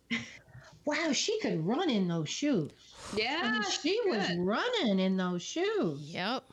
[0.85, 2.71] Wow, she could run in those shoes.
[3.15, 5.99] Yeah, I mean, she was running in those shoes.
[6.01, 6.43] Yep.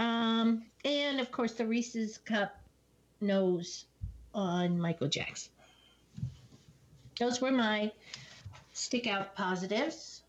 [0.00, 2.56] Um, and of course the Reese's cup
[3.20, 3.84] nose
[4.34, 5.52] on Michael Jackson.
[7.18, 7.92] Those were my
[8.72, 10.22] stick out positives.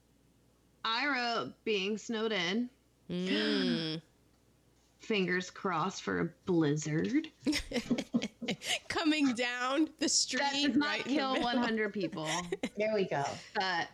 [0.84, 2.70] I wrote being snowed in.
[3.10, 4.02] Mm.
[5.00, 7.30] Fingers crossed for a blizzard.
[8.90, 10.42] Coming down the street.
[10.42, 12.28] That does not right kill 100 people.
[12.78, 13.24] There we go.
[13.56, 13.88] But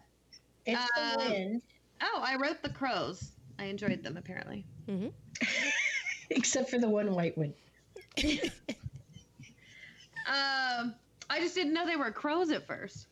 [0.65, 1.61] It's the Um, wind,
[2.01, 3.29] oh, I wrote the crows.
[3.59, 4.65] I enjoyed them apparently.
[6.29, 7.53] except for the one white one.
[10.27, 10.95] Um,
[11.29, 13.07] I just didn't know they were crows at first.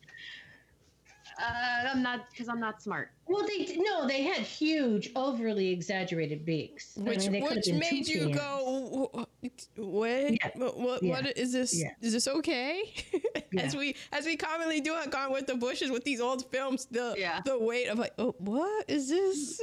[1.40, 3.10] Uh, I'm not because I'm not smart.
[3.26, 6.96] Well, they no, they had huge, overly exaggerated beaks.
[6.98, 8.36] I Which mean, they could have which made you toucans.
[8.36, 9.28] go
[9.76, 10.48] what Yeah.
[10.56, 11.10] what what, Yeah.
[11.10, 11.90] what is this Yeah.
[12.02, 12.94] is this okay
[13.58, 16.86] as we as we commonly do on Gone with the Bushes with these old films
[16.90, 17.40] the Yeah.
[17.44, 19.60] the weight of like oh what is this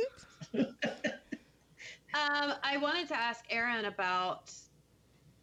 [2.14, 4.52] Um, I wanted to ask Aaron about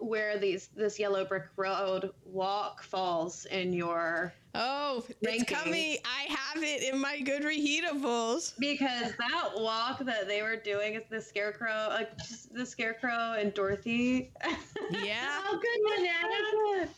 [0.00, 5.98] where these this yellow brick road walk falls in your oh it's coming.
[6.04, 8.54] I have it in my good reheatables.
[8.58, 13.52] Because that walk that they were doing is the scarecrow, like just the scarecrow and
[13.52, 14.32] Dorothy.
[14.90, 15.40] yeah.
[15.44, 16.88] Oh, good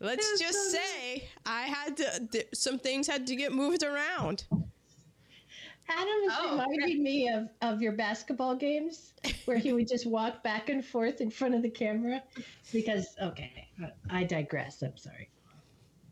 [0.00, 4.44] let's just so say I had to th- some things had to get moved around
[5.88, 9.14] Adam is Oh, reminding me of, of your basketball games
[9.44, 12.22] where he would just walk back and forth in front of the camera.
[12.72, 13.68] Because, okay,
[14.10, 14.82] I digress.
[14.82, 15.30] I'm sorry.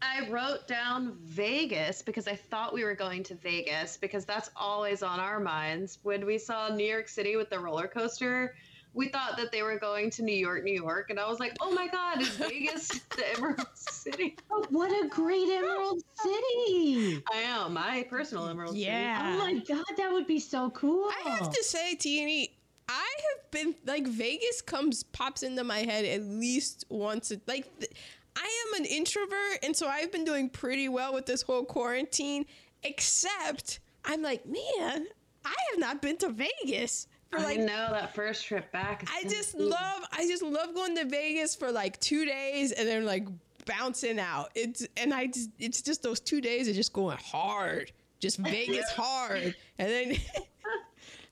[0.02, 5.02] I wrote down Vegas because I thought we were going to Vegas because that's always
[5.02, 5.98] on our minds.
[6.02, 8.54] When we saw New York City with the roller coaster,
[8.94, 11.52] we thought that they were going to New York, New York, and I was like,
[11.60, 17.22] "Oh my God, is Vegas the Emerald City?" Oh, what a great Emerald City!
[17.32, 18.86] I am my personal Emerald City.
[18.86, 19.36] Oh yeah.
[19.40, 21.10] Oh my God, that would be so cool.
[21.24, 22.56] I have to say, Teeny,
[22.88, 22.92] I
[23.32, 27.30] have been like Vegas comes pops into my head at least once.
[27.30, 27.92] a- Like, th-
[28.36, 32.46] I am an introvert, and so I've been doing pretty well with this whole quarantine.
[32.82, 35.06] Except, I'm like, man,
[35.44, 37.58] I have not been to Vegas for like.
[37.58, 39.06] I know that first trip back.
[39.12, 42.88] I just be- love, I just love going to Vegas for like two days, and
[42.88, 43.26] then like
[43.66, 44.50] bouncing out.
[44.54, 48.88] It's and I just, it's just those two days of just going hard, just Vegas
[48.96, 50.16] hard, and then.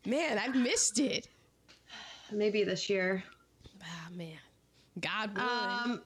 [0.04, 1.28] Man, I've missed it.
[2.32, 3.22] maybe this year.
[3.80, 4.36] Ah man,
[5.00, 5.48] God willing.
[5.50, 6.02] Um,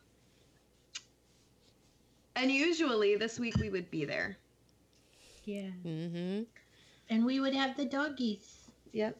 [2.35, 4.37] and usually this week we would be there.
[5.47, 5.69] Yeah.
[5.87, 6.43] mm-hmm.
[7.09, 8.69] And we would have the doggies.
[8.93, 9.17] Yep.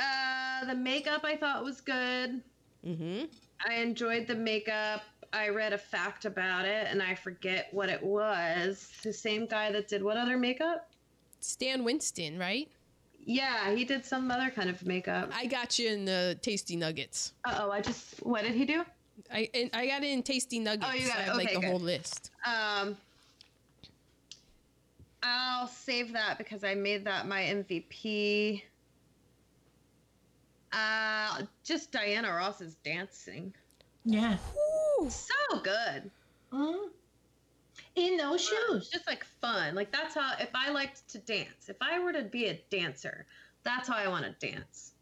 [0.00, 2.40] Uh, the makeup I thought was good.
[2.86, 3.24] Mm-hmm.
[3.68, 5.02] I enjoyed the makeup.
[5.32, 8.90] I read a fact about it and I forget what it was.
[9.02, 10.88] The same guy that did what other makeup?
[11.40, 12.68] Stan Winston, right?
[13.24, 15.30] Yeah, he did some other kind of makeup.
[15.34, 17.34] I got you in the Tasty Nuggets.
[17.44, 18.84] Uh oh, I just what did he do?
[19.32, 20.90] I and I got it in Tasty Nuggets.
[20.90, 21.24] Oh, you got I it.
[21.26, 21.70] have, like Okay, the good.
[21.70, 22.30] whole list.
[22.46, 22.96] Um
[25.22, 28.62] I'll save that because I made that my MVP.
[30.72, 33.54] Uh just Diana Ross's dancing.
[34.04, 34.38] Yeah.
[34.98, 35.10] Whew.
[35.10, 36.10] So good.
[36.52, 36.88] Mhm.
[37.96, 38.88] In those shoes.
[38.88, 39.74] just like fun.
[39.74, 43.26] Like that's how if I liked to dance, if I were to be a dancer,
[43.64, 44.92] that's how I want to dance.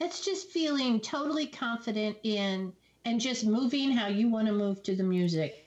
[0.00, 2.72] It's just feeling totally confident in
[3.04, 5.61] and just moving how you want to move to the music.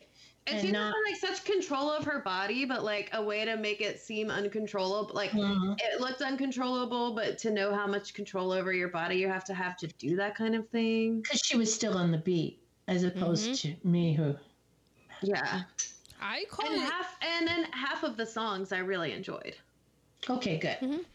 [0.48, 3.46] And, And she not- had like such control of her body, but like a way
[3.46, 5.16] to make it seem uncontrollable.
[5.16, 5.76] Like Mhm.
[5.82, 9.56] it looked uncontrollable, but to know how much control over your body you have to
[9.56, 11.22] have to do that kind of thing.
[11.22, 14.36] Because she was still on the beat, as opposed to me, who.
[15.24, 15.64] Yeah.
[16.22, 16.92] I call And it.
[16.92, 19.56] half and then half of the songs I really enjoyed.
[20.30, 20.78] Okay, good.
[20.80, 21.06] Mhm.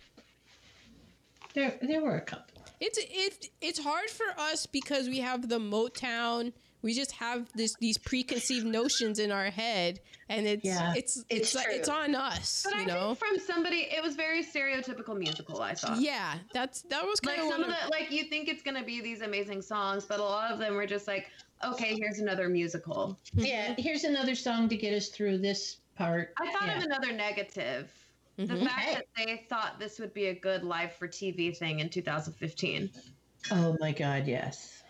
[1.55, 2.63] There, there were a couple.
[2.81, 6.53] It's it, it's hard for us because we have the Motown.
[6.83, 11.55] We just have this these preconceived notions in our head, and it's Yeah, it's it's
[11.55, 13.15] it's like, it's on us, But you I know.
[13.15, 16.01] think from somebody it was very stereotypical musical, I thought.
[16.01, 18.85] Yeah, that's that was like kind of some of the like you think it's gonna
[18.85, 21.31] be these amazing songs but a lot of them were just like
[21.63, 26.33] okay here's another musical Yeah, here's another song to get us through this part.
[26.41, 26.79] i thought yeah.
[26.79, 27.93] of another negative
[28.37, 28.65] the Mhm.
[28.65, 28.95] fact Okay.
[28.95, 32.89] that they thought this would be a good live for tv thing in 2015
[33.51, 34.83] Oh my God, yes.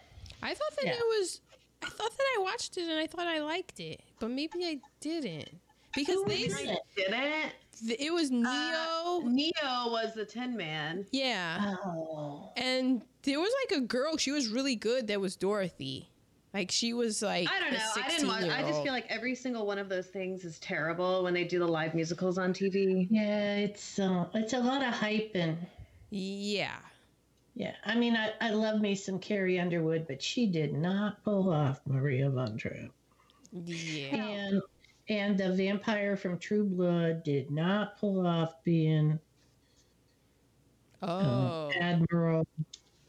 [0.43, 0.93] I thought that Yeah.
[0.95, 1.41] it was.
[1.83, 4.79] I thought that I watched it and I thought I liked it, but maybe I
[5.01, 5.49] didn't
[5.95, 6.79] because Who they it?
[6.97, 7.53] didn't
[7.87, 9.23] th- it was Ne-Yo.
[9.25, 12.53] Uh, Ne-Yo was the tin man yeah, Oh.
[12.57, 14.17] and there was like a girl.
[14.17, 15.07] She was really good.
[15.09, 16.09] That was Dorothy.
[16.53, 19.37] Like she was like i don't know i didn't watch i just feel like every
[19.37, 23.07] single one of those things is terrible when they do the live musicals on tv
[23.09, 25.57] Yeah, it's uh, it's a lot of hype and
[26.11, 26.75] yeah.
[27.61, 27.75] Yeah.
[27.85, 31.81] I mean, I, I love me some Carrie Underwood, but she did not pull off
[31.87, 32.91] Maria Von Trapp.
[33.53, 34.17] Yeah.
[34.17, 34.63] And
[35.09, 39.19] and the vampire from True Blood did not pull off being
[41.03, 41.71] um, Oh.
[41.79, 42.47] Admiral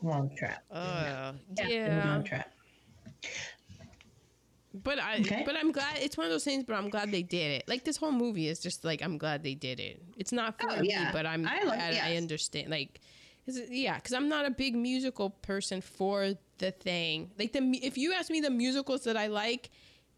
[0.03, 0.57] Longtrap.
[0.71, 1.33] Oh.
[1.55, 2.03] Captain Yeah.
[2.05, 2.45] Longtrap.
[4.73, 5.43] But I Okay.
[5.45, 7.67] but I'm glad it's one of those things, but I'm glad they did it.
[7.67, 10.01] Like this whole movie is just like I'm glad they did it.
[10.17, 11.11] It's not for Oh, me, yeah.
[11.11, 12.17] but I'm I like- I yes.
[12.21, 12.69] understand.
[12.69, 13.01] Like,
[13.45, 17.31] 'cause yeah, because I'm not a big musical person for the thing.
[17.39, 19.69] Like the if you ask me the musicals that I like,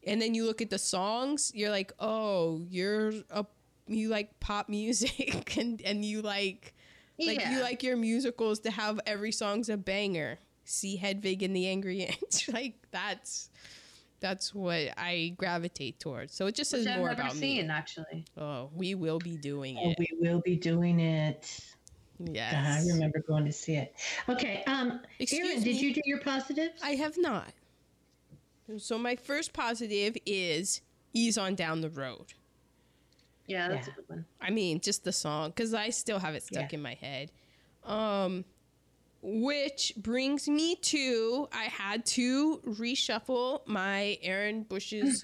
[0.05, 3.45] and then you look at the songs, you're like, oh, you're a
[3.87, 6.73] you like pop music and and you like
[7.19, 10.39] like you like your musicals to have every song's a banger.
[10.65, 12.47] See Hedwig and the Angry Ants.
[12.53, 13.49] like that's
[14.21, 16.33] that's what I gravitate towards.
[16.33, 17.73] So it just says Which I've more never about seen me.
[17.73, 18.23] actually.
[18.37, 19.97] Oh, we will be doing Oh, it.
[19.99, 21.59] we will be doing it.
[22.31, 22.53] Yes.
[22.53, 23.93] God, I remember going to see it.
[24.29, 25.81] Okay, um, Excuse Erin, did me?
[25.81, 26.79] you do your positives?
[26.83, 27.51] I have not.
[28.77, 30.81] So my first positive is
[31.13, 32.33] ease on down the road.
[33.45, 33.93] Yeah, that's Yeah.
[33.93, 34.25] a good one.
[34.41, 36.77] I mean, just the song because I still have it stuck Yeah.
[36.77, 37.31] in my head.
[37.83, 38.45] Um,
[39.25, 45.23] which brings me to I had to reshuffle my Aaron Bush's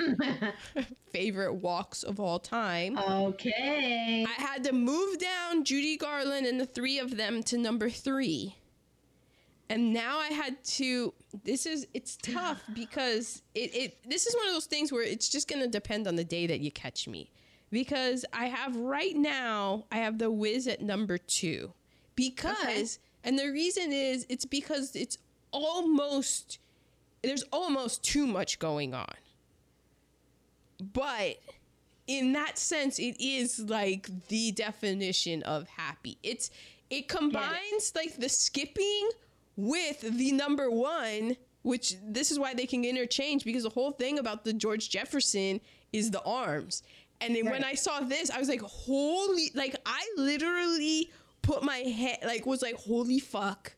[1.12, 2.98] favorite walks of all time.
[2.98, 4.26] Okay.
[4.26, 8.56] I had to move down Judy Garland and the three of them to number three.
[9.70, 14.48] And now I had to this is it's tough because it, it this is one
[14.48, 17.32] of those things where it's just gonna depend on the day that you catch me.
[17.70, 21.74] Because I have right now I have the whiz at number two.
[22.16, 25.18] Because and the reason is it's because it's
[25.52, 26.60] almost
[27.22, 29.14] there's almost too much going on.
[30.94, 31.42] But
[32.08, 36.18] in that sense, it is like the definition of happy.
[36.24, 36.50] It's
[36.90, 39.10] it combines like the skipping
[39.56, 44.18] with the number one, which this is why they can interchange because the whole thing
[44.18, 45.60] about the George Jefferson
[45.92, 46.84] is the arms.
[47.22, 51.12] And then when I saw this, I was like, holy like I literally
[51.42, 53.74] put my head like was like, holy fuck.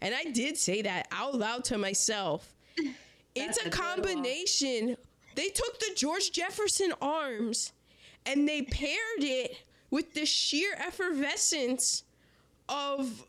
[0.00, 2.54] And I did say that out loud to myself.
[3.34, 4.96] It's a a combination.
[5.34, 7.72] They took the George Jefferson arms
[8.26, 9.56] and they paired it
[9.90, 12.04] with the sheer effervescence
[12.68, 13.24] of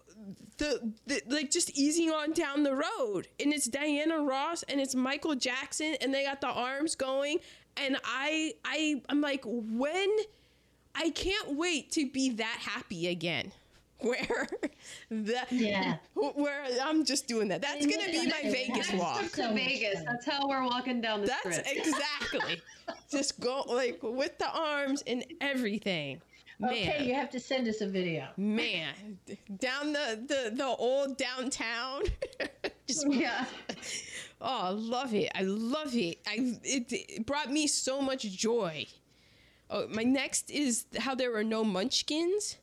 [0.58, 3.28] the, the like just easing on down the road.
[3.40, 7.40] And it's Diana Ross and it's Michael Jackson and they got the arms going
[7.78, 10.10] and I I I'm like when
[10.96, 13.52] I can't wait to be that happy again.
[14.10, 14.48] Where
[15.10, 15.98] the Yeah.
[16.16, 17.62] where I'm just doing that.
[17.62, 19.32] That's gonna be my Vegas That's walk.
[19.34, 20.02] To Vegas.
[20.04, 21.66] That's how we're walking down the That's strip.
[21.78, 22.62] exactly.
[23.12, 26.22] just go like with the arms and everything.
[26.60, 28.28] Man, Okay, you have to send us a video.
[28.38, 28.94] man,
[29.58, 32.04] down the the the old downtown.
[32.88, 33.46] just yeah.
[34.42, 35.32] oh, I love it.
[35.36, 36.20] I love it.
[36.28, 38.86] I it, it brought me so much joy.
[39.70, 42.58] Oh, my next is how there were no munchkins,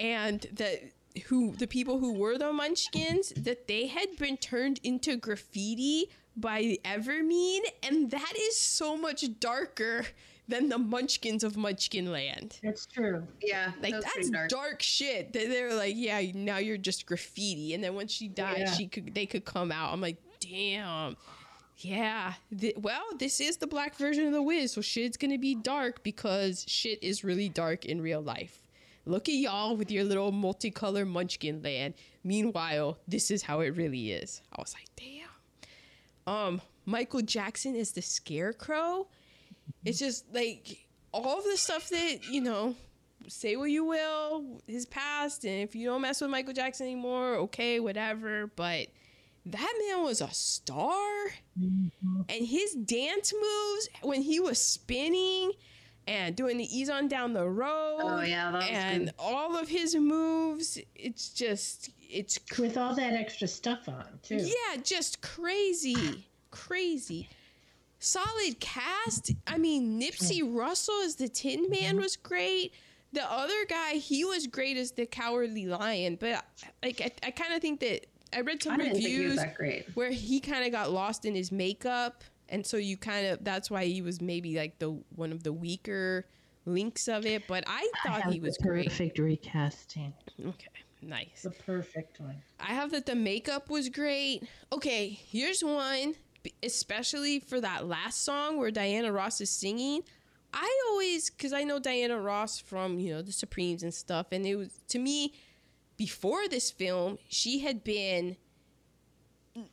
[0.00, 0.80] and that
[1.26, 6.78] who the people who were the munchkins that they had been turned into graffiti by
[6.84, 10.06] Evermean, and that is so much darker
[10.48, 12.58] than the munchkins of Munchkin Land.
[12.62, 13.26] That's true.
[13.42, 13.72] Yeah.
[13.82, 14.48] Like that that's dark.
[14.48, 14.82] dark.
[14.82, 15.32] shit.
[15.32, 17.72] They, they were like, yeah, now you're just graffiti.
[17.74, 18.72] And then when she died, Yeah.
[18.72, 19.92] she could they could come out.
[19.92, 21.16] I'm like, damn.
[21.78, 22.34] Yeah.
[22.58, 26.02] Th- well, this is the black version of the Wiz, so shit's gonna be dark
[26.02, 28.66] because shit is really dark in real life.
[29.10, 31.94] Look at y'all with your little multicolor munchkin land.
[32.22, 34.40] Meanwhile, this is how it really is.
[34.56, 36.32] I was like, damn.
[36.32, 39.08] Um, Michael Jackson is the scarecrow.
[39.84, 42.76] It's just like all of the stuff that, you know,
[43.26, 47.34] say what you will, his past, and if you don't mess with Michael Jackson anymore,
[47.34, 48.46] okay, whatever.
[48.54, 48.88] But
[49.46, 51.08] that man was a star.
[51.56, 55.52] And his dance moves when he was spinning
[56.10, 58.00] and doing the ease on down the road.
[58.02, 59.14] Oh, yeah, that was and good.
[59.18, 64.36] all of his moves, it's just it's With all that extra stuff on, too.
[64.36, 67.28] yeah, just crazy, crazy.
[68.00, 69.32] Solid cast.
[69.46, 71.98] I mean, Nipsey Russell as the Tin Man mm-hmm.
[72.00, 72.72] was great.
[73.12, 76.16] The other guy, he was great as the Cowardly Lion.
[76.18, 76.44] But
[76.82, 79.54] like, I, I kind of think that I read some I didn't he reviews that
[79.54, 79.86] great.
[79.94, 83.70] where he kind of got lost in his makeup, and so you kind of that's
[83.70, 86.26] why he was maybe like the one of the weaker
[86.66, 87.46] links of it.
[87.48, 88.88] But I thought have he was great.
[88.88, 90.12] Perfect recasting.
[90.40, 90.68] Okay,
[91.02, 91.42] nice.
[91.42, 92.36] The perfect one.
[92.58, 94.46] I have that the makeup was great.
[94.72, 96.14] Okay, here's one,
[96.62, 100.02] especially for that last song where Diana Ross is singing.
[100.52, 104.44] I always, because I know Diana Ross from, you know, the Supremes and stuff, and
[104.44, 105.32] it was, to me,
[105.96, 108.36] before this film, she had been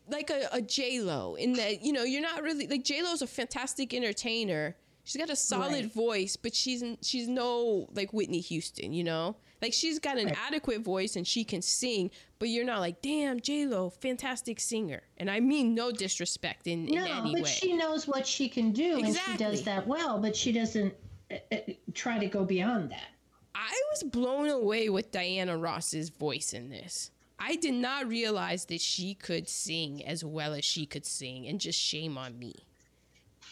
[0.10, 3.22] like a, a J Lo in that you know you're not really like J Lo's
[3.22, 4.76] a fantastic entertainer.
[5.04, 5.94] She's got a solid Right.
[5.94, 9.38] voice, but she's she's no like Whitney Houston, you know.
[9.62, 10.38] Like she's got an Right.
[10.48, 15.02] adequate voice and she can sing, but you're not like, damn, J Lo, fantastic singer.
[15.18, 17.50] And I mean no disrespect in, in No, any but way.
[17.50, 20.20] she knows what she can do, and she does that well.
[20.20, 20.94] But she doesn't
[21.32, 21.58] uh, uh,
[21.94, 23.08] try to go beyond that.
[23.56, 27.10] I was blown away with Diana Ross's voice in this.
[27.40, 31.60] I did not realize that she could sing as well as she could sing, and
[31.60, 32.56] just shame on me.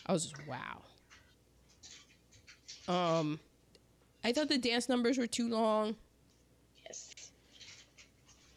[0.06, 0.82] I was just, wow.
[2.88, 3.40] Um,
[4.24, 5.96] I thought the dance numbers were too long.
[6.84, 7.32] Yes.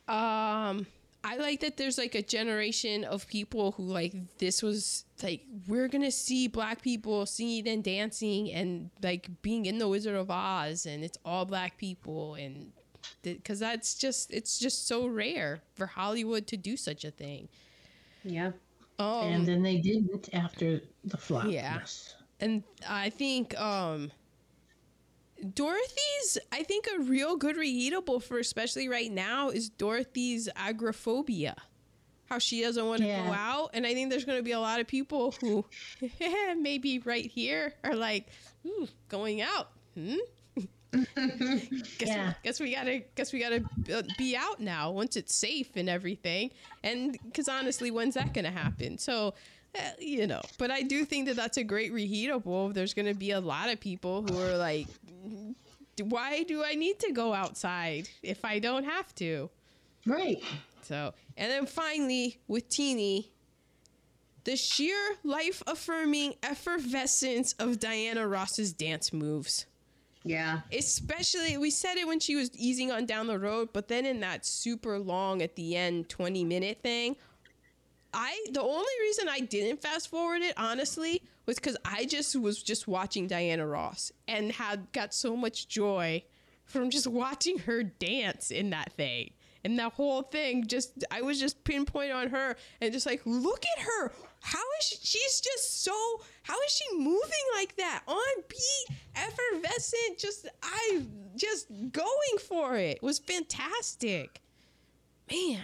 [0.06, 0.86] Um,
[1.24, 5.88] I like that there's like a generation of people who like this was like we're
[5.88, 10.86] gonna see black people singing and dancing and like being in the Wizard of Oz
[10.86, 12.72] and it's all black people and
[13.22, 17.48] because that's just it's just so rare for Hollywood to do such a thing.
[18.24, 18.52] Yeah.
[18.98, 21.44] Um, and then they didn't after the flop.
[21.46, 21.78] Yeah.
[21.78, 22.14] Yes.
[22.40, 24.10] and I think um
[25.54, 31.56] Dorothy's I think a real good reheatable for especially right now is Dorothy's agoraphobia.
[32.26, 33.70] How she doesn't want to go out.
[33.72, 35.64] And I think there's gonna be a lot of people who
[36.58, 38.26] maybe right here are like,
[38.66, 39.70] hmm, going out.
[39.94, 40.16] Hmm?
[40.92, 41.68] guess,
[42.00, 42.28] Yeah.
[42.28, 43.62] we, guess we gotta guess we gotta
[43.94, 46.50] uh, be out now once it's safe and everything.
[46.82, 48.96] And because honestly when's that gonna happen?
[48.98, 49.34] So
[49.74, 52.72] eh, you know but i do think that that's a great reheatable.
[52.72, 54.86] There's gonna be a lot of people who are like
[56.00, 59.50] why do i need to go outside if i don't have to?
[60.06, 60.42] Right.
[60.82, 63.30] so and then finally with teeny
[64.44, 69.66] the sheer life affirming effervescence of diana ross's dance moves
[70.28, 70.60] Yeah.
[70.72, 74.20] especially we said it when she was easing on down the road but then in
[74.20, 77.16] that super long at the end 20 minute thing
[78.12, 82.62] i the only reason i didn't fast forward it honestly was because i just was
[82.62, 86.22] just watching diana ross and had got so much joy
[86.64, 89.30] from just watching her dance in that thing
[89.64, 93.64] and that whole thing just i was just pinpoint on her and just like look
[93.76, 95.92] at her how is she she's just so
[96.42, 101.02] how is she moving like that on beat effervescent just i
[101.36, 104.40] just going for it was fantastic
[105.30, 105.62] man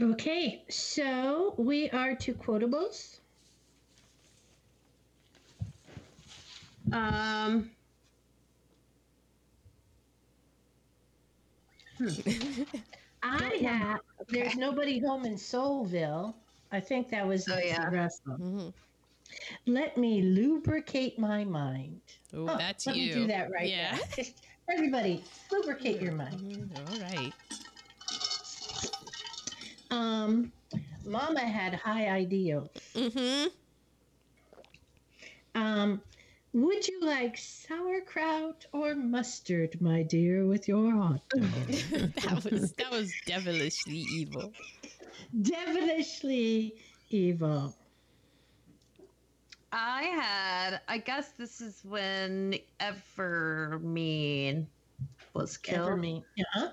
[0.00, 0.64] Okay.
[0.68, 3.18] So we are to quotables.
[6.92, 7.70] Um.
[13.22, 14.00] I have.
[14.28, 16.34] There's nobody home in Soulville.
[16.74, 17.88] I think that was Oh, yeah.
[17.88, 18.38] Russell.
[18.38, 18.74] Mhm.
[19.66, 22.00] Let me lubricate my mind.
[22.34, 24.24] oh Oh, that's let you me do that right yeah now.
[24.72, 25.22] Everybody,
[25.52, 26.40] lubricate your mind.
[26.40, 27.32] Mhm, all right
[29.90, 30.52] Um,
[31.04, 32.70] Mama had high ideals.
[32.94, 33.48] mm-hmm
[35.54, 36.02] Um,
[36.52, 41.68] would you like sauerkraut or mustard, my dear, with your hot dog?
[42.24, 44.52] that was that was devilishly evil
[45.42, 46.74] Devilishly
[47.10, 47.74] evil.
[49.72, 50.80] I had.
[50.88, 54.66] I guess this is when Evermean
[55.32, 55.88] was killed.
[55.88, 56.24] Ever me.
[56.38, 56.68] Uh-huh.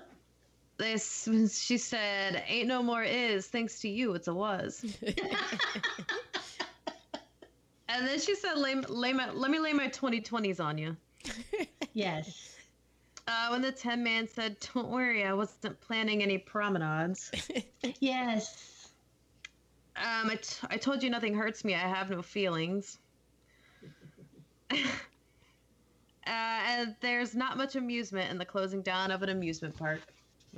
[0.78, 4.14] This when she said, "Ain't no more is thanks to you.
[4.14, 5.16] It's a was." and
[8.06, 10.96] then she said, "Lay, lay my, let me lay my 2020s on you."
[11.94, 12.51] Yes.
[13.28, 17.30] Uh, when the Tin Man said, "Don't worry, I wasn't planning any promenades."
[17.98, 18.92] Yes.
[19.96, 21.74] Um, I, t- I told you nothing hurts me.
[21.74, 22.98] I have no feelings.
[24.72, 24.76] uh,
[26.26, 30.00] and there's not much amusement in the closing down of an amusement park.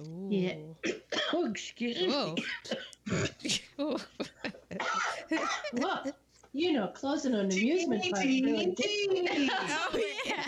[0.00, 0.28] Ooh.
[0.30, 0.54] Yeah.
[1.32, 2.08] Oh, excuse me.
[2.08, 2.36] Whoa.
[3.80, 3.98] Ooh.
[6.52, 8.24] You know, closing an amusement park.
[8.24, 8.76] Really
[9.50, 10.44] oh yeah.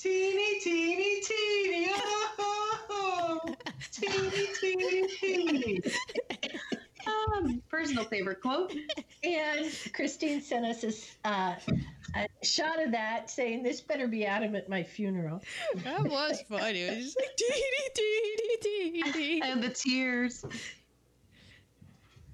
[0.00, 1.90] Teeny, teeny, teeny,
[2.38, 3.54] oh,
[3.92, 5.80] teeny, teeny, teeny.
[7.06, 8.74] Um, personal favorite quote.
[9.22, 11.54] and Christine sent us a, s- uh,
[12.16, 15.42] a shot of that saying, This better be Adam at my funeral.
[15.84, 16.80] That was funny.
[16.80, 17.64] It was just like dee
[17.94, 19.42] dee dee dee dee.
[19.42, 20.42] And the tears.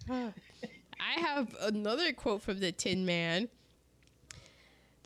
[0.11, 3.49] I have another quote from the Tin Man.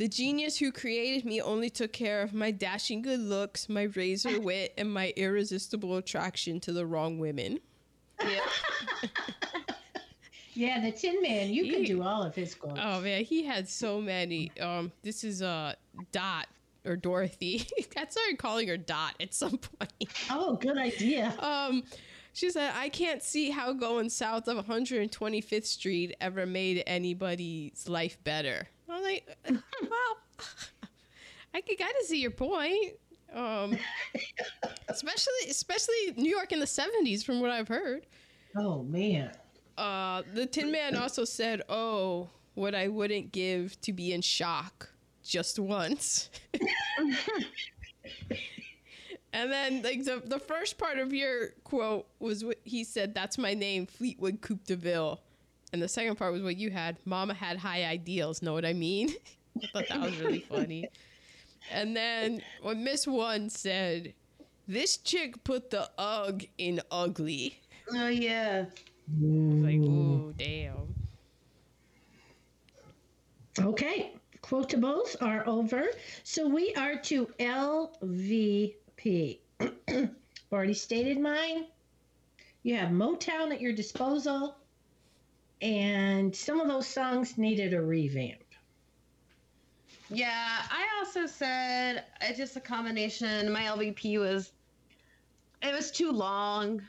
[0.00, 4.40] The genius who created me only took care of my dashing good looks, my razor
[4.40, 7.60] wit, and my irresistible attraction to the wrong women.
[8.18, 8.42] Yep.
[10.54, 12.78] Yeah, the Tin Man, you can do all of his quotes.
[12.82, 14.50] Oh man, he had so many.
[14.60, 15.74] Um, this is uh
[16.12, 16.48] Dot
[16.84, 17.66] or Dorothy.
[17.96, 20.08] I started calling her Dot at some point.
[20.28, 21.32] Oh, good idea.
[21.38, 21.84] um
[22.32, 28.22] She said, I can't see how going south of 125th Street ever made anybody's life
[28.24, 28.68] better.
[28.90, 30.16] I'm like, well,
[31.54, 32.94] I can kind of see your point.
[33.32, 33.76] Um,
[34.88, 38.06] especially, especially New York in the 70s, from what I've heard.
[38.56, 39.30] Oh man.
[39.78, 44.90] Uh, the Tin Man also said, "Oh, what I wouldn't give to be in shock
[45.22, 46.28] just once."
[49.32, 53.14] and then, like the the first part of your quote was what he said.
[53.14, 55.20] That's my name, Fleetwood Coupe de Ville.
[55.72, 56.96] And the second part was what you had.
[57.04, 58.42] Mama had high ideals.
[58.42, 59.14] Know what I mean?
[59.62, 60.88] I thought that was really funny.
[61.70, 64.14] And then when Miss One said,
[64.66, 67.60] "This chick put the ugh in ugly."
[67.92, 68.66] Oh yeah.
[69.18, 70.94] Like, ooh, damn.
[73.58, 75.86] Okay, quotables are over.
[76.22, 79.38] So we are to LVP.
[80.52, 81.66] Already stated mine.
[82.62, 84.56] You have Motown at your disposal,
[85.60, 88.42] and some of those songs needed a revamp.
[90.08, 93.52] Yeah, I also said it's just a combination.
[93.52, 94.52] My LVP was
[95.62, 96.82] it was too long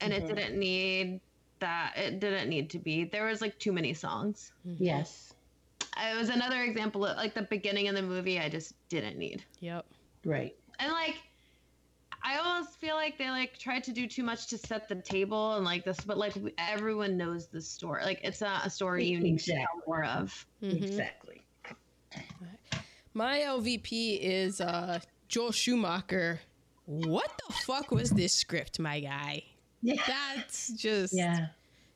[0.00, 0.28] and it Mhm.
[0.28, 1.20] didn't need
[1.60, 3.04] that it didn't need to be.
[3.04, 4.52] There was like too many songs.
[4.64, 5.32] Yes,
[5.98, 9.44] It was another example of like the beginning of the movie I just didn't need.
[9.60, 9.84] Yep.
[10.24, 10.54] right.
[10.78, 11.16] And like
[12.24, 15.54] I almost feel like they like tried to do too much to set the table
[15.54, 18.04] and like this but like everyone knows the story.
[18.04, 19.64] Like it's not a story you need to Exactly.
[19.64, 20.46] tell more of.
[20.62, 20.82] Mhm.
[20.82, 21.42] Exactly.
[23.14, 26.40] My LVP is uh, Joel Schumacher.
[26.86, 29.44] What the fuck was this script, my guy?
[29.84, 30.00] Yeah.
[30.06, 31.48] That's just Yeah.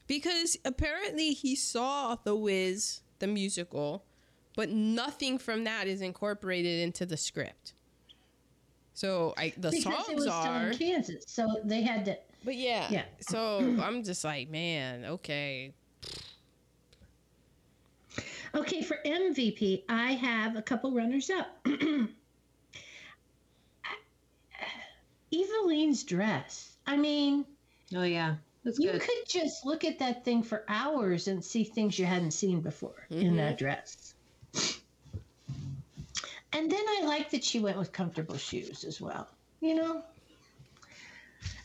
[0.09, 4.03] because apparently he saw The Wiz, the musical,
[4.57, 7.75] but nothing from that is incorporated into the script.
[8.97, 12.17] So I the because it songs was still are, in Kansas, so they had to.
[12.47, 13.05] but yeah, Yeah.
[13.21, 15.75] So I'm just like, man, okay,
[18.55, 21.59] Okay, for MVP, I have a couple runners up.
[25.31, 26.79] Evillene's dress.
[26.87, 27.45] I mean,
[27.95, 28.37] Oh yeah.
[28.65, 29.03] That's you good.
[29.03, 33.07] could just look at that thing for hours and see things you hadn't seen before
[33.11, 33.65] in that mm-hmm.
[33.65, 34.15] dress.
[36.53, 39.29] And then I like that she went with comfortable shoes as well.
[39.61, 40.03] You know?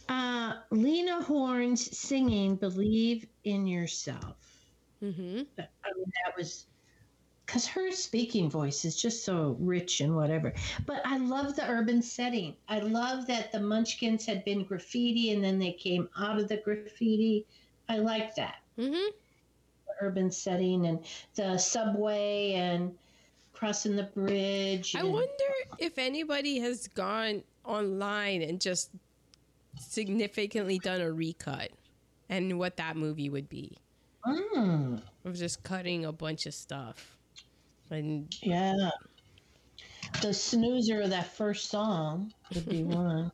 [0.10, 4.36] Uh, Lena Horne's singing Believe in Yourself.
[5.02, 5.44] mm-hmm.
[5.58, 6.66] I mean, that was
[7.46, 10.54] because her speaking voice is just so rich and whatever.
[10.86, 12.56] But I love the urban setting.
[12.70, 16.58] I love that the Munchkins had been graffiti and then they came out of the
[16.58, 17.46] graffiti.
[17.90, 18.94] I like that Mm-hmm.
[18.94, 21.00] the urban setting and
[21.36, 22.96] the subway and
[23.62, 24.96] crossing the bridge.
[24.96, 28.90] I and- wonder if anybody has gone online and just
[29.80, 31.70] significantly done a recut
[32.28, 33.78] and what that movie would be
[34.26, 37.18] Mm, of just cutting a bunch of stuff.
[37.92, 38.90] And yeah.
[40.24, 43.32] The snoozer of that first song would be one.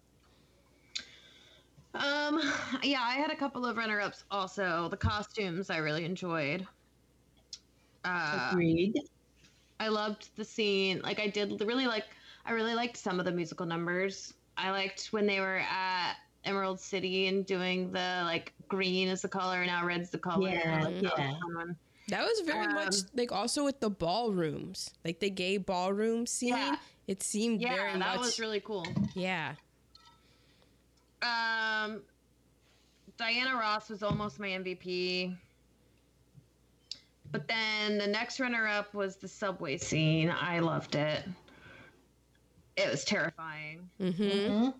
[1.93, 2.41] Um,
[2.83, 4.87] yeah, I had a couple of runner-ups also.
[4.89, 6.67] The costumes I really enjoyed.
[8.03, 8.93] Uh, Agreed.
[9.79, 11.01] I loved the scene.
[11.03, 12.05] Like I did really like.
[12.45, 14.33] I really liked some of the musical numbers.
[14.57, 19.27] I liked when they were at Emerald City and doing the like green is the
[19.27, 20.49] color and now red's the color.
[20.49, 21.61] Yeah, Like, that was yeah.
[21.61, 21.75] a
[22.09, 26.49] that was very much Um, like also with the ballrooms, like the gay ballroom scene.
[26.49, 26.77] Yeah.
[27.05, 28.19] It seemed Yeah, very that much.
[28.19, 28.87] was really cool.
[29.13, 29.55] yeah.
[31.21, 32.01] Um,
[33.17, 35.35] Diana Ross was almost my MVP.
[37.31, 40.29] But then the next runner up was the subway scene.
[40.29, 41.23] I loved it.
[42.75, 43.89] It was terrifying.
[43.99, 44.23] Mm-hmm.
[44.23, 44.73] Mhm.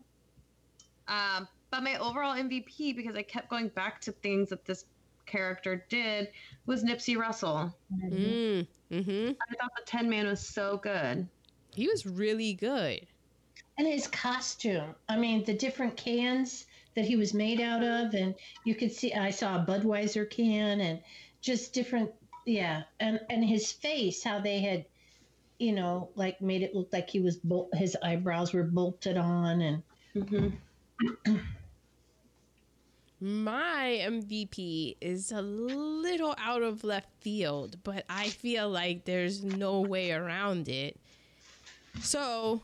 [1.08, 4.86] Um, but my overall MVP, because I kept going back to things that this
[5.26, 6.30] character did,
[6.66, 7.76] was Nipsey Russell.
[7.94, 8.68] Mm.
[8.92, 9.32] Mm-hmm.
[9.32, 11.28] I thought the Tin Man was so good.
[11.74, 13.06] He was really good.
[13.78, 14.96] And his costume.
[15.10, 16.66] I mean, the different cans
[16.96, 18.34] that he was made out of, and
[18.64, 19.14] you could see.
[19.14, 21.00] I saw a Budweiser can, and
[21.42, 22.10] just different.
[22.48, 24.86] Yeah, and and his face, how they had,
[25.60, 29.62] you know, like made it look like he was bol- his eyebrows were bolted on,
[29.62, 29.84] and
[30.18, 31.38] Mm-hmm.
[33.20, 39.82] My MVP is a little out of left field, but I feel like there's no
[39.82, 41.00] way around it.
[42.02, 42.62] So,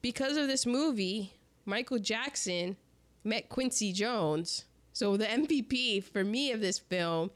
[0.00, 1.34] because of this movie,
[1.66, 2.76] Michael Jackson
[3.24, 4.64] met Quincy Jones.
[4.94, 7.30] So, the MVP for me of this film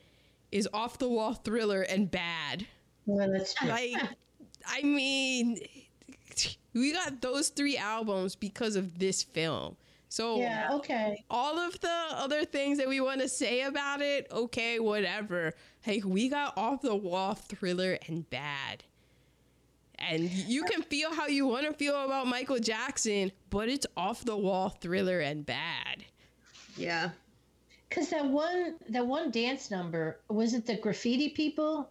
[0.52, 2.66] is Off the Wall Thriller and Bad.
[3.06, 3.68] well, that's true.
[3.68, 3.94] Like,
[4.66, 5.58] I mean,
[6.74, 9.76] we got those three albums because of this film.
[10.10, 11.24] So Yeah, okay.
[11.30, 15.52] all of the other things that we want to say about it, okay, whatever.
[15.82, 18.84] Hey, we got off the wall thriller and bad.
[19.98, 24.24] And you can feel how you want to feel about Michael Jackson, but it's off
[24.24, 26.04] the wall thriller and bad.
[26.76, 27.10] Yeah.
[27.90, 31.90] Cause that one that one dance number was it the graffiti people,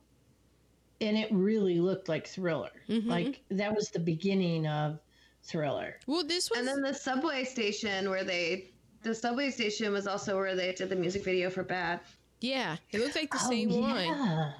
[1.01, 2.71] and it really looked like Thriller.
[2.87, 3.07] Mhm.
[3.07, 4.99] Like that was the beginning of
[5.43, 5.97] Thriller.
[6.05, 8.71] Well, this was And then the subway station where they,
[9.01, 11.99] the subway station was also where they did the music video for Bad.
[12.41, 14.53] yeah, it looked like the Oh, same one.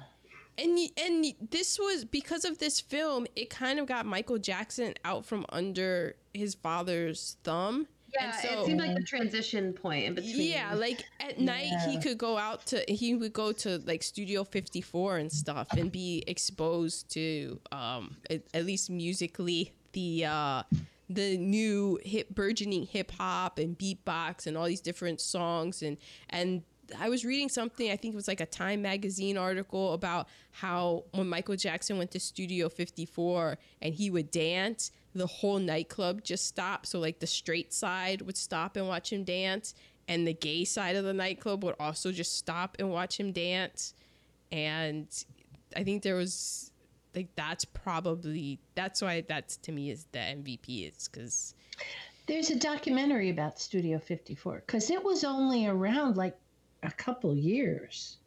[0.58, 5.24] And and this was because of this film, it kind of got Michael Jackson out
[5.24, 7.86] from under his father's thumb.
[8.14, 10.50] Yeah, so- it seemed like the transition point in between.
[10.52, 14.44] Yeah, like at night he could go out to he would go to like Studio
[14.44, 20.62] 54 and stuff and be exposed to um at, at least musically the uh
[21.10, 25.96] the new hip burgeoning hip hop and beatbox and all these different songs and
[26.30, 26.62] and
[26.98, 31.04] I was reading something I think it was like a Time magazine article about how
[31.12, 36.46] when Michael Jackson went to Studio 54 and he would dance the whole nightclub just
[36.46, 36.86] stopped.
[36.86, 39.74] So like the straight side would stop and watch him dance
[40.06, 43.94] and the gay side of the nightclub would also just stop and watch him dance.
[44.50, 45.06] And
[45.76, 46.70] I think there was
[47.14, 51.54] like that's probably that's why that's to me is the MVP is because
[52.26, 56.36] There's a documentary about Studio 54 because it was only around like
[56.82, 58.18] a couple years.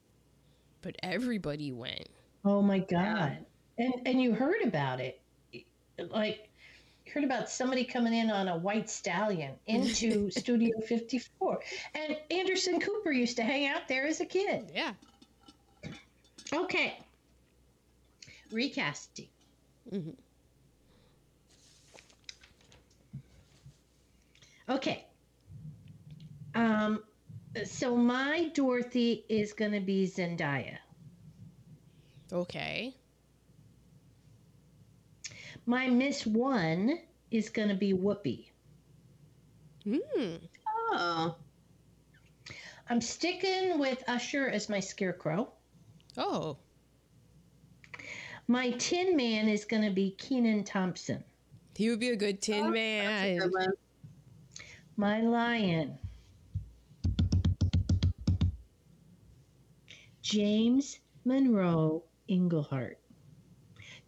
[0.82, 2.10] but everybody went.
[2.44, 3.46] Oh my god!
[3.78, 5.22] And and you heard about it,
[6.10, 6.50] like
[7.12, 11.60] heard about somebody coming in on a white stallion into Studio 54,
[11.96, 14.72] and Anderson Cooper used to hang out there as a kid.
[14.74, 14.94] yeah
[16.54, 16.98] Okay,
[18.52, 19.30] recasting.
[19.92, 20.16] Mhm.
[24.70, 25.06] Okay.
[26.56, 27.04] Um,
[27.66, 30.78] so my Dorothy is going to be Zendaya.
[32.34, 32.96] okay
[35.72, 37.00] My Miss One
[37.32, 38.50] is going to be Whoopi.
[39.86, 40.36] hmm
[40.92, 41.38] Oh.
[42.90, 45.54] I'm sticking with Usher as my Scarecrow.
[46.18, 46.58] oh
[48.50, 51.24] My Tin Man is going to be Kenan Thompson.
[51.78, 53.74] he would be a good tin That's a man good one.
[54.98, 55.98] My Lion.
[60.22, 62.96] James Monroe Iglehart.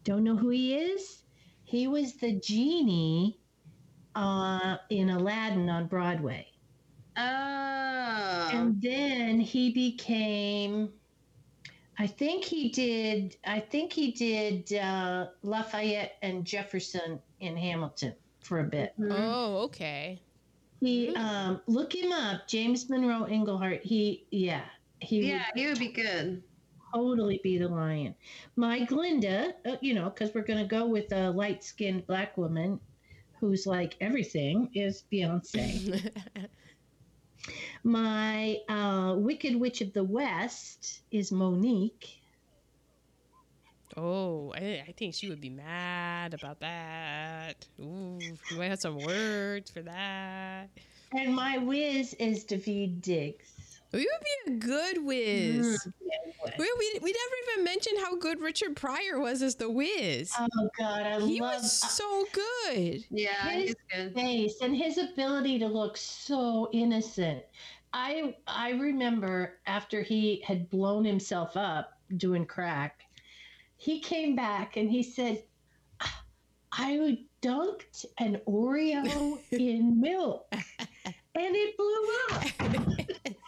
[0.04, 1.23] Don't know who he is?
[1.74, 3.40] He was the genie
[4.14, 6.46] uh, in Aladdin on Broadway.
[7.18, 8.50] Oh.
[8.54, 10.94] And then he became,
[11.98, 18.60] I think he did, I think he did uh, Lafayette and Jefferson in Hamilton for
[18.60, 18.94] a bit.
[19.00, 19.16] Mhm.
[19.18, 20.22] oh okay
[20.80, 23.82] He, um, look him up, James Monroe Iglehart.
[23.82, 24.66] He, yeah,
[25.00, 26.44] he yeah, he would be good.
[26.94, 28.16] Totally be the lion.
[28.56, 32.38] My Glinda, uh, you know, because we're going to go with a light skinned black
[32.38, 32.80] woman
[33.40, 36.10] who's like everything, is Beyonce.
[37.84, 42.22] My uh, Wicked Witch of the West is Mo'Nique.
[43.98, 48.98] oh I, I think she would be mad about that ooh you might have some
[48.98, 50.70] words for that
[51.14, 53.53] And my Wiz is Daveed Diggs.
[54.00, 56.58] You would be a good whiz mm.
[56.58, 60.70] we, we, we never even mentioned how good richard pryor was as the whiz Oh
[60.78, 64.14] God, I he love He was so good Yeah, His he's good.
[64.14, 67.44] face and his ability to look so innocent.
[67.94, 73.02] I I remember after he had blown himself up doing crack,
[73.78, 75.44] he came back and he said,
[76.72, 80.64] "I dunked an Oreo in milk, and
[81.36, 83.36] it blew up."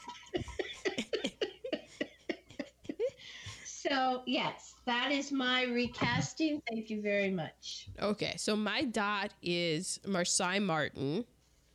[3.95, 6.61] so yes, that is my recasting.
[6.69, 7.87] Thank you very much.
[8.01, 11.25] Okay, so my dot is Marsai Martin,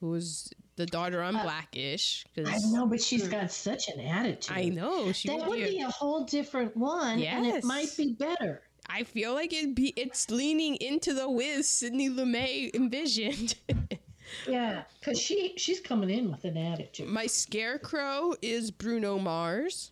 [0.01, 2.25] who's the daughter on Uh, Blackish.
[2.39, 4.57] I know, but she's got such an attitude.
[4.57, 5.63] I know she that would be.
[5.63, 8.63] a- be a whole different one, and it might be better.
[8.87, 9.93] I feel like it be.
[9.97, 13.55] It's leaning into the whiz Sidney Lumet envisioned.
[14.47, 17.09] Yeah, because she she's coming in with an attitude.
[17.09, 19.91] my scarecrow is Bruno Mars.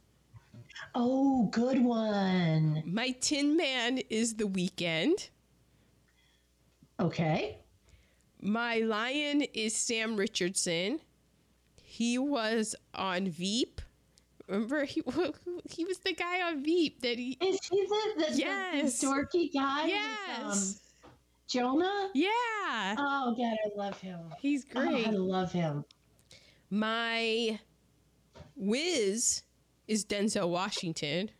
[0.94, 2.82] Oh, good one.
[2.86, 5.28] My Tin Man is The Weeknd.
[7.00, 7.58] Okay.
[8.40, 11.00] My lion is Sam Richardson.
[11.82, 13.80] He was on Veep.
[14.48, 15.02] Remember he
[15.70, 19.00] he was the guy on Veep that he Is he the, the, the- Yes.
[19.00, 19.82] the dorky guy?
[19.84, 20.80] with, Yes.
[21.04, 21.10] um,
[21.48, 22.10] Jonah?
[22.14, 22.94] Yeah.
[22.98, 24.20] Oh, God, I love him.
[24.40, 25.06] He's Oh, great.
[25.06, 25.84] I love him.
[26.70, 27.58] My
[28.56, 29.42] whiz
[29.88, 31.30] is Denzel Washington.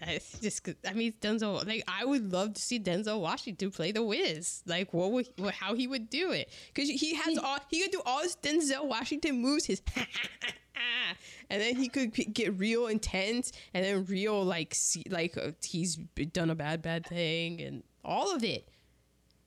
[0.00, 4.02] That's just I mean Denzel like I would love to see Denzel Washington play the
[4.02, 4.62] Wiz.
[4.66, 6.50] Like what would what, how he would do it.
[6.72, 9.82] Because he has all he could do all his Denzel Washington moves his
[11.50, 15.96] and then he could get real intense and then real like see, like uh, he's
[16.32, 18.68] done a bad bad thing and all of it.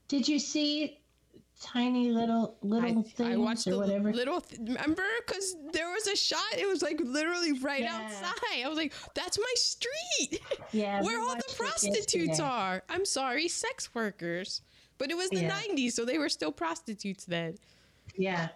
[0.07, 1.00] Did you see
[1.61, 4.13] tiny little little I, things I watched or the whatever?
[4.13, 8.01] little th- remember because there was a shot it was like literally right Yeah.
[8.05, 12.83] outside I was like that's my street yeah, where all the prostitutes are.
[12.89, 14.61] I'm sorry, sex workers.
[14.97, 15.59] But it was the Yeah.
[15.59, 17.57] 90s, so they were still prostitutes then.
[18.15, 18.49] Yeah.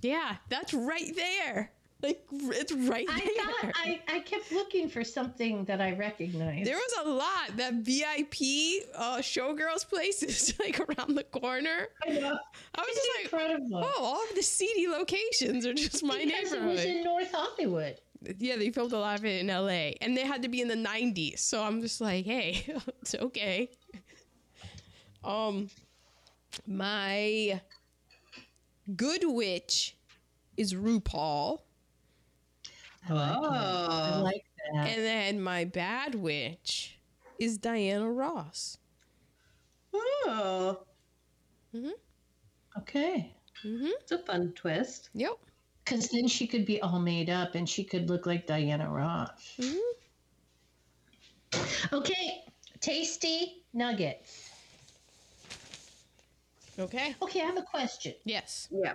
[0.00, 1.70] Yeah, that's right there.
[2.04, 3.44] Like it's right I there.
[3.46, 6.66] thought I, I kept looking for something that I recognized.
[6.68, 7.56] there was a lot.
[7.56, 11.88] That VIP uh, showgirls places like around the corner.
[12.06, 12.38] I know.
[12.74, 16.52] I was It's just like, oh, all of the seedy locations are just my because
[16.52, 16.76] it neighborhood.
[16.76, 17.96] was in North Hollywood.
[18.38, 20.68] yeah, they filmed a lot of it in LA, and they had to be in
[20.68, 21.38] the 90s.
[21.38, 22.66] So I'm just like, hey,
[23.00, 23.70] it's okay.
[25.24, 25.68] Um,
[26.66, 27.60] my
[28.96, 29.96] good witch
[30.56, 31.60] is RuPaul,
[33.08, 33.50] I like that.
[33.50, 34.22] I Oh.
[34.22, 34.88] like that.
[34.88, 36.98] and then my bad witch
[37.38, 38.78] is Diana Ross.
[39.94, 40.78] Oh,
[42.78, 43.34] Okay.
[43.64, 43.88] Mm-hmm.
[44.00, 45.10] it's a fun twist.
[45.14, 45.36] Yep.
[45.84, 49.54] Because then she could be all made up and she could look like Diana Ross.
[49.60, 49.78] hmm
[51.92, 52.42] Okay.
[52.80, 54.50] Tasty nuggets.
[56.78, 57.14] Okay.
[57.22, 58.14] Okay, I have a question.
[58.24, 58.68] Yes.
[58.72, 58.94] Yeah.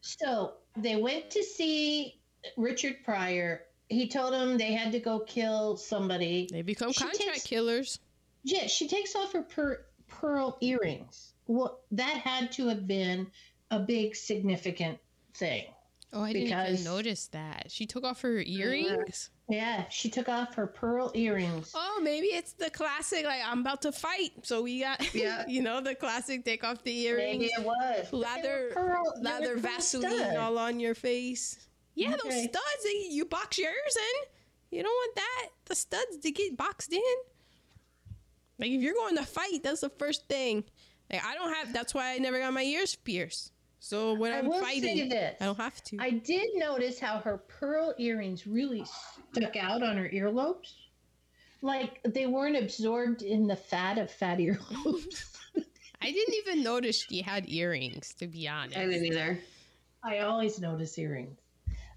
[0.00, 2.17] So they went to see
[2.56, 3.62] Richard Pryor.
[3.88, 6.48] He told them they had to go kill somebody.
[6.52, 7.98] They become She contract takes- killers.
[8.44, 11.32] Yeah, she takes off her per- pearl earrings.
[11.46, 13.30] Well, that had to have been
[13.70, 14.98] a big significant
[15.34, 15.64] thing.
[16.12, 17.66] Oh, I didn't even notice that.
[17.70, 19.28] She took off her earrings.
[19.50, 21.72] Yeah, she took off her pearl earrings.
[21.74, 24.30] Oh, maybe it's the classic, like, I'm about to fight.
[24.42, 25.44] So we got, Yeah.
[25.48, 27.40] you know, the classic take off the earrings.
[27.40, 28.08] Maybe it was.
[28.10, 31.66] But they were Lather, pearl- lather Vaseline all on your face.
[31.98, 34.76] Yeah, those studs, they, you box yours in.
[34.78, 35.48] You don't want that.
[35.64, 37.02] The studs to get boxed in.
[38.58, 40.64] Like, if you're going to fight, that's the first thing.
[41.12, 43.52] Like, I don't have, that's why I never got my ears pierced.
[43.80, 45.36] So when I I'm will fighting, say this.
[45.40, 45.96] I don't have to.
[46.00, 48.84] I did notice how her pearl earrings really
[49.32, 50.74] stuck out on her earlobes.
[51.62, 55.36] Like they weren't absorbed in the fat of fat earlobes.
[56.02, 58.76] I didn't even notice she had earrings, to be honest.
[58.76, 59.38] I didn't either.
[60.04, 61.38] I always notice earrings.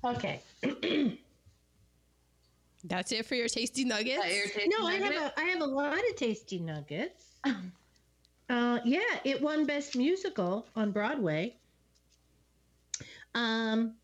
[0.03, 0.41] Okay.
[2.83, 4.25] That's it for your tasty nuggets.
[4.25, 7.37] Your tasty No, I have a I have a lot of tasty nuggets.
[8.49, 11.55] Uh, yeah, it won Best Musical on Broadway.
[13.33, 13.95] Um,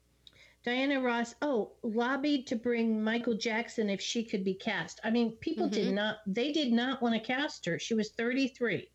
[0.63, 5.01] Diana Ross, oh, lobbied to bring Michael Jackson if she could be cast.
[5.03, 5.95] I mean, people did Mhm.
[5.95, 7.77] not, they did not want to cast her.
[7.77, 8.89] She was 33.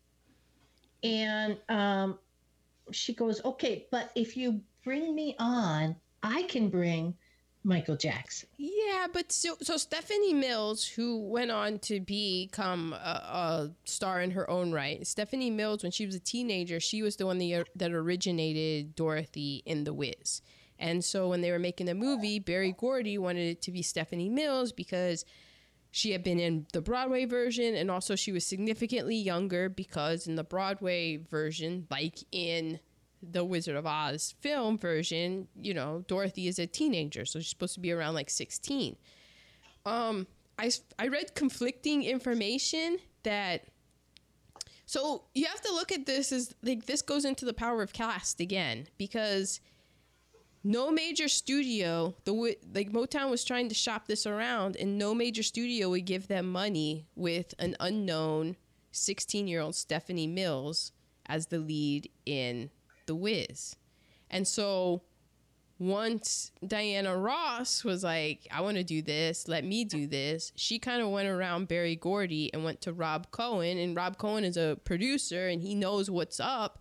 [1.03, 2.17] And um,
[2.91, 7.15] she goes, okay, but if you bring me on, I can bring
[7.63, 8.49] Michael Jackson.
[8.57, 14.31] Yeah, but so so Stephanie Mills, who went on to become a, a star in
[14.31, 17.67] her own right, Stephanie Mills, when she was a teenager, she was the one that,
[17.75, 20.41] that originated Dorothy in The Wiz.
[20.79, 24.29] And so when they were making the movie, Berry Gordy wanted it to be Stephanie
[24.29, 25.23] Mills because
[25.91, 30.35] she had been in the Broadway version, and also she was significantly younger because in
[30.35, 32.79] the Broadway version, like in
[33.31, 37.73] the Wizard of Oz film version, you know, Dorothy is a teenager, so she's supposed
[37.75, 38.95] to be around like 16.
[39.85, 40.27] Um,
[40.57, 43.65] I, I read conflicting information that.
[44.85, 47.93] So you have to look at this as like this goes into the power of
[47.93, 49.61] caste again because
[50.63, 52.33] no major studio the
[52.73, 56.51] like Motown was trying to shop this around and no major studio would give them
[56.51, 58.55] money with an unknown
[58.91, 60.91] 16 year old Stephanie Mills
[61.25, 62.69] as the lead in
[63.05, 63.75] The Wiz.
[64.29, 65.03] And so
[65.79, 70.79] once Diana Ross was like, I want to do this, let me do this, she
[70.79, 73.77] kind of went around Berry Gordy and went to Rob Cohen.
[73.77, 76.79] And Rob Cohen is a producer and he knows what's up.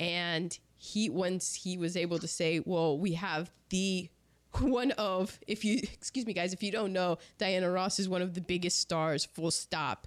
[0.00, 4.08] And he, once he was able to say, Well, we have the
[4.60, 8.22] one of, if you, excuse me, guys, if you don't know, Diana Ross is one
[8.22, 10.06] of the biggest stars, full stop,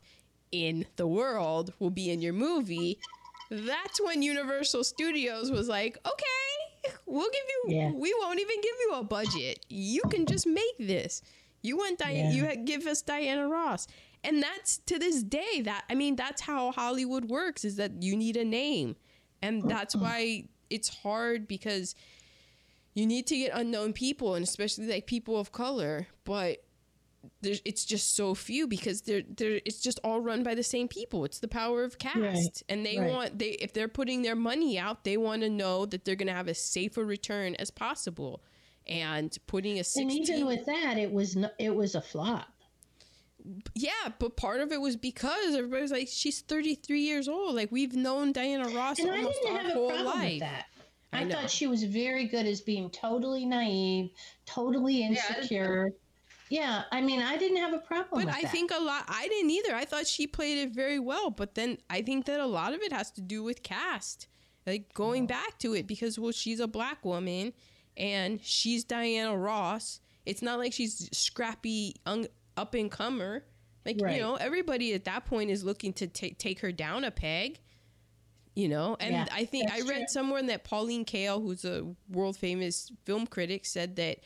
[0.51, 2.99] in the world, will be in your movie.
[3.49, 7.91] That's when Universal Studios was like, okay, we'll give you, Yeah.
[7.91, 9.65] we won't even give you a budget.
[9.69, 11.21] You can just make this.
[11.61, 12.31] You want Diana, Yeah.
[12.31, 13.87] you had- give us Diana Ross.
[14.23, 18.15] And that's to this day that, I mean, that's how Hollywood works is that you
[18.15, 18.95] need a name.
[19.41, 21.93] And that's why it's hard because
[22.95, 26.64] you need to get unknown people and especially like people of color, but
[27.41, 31.25] it's just so few because they're they're it's just all run by the same people.
[31.25, 32.15] It's the power of caste.
[32.21, 33.09] Right, And they right.
[33.09, 36.33] want they if they're putting their money out, they want to know that they're gonna
[36.33, 38.43] have a safer return as possible.
[38.87, 42.47] And putting a And even with that, it was no, it was a flop.
[43.75, 47.55] yeah, but part of it was because everybody's like, she's 33 years old.
[47.55, 50.31] Like we've known Diana Ross And I almost didn't our have a whole problem life.
[50.33, 50.65] with that.
[51.13, 54.11] I I, thought she was very good as being totally naive,
[54.45, 55.87] totally insecure.
[55.91, 56.04] Yeah,
[56.51, 58.51] I mean, I didn't have a problem But I that.
[58.51, 59.05] think a lot.
[59.07, 59.75] I didn't either.
[59.75, 61.29] I thought she played it very well.
[61.31, 64.27] But then I think that a lot of it has to do with cast,
[64.67, 65.27] like going Oh.
[65.27, 67.53] back to it because well, she's a black woman,
[67.97, 69.99] and she's Diana Ross.
[70.25, 72.27] It's not like she's scrappy, un-
[72.57, 73.45] up and comer.
[73.85, 74.15] Like Right.
[74.15, 77.59] you know, everybody at that point is looking to ta- take her down a peg.
[78.55, 80.05] You know, and Yeah, I think I read true.
[80.07, 84.19] somewhere that Pauline Kael, who's a world famous film critic, said that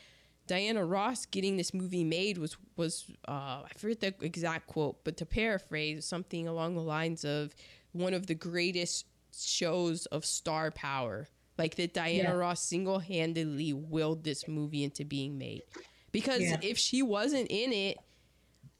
[0.50, 5.16] Diana Ross getting this movie made was was uh, I forget the exact quote, but
[5.18, 7.54] to paraphrase something along the lines of
[7.92, 12.32] one of the greatest shows of star power, like that Diana Yeah.
[12.32, 15.62] Ross single handedly willed this movie into being made.
[16.10, 16.58] Because Yeah.
[16.62, 17.98] if she wasn't in it,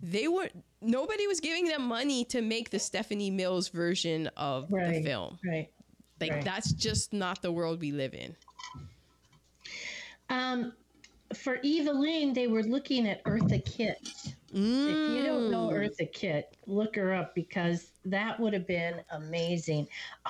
[0.01, 0.48] they were
[0.80, 5.38] nobody was giving them money to make the Stephanie Mills version of the film.
[5.44, 5.68] right.
[6.20, 6.44] Like Right.
[6.44, 8.34] that's just not the world we live in.
[10.28, 10.72] Um,
[11.35, 13.98] for Evillene, they were looking at Eartha Kitt.
[14.52, 15.74] If you don't know Mm.
[15.74, 19.86] Eartha Kitt, look her up because that would have been amazing.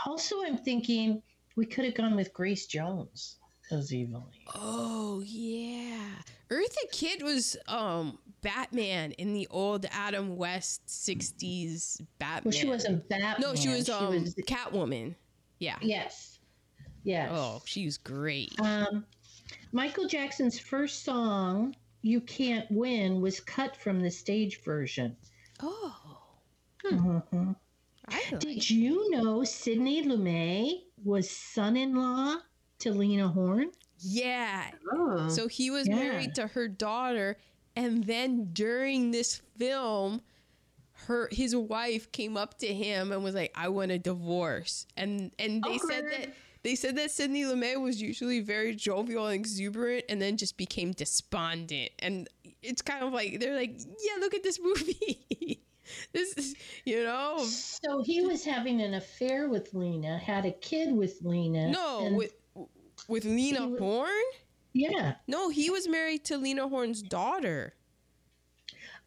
[0.06, 1.22] Also, I'm thinking
[1.56, 3.39] we could have gone with Grace Jones
[3.70, 4.24] as Evillene.
[4.55, 6.16] Oh yeah,
[6.51, 12.43] Eartha Kitt was um Batman in the old Adam West '60s Batman.
[12.44, 13.36] Well, she wasn't Batman.
[13.40, 15.14] No, she was um was- Catwoman.
[15.59, 15.77] Yeah.
[15.82, 16.40] yes,
[17.05, 17.31] yes.
[17.32, 18.59] Oh, she was great.
[18.60, 19.05] Um,
[19.72, 25.16] Michael Jackson's first song, "You Can't Win," was cut from the stage version.
[25.60, 25.97] Oh.
[26.85, 27.52] Mm-hmm.
[28.09, 28.40] I like.
[28.40, 32.39] Did you know Sidney Lumet was son-in-law
[32.81, 33.70] to Lena Horne?
[33.98, 34.70] Yeah.
[34.93, 35.28] Oh.
[35.28, 35.97] So he was Yeah.
[35.97, 37.36] married to her daughter,
[37.77, 40.22] and then during this film,
[41.06, 45.32] her his wife came up to him and was like, "I want a divorce," and
[45.39, 49.34] and they said oh, that they said that Sidney Lumet was usually very jovial and
[49.34, 52.28] exuberant, and then just became despondent, and
[52.62, 55.62] it's kind of like they're like, "Yeah, look at this movie."
[56.12, 56.54] this is,
[56.84, 61.70] you know, So he was having an affair with Lena, had a kid with Lena.
[61.70, 62.32] no, with
[63.08, 64.10] with Lena was- Horne.
[64.72, 65.14] yeah.
[65.26, 67.74] No, he was married to Lena Horne's daughter.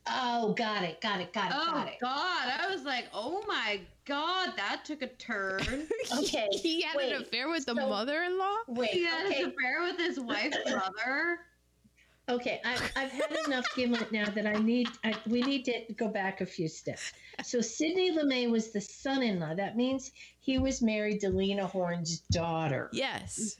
[0.05, 1.93] Oh, got it, got it, got it, Oh got it.
[2.01, 2.51] God!
[2.59, 5.61] I was like, oh my God, that took a turn.
[6.17, 8.55] Okay, he had wait, an affair with the so- mother-in-law.
[8.67, 11.39] Wait, he had okay, an affair with his wife's brother.
[12.27, 12.59] okay.
[12.65, 14.89] I've, I've had enough gimlet now that I need.
[15.05, 17.13] I, we need to go back a few steps.
[17.43, 19.55] So Sidney Lumet was the son-in-law.
[19.55, 20.11] That means
[20.41, 22.89] he was married to Lena Horne's daughter.
[22.91, 23.55] Yes,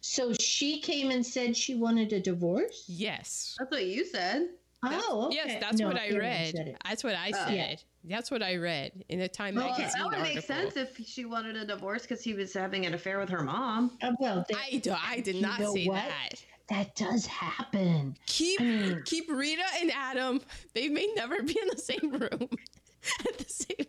[0.00, 2.84] So she came and said she wanted a divorce.
[2.88, 3.54] yes.
[3.58, 4.48] That's what you said.
[4.82, 5.36] Oh, okay.
[5.36, 6.76] Yes, that's No, what I Aaron read.
[6.84, 7.46] That's what I Oh.
[7.46, 7.54] said.
[8.02, 8.16] Yeah.
[8.16, 10.34] That's what I read in the Time Well, magazine that would article.
[10.36, 13.42] make sense if she wanted a divorce because he was having an affair with her
[13.42, 13.98] mom.
[14.02, 15.96] Uh, well, that, I, do, I did not know say what?
[16.02, 16.42] that.
[16.70, 18.16] that does happen.
[18.26, 20.40] Keep I mean- keep Rita and Adam.
[20.74, 22.48] They may never be in the same room
[23.28, 23.86] at the same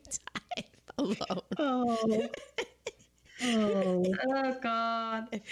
[0.58, 0.66] time
[0.98, 1.42] alone.
[1.58, 2.30] Oh.
[3.44, 4.06] oh.
[4.28, 5.42] Oh God.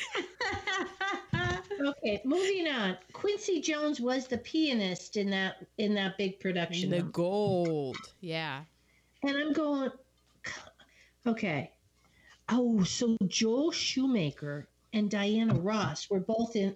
[1.82, 2.98] Okay, moving on.
[3.14, 6.90] Quincy Jones was the pianist in that in that big production.
[6.90, 7.96] The gold.
[8.20, 8.64] Yeah.
[9.24, 9.90] And I'm going
[11.26, 11.72] Okay.
[12.50, 16.76] Oh, so Joel Schumacher and Diana Ross were both in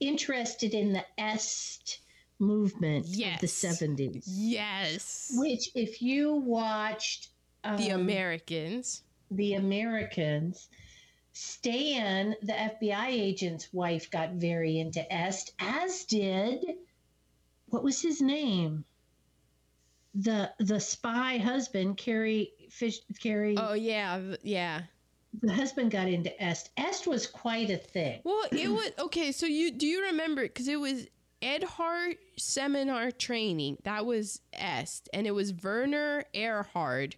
[0.00, 2.00] interested in the Est
[2.38, 4.24] movement of the 70s.
[4.26, 5.32] Yes.
[5.34, 7.30] Which if you watched
[7.62, 9.02] the um, Americans.
[9.30, 10.68] The Americans,
[11.32, 16.64] Stan, the FBI agent's wife, got very into Est, as did
[17.74, 18.84] what was his name?
[20.14, 24.82] The the spy husband, Carrie Fish Carrie Oh yeah, yeah.
[25.42, 26.70] the husband got into Est.
[26.76, 28.20] Est was quite a thing.
[28.22, 29.32] Well, it was okay.
[29.32, 30.54] So you do you remember it?
[30.54, 31.08] Because it was
[31.42, 33.78] Erhard seminar training.
[33.82, 37.14] That was Est, and it was Werner Erhard.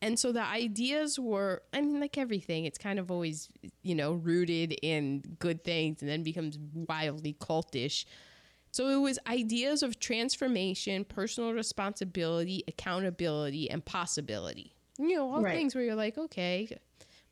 [0.00, 3.48] And so the ideas were, I mean, like everything, it's kind of always,
[3.82, 8.04] you know, rooted in good things and then becomes wildly cultish.
[8.70, 14.72] So it was ideas of transformation, personal responsibility, accountability, and possibility.
[14.98, 15.54] You know, all Right.
[15.54, 16.78] things where you're like, okay.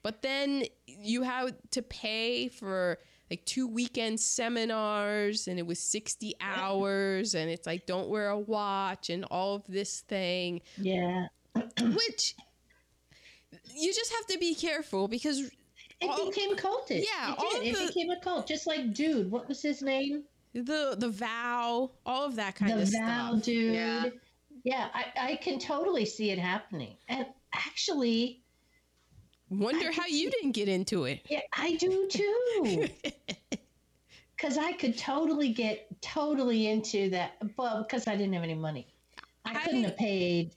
[0.02, 2.98] But then you had to pay for
[3.30, 8.38] like two weekend seminars and it was 60 hours and it's like don't wear a
[8.38, 11.26] watch and all of this thing Yeah.
[11.80, 12.34] which
[13.74, 15.52] you just have to be careful because It
[16.08, 17.04] all- became cultish.
[17.04, 17.60] Yeah, it all did.
[17.60, 19.30] of It the- became a cult, just like dude.
[19.30, 20.24] What was his name?
[20.54, 23.74] the the vow all of that kind the of vow, stuff dude.
[23.74, 24.04] Yeah.
[24.64, 26.96] Yeah, I, I can totally see it happening.
[27.08, 28.42] And actually,
[29.50, 32.88] wonder I how you see- didn't get into it yeah, I do too.
[34.36, 37.36] Because I could totally get totally into that.
[37.56, 38.86] Well, because I didn't have any money.
[39.46, 40.54] I, I- couldn't have paid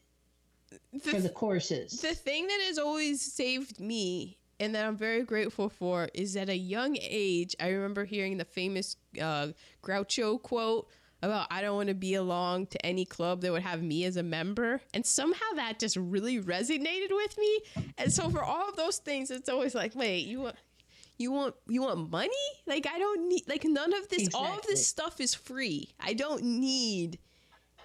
[1.01, 1.99] for the, the courses.
[2.01, 6.49] the thing that has always saved me and that I'm very grateful for is at
[6.49, 9.49] a young age, I remember hearing the famous uh,
[9.81, 10.87] Groucho quote
[11.21, 14.17] about I don't want to be along to any club that would have me as
[14.17, 14.81] a member.
[14.93, 17.59] And somehow that just really resonated with me.
[17.97, 20.55] And so for all of those things, it's always like, wait, you want
[21.17, 22.29] you want you want money?
[22.65, 25.89] Like I don't need like none of this all of this stuff is free.
[25.99, 27.19] I don't need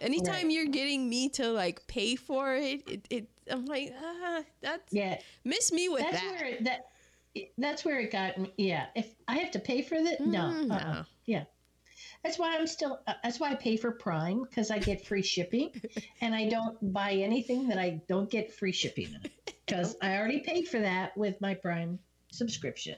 [0.00, 0.50] anytime Right.
[0.50, 5.18] you're getting me to like pay for it, it, it I'm like, ah, that's yeah,
[5.44, 6.32] miss me with that's that.
[6.32, 6.80] where it- that.
[7.58, 8.52] That's where it got me.
[8.56, 10.92] Yeah, if I have to pay for that, no, Mm, uh-uh.
[10.92, 11.04] no.
[11.26, 11.44] yeah.
[12.22, 13.00] That's why I'm still.
[13.08, 15.70] Uh, that's why I pay for Prime because I get free shipping,
[16.20, 19.08] and I don't buy anything that I don't get free shipping
[19.66, 21.98] because I already paid for that with my Prime
[22.30, 22.96] subscription.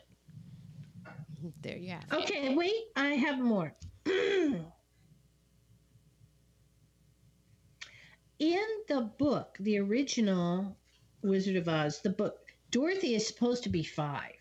[1.63, 2.15] There you have it.
[2.25, 3.73] Okay, wait, I have more.
[8.39, 10.77] In the book, the original
[11.23, 14.33] Wizard of Oz, the book, Dorothy is supposed to be five.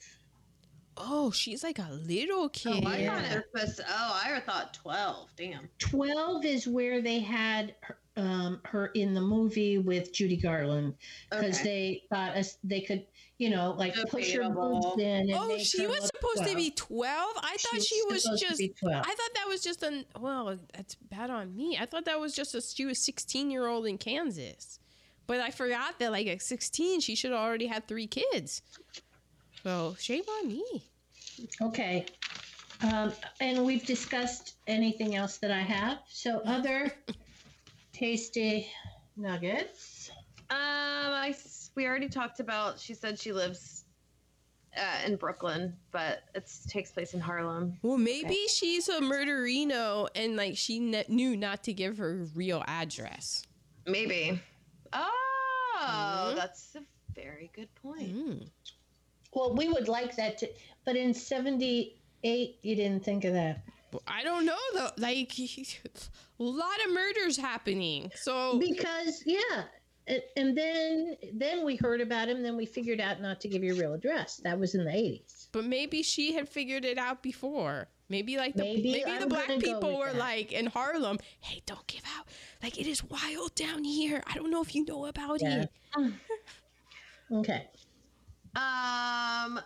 [0.97, 2.83] Oh, she's like a little kid.
[2.85, 3.21] Oh, I Yeah.
[3.21, 3.81] thought it was.
[3.85, 5.29] Oh, I thought twelve.
[5.35, 5.69] Damn.
[5.79, 10.95] 12 is where they had her, um, her in the movie with Judy Garland
[11.29, 11.63] because Okay.
[11.63, 13.05] they thought us they could,
[13.37, 14.81] you know, like push Debatable.
[14.95, 15.29] boobs in.
[15.29, 17.33] And Oh, she was supposed to be 12?
[17.37, 21.29] I thought she was to just I thought that was just an well, that's bad
[21.29, 21.77] on me.
[21.79, 24.79] I thought that was just a she was 16 year old in Kansas.
[25.27, 28.61] But I forgot that like at 16 she should have already had three kids.
[29.63, 30.63] So shame on me.
[31.61, 32.05] Okay.
[32.83, 35.99] Um, and we've discussed anything else that I have.
[36.07, 36.91] So other
[37.93, 38.67] tasty
[39.17, 40.11] nuggets.
[40.49, 41.35] Um, I
[41.75, 42.79] we already talked about.
[42.79, 43.83] She said she lives
[44.77, 47.77] uh, in Brooklyn, but it takes place in Harlem.
[47.81, 52.63] Well, maybe she's a murderino and like she ne- knew not to give her real
[52.67, 53.43] address.
[53.85, 54.41] Maybe.
[54.93, 56.35] Oh, Mhm.
[56.35, 56.81] that's a
[57.13, 58.15] very good point.
[58.15, 58.49] Mm.
[59.33, 60.49] Well, we would like that to,
[60.85, 63.61] but in 78, you didn't think of that.
[64.07, 64.89] I don't know though.
[64.97, 68.11] Like a lot of murders happening.
[68.15, 69.65] So Because, yeah.
[70.07, 73.63] And, and then then we heard about him, then we figured out not to give
[73.63, 74.37] your real address.
[74.43, 75.47] That was in the 80s.
[75.51, 77.87] But maybe she had figured it out before.
[78.07, 80.15] Maybe like the Maybe, maybe, the black people were that.
[80.19, 82.27] like in Harlem, hey, don't give out.
[82.61, 84.21] Like it is wild down here.
[84.27, 85.65] I don't know if you know about Yeah.
[85.97, 86.13] it.
[87.31, 87.67] Okay.
[88.55, 89.59] Um,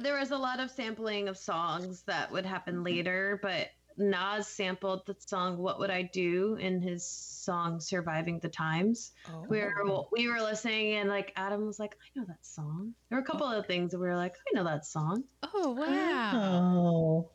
[0.00, 5.06] there was a lot of sampling of songs that would happen later, but Nas sampled
[5.06, 9.46] the song "What Would I Do" in his song "Surviving the Times." Oh.
[9.48, 13.18] We were we were listening, and like Adam was like, "I know that song." There
[13.18, 16.32] were a couple of things that we were like, "I know that song." Oh wow.
[16.34, 17.30] Oh.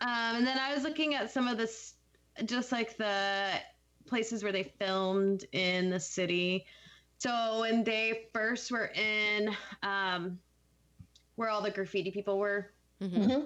[0.00, 1.94] Um, and then I was looking at some of this,
[2.46, 3.50] just like the
[4.06, 6.66] places where they filmed in the city.
[7.18, 10.38] So when they first were in, um,
[11.36, 13.24] where all the graffiti people were, Mhm.
[13.24, 13.40] hmm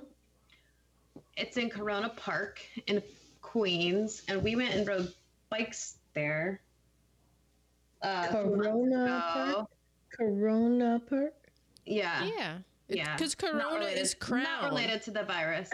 [1.36, 3.02] it's in Corona Park in
[3.42, 5.12] Queens, and we went and rode
[5.50, 6.60] bikes there.
[8.02, 9.24] Uh, a few months Corona.
[9.32, 9.68] Park?
[10.10, 11.34] Corona Park?
[11.86, 12.24] Yeah.
[12.24, 12.58] Yeah.
[12.88, 13.16] Yeah.
[13.16, 14.44] Because Corona related- is crown.
[14.44, 15.70] Not related to the virus.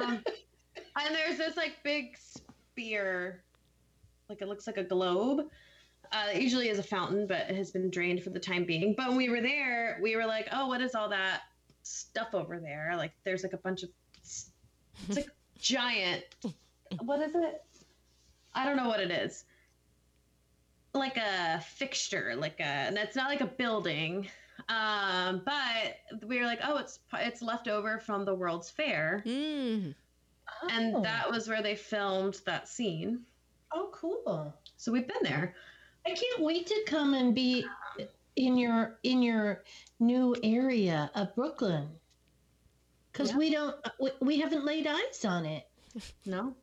[0.00, 0.22] um,
[0.76, 3.42] and there's this like big spear,
[4.28, 5.46] like it looks like a globe.
[6.12, 8.94] Uh, it usually is a fountain, but it has been drained for the time being.
[8.96, 11.42] But when we were there, we were like, "Oh, what is all that
[11.82, 13.90] stuff over there?" Like, there's like a bunch of,
[15.08, 15.24] it's a
[15.58, 16.24] giant.
[17.02, 17.62] What is it?
[18.54, 19.44] I don't know what it is.
[20.92, 24.28] Like a fixture, like a, and it's not like a building.
[24.68, 29.94] Um, but we were like, oh, it's it's left over from the World's Fair, Mm.
[30.70, 31.02] and Oh.
[31.02, 33.20] that was where they filmed that scene.
[33.72, 34.52] Oh, cool.
[34.76, 35.54] So we've been there.
[36.06, 37.64] I can't wait to come and be
[38.36, 39.62] in your in your
[40.00, 41.88] new area of Brooklyn.
[43.12, 43.36] Cuz Yeah.
[43.38, 45.66] we don't we, we haven't laid eyes on it.
[46.24, 46.54] No.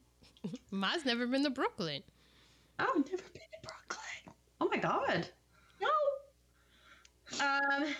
[0.71, 2.03] Ma's never been to Brooklyn.
[2.79, 4.35] Oh, I've never been to Brooklyn.
[4.61, 5.27] oh my God.
[5.81, 5.87] No.
[7.45, 7.95] Um,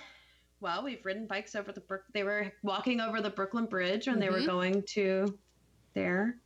[0.61, 2.03] well, we've ridden bikes over the brook.
[2.13, 4.45] They were walking over the Brooklyn Bridge when they were Mhm.
[4.45, 5.37] going to
[5.93, 6.39] there.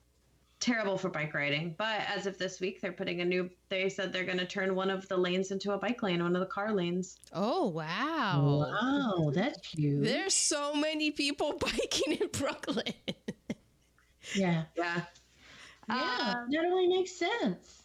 [0.61, 1.75] Terrible for bike riding.
[1.77, 3.49] But as of this week, they're putting a new.
[3.69, 6.35] They said they're going to turn one of the lanes into a bike lane, one
[6.35, 7.19] of the car lanes.
[7.33, 8.67] Oh wow.
[8.71, 10.05] Wow, that's huge.
[10.05, 12.93] There's so many people biking in Brooklyn.
[14.35, 14.63] yeah.
[14.77, 15.01] Yeah.
[15.89, 17.81] Yeah, Um, that only makes sense.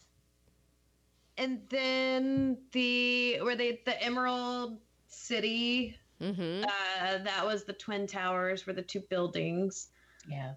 [1.39, 4.79] and then the where they the Emerald
[5.09, 5.97] City.
[6.21, 6.63] mm-hmm.
[6.65, 9.89] Uh, that was the twin towers, were the two buildings.
[10.29, 10.53] Yeah.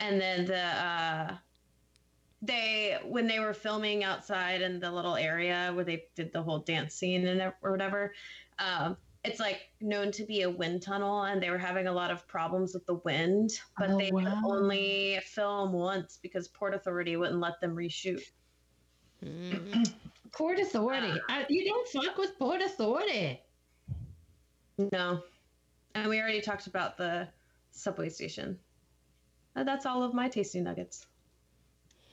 [0.00, 1.36] and then the uh
[2.46, 6.58] they when they were filming outside in the little area where they did the whole
[6.60, 8.12] dance scene and or whatever
[8.58, 12.10] um it's like known to be a wind tunnel and they were having a lot
[12.12, 17.16] of problems with the wind but Oh, they could only film once because port authority
[17.16, 18.22] wouldn't let them reshoot
[19.24, 19.90] Mm.
[20.32, 21.18] Port Authority.
[21.30, 23.40] I, you don't fuck with Port Authority.
[24.92, 25.22] no
[25.94, 27.26] and we already talked about the
[27.70, 28.58] subway station
[29.56, 31.06] Uh, that's all of my tasty nuggets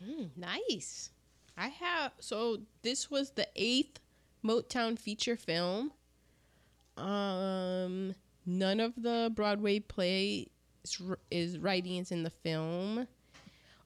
[0.04, 1.12] Mm, nice.
[1.58, 4.00] I have so this was the eighth
[4.44, 5.92] Motown feature film.
[6.98, 8.14] Um,
[8.46, 10.48] none of the Broadway play
[10.84, 11.02] is,
[11.32, 13.08] is writings in the film.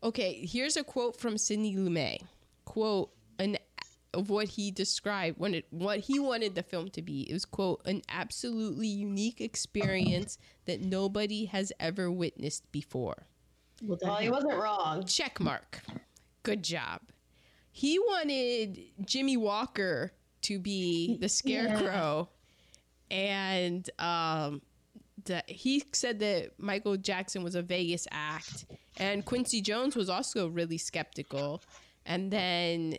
[0.03, 2.21] Okay, here's a quote from Sidney Lumet.
[2.65, 3.57] Quote an
[4.13, 7.21] of what he described when it what he wanted the film to be.
[7.29, 13.27] It was quote an absolutely unique experience that nobody has ever witnessed before
[13.83, 15.81] Well, well he wasn't wrong check mark
[16.47, 17.01] good job.
[17.71, 20.13] He wanted jimmy walker
[20.43, 22.29] to be the scarecrow.
[23.11, 24.61] And um
[25.25, 28.65] the, he said that michael jackson was a vegas act
[28.97, 31.61] and quincy jones was also really skeptical.
[32.05, 32.97] And then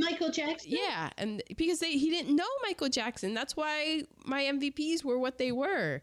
[0.00, 0.70] Michael Jackson.
[0.70, 3.34] yeah and because they he didn't know michael jackson.
[3.34, 6.00] That's why my mvps were what they were.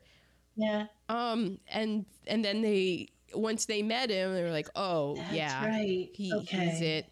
[0.57, 0.87] Yeah.
[1.07, 5.65] um and and then they once they met him they were like oh That's yeah
[5.67, 6.09] right.
[6.13, 7.05] he, he's it.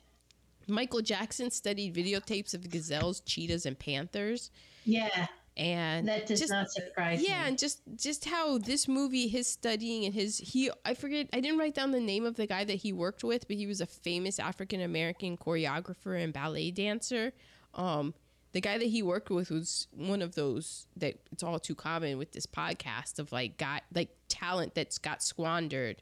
[0.68, 4.50] Michael Jackson studied videotapes of gazelles, cheetahs, and panthers,
[4.86, 5.28] Yeah.
[5.58, 7.48] and That does just, not surprise yeah, me.
[7.50, 11.58] and just just how this movie, his studying and his he, I forget, I didn't
[11.60, 13.86] write down the name of the guy that he worked with, but he was a
[13.86, 17.34] famous African American choreographer and ballet dancer.
[17.74, 18.14] Um,
[18.54, 22.18] the guy that he worked with was one of those that it's all too common
[22.18, 26.02] with this podcast of like got like talent that's got squandered,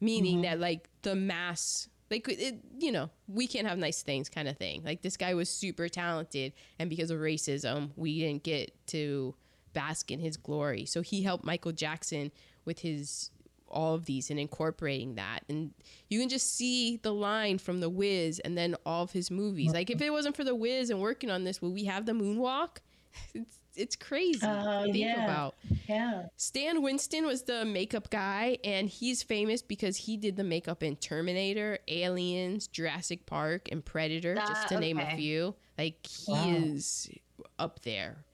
[0.00, 0.42] meaning mm-hmm.
[0.42, 4.56] that like the mass like it, you know we can't have nice things kind of
[4.56, 4.82] thing.
[4.84, 9.34] Like this guy was super talented and because of racism we didn't get to
[9.72, 10.84] bask in his glory.
[10.86, 12.32] So he helped michael jackson
[12.64, 13.30] with his
[13.70, 15.40] all of these and incorporating that.
[15.48, 15.72] And
[16.08, 19.68] you can just see the line from the wiz and then all of his movies.
[19.68, 19.74] Mm-hmm.
[19.74, 22.12] Like if it wasn't for the wiz and working on this would we have the
[22.12, 22.78] moonwalk?
[23.34, 25.24] It's it's crazy Oh, to think yeah.
[25.24, 25.54] about
[25.88, 26.22] Yeah.
[26.36, 30.96] Stan Winston was the makeup guy, and he's famous because he did the makeup in
[30.96, 35.56] Terminator, Aliens, Jurassic Park, and Predator, just Ah, to name a few.
[35.76, 36.54] Like he Wow.
[36.54, 37.10] is
[37.58, 38.24] up there,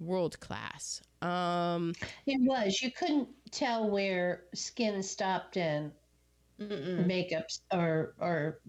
[0.00, 1.02] world class.
[1.20, 1.92] Um,
[2.26, 2.80] It was.
[2.82, 5.92] You couldn't tell where skin stopped and
[6.58, 8.60] makeup or or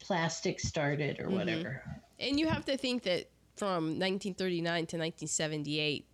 [0.00, 1.32] plastic started or Mhm.
[1.32, 1.84] whatever.
[2.18, 3.30] and you have to think that
[3.60, 6.06] from 1939 to 1978,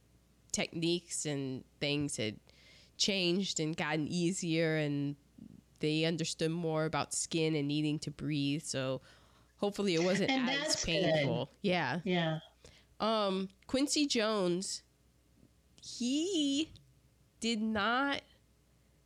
[0.50, 2.34] techniques and things had
[2.96, 5.14] changed and gotten easier, and
[5.78, 8.62] they understood more about skin and needing to breathe.
[8.64, 9.00] So
[9.58, 11.04] hopefully, it wasn't And as that's good.
[11.04, 11.50] painful.
[11.62, 12.00] Yeah.
[12.02, 12.40] Yeah.
[12.98, 14.82] Um, Quincy Jones,
[15.80, 16.72] he
[17.38, 18.22] did not,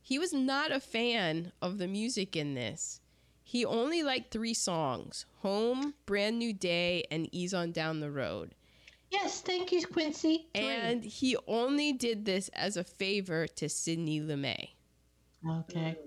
[0.01, 3.00] he was not a fan of the music in this.
[3.51, 8.55] He only liked three songs Home, Brand New Day, and Ease on Down the Road.
[9.09, 10.47] Yes, thank you, Quincy.
[10.55, 14.69] And he only did this as a favor to Sidney Lumet.
[15.45, 15.97] okay.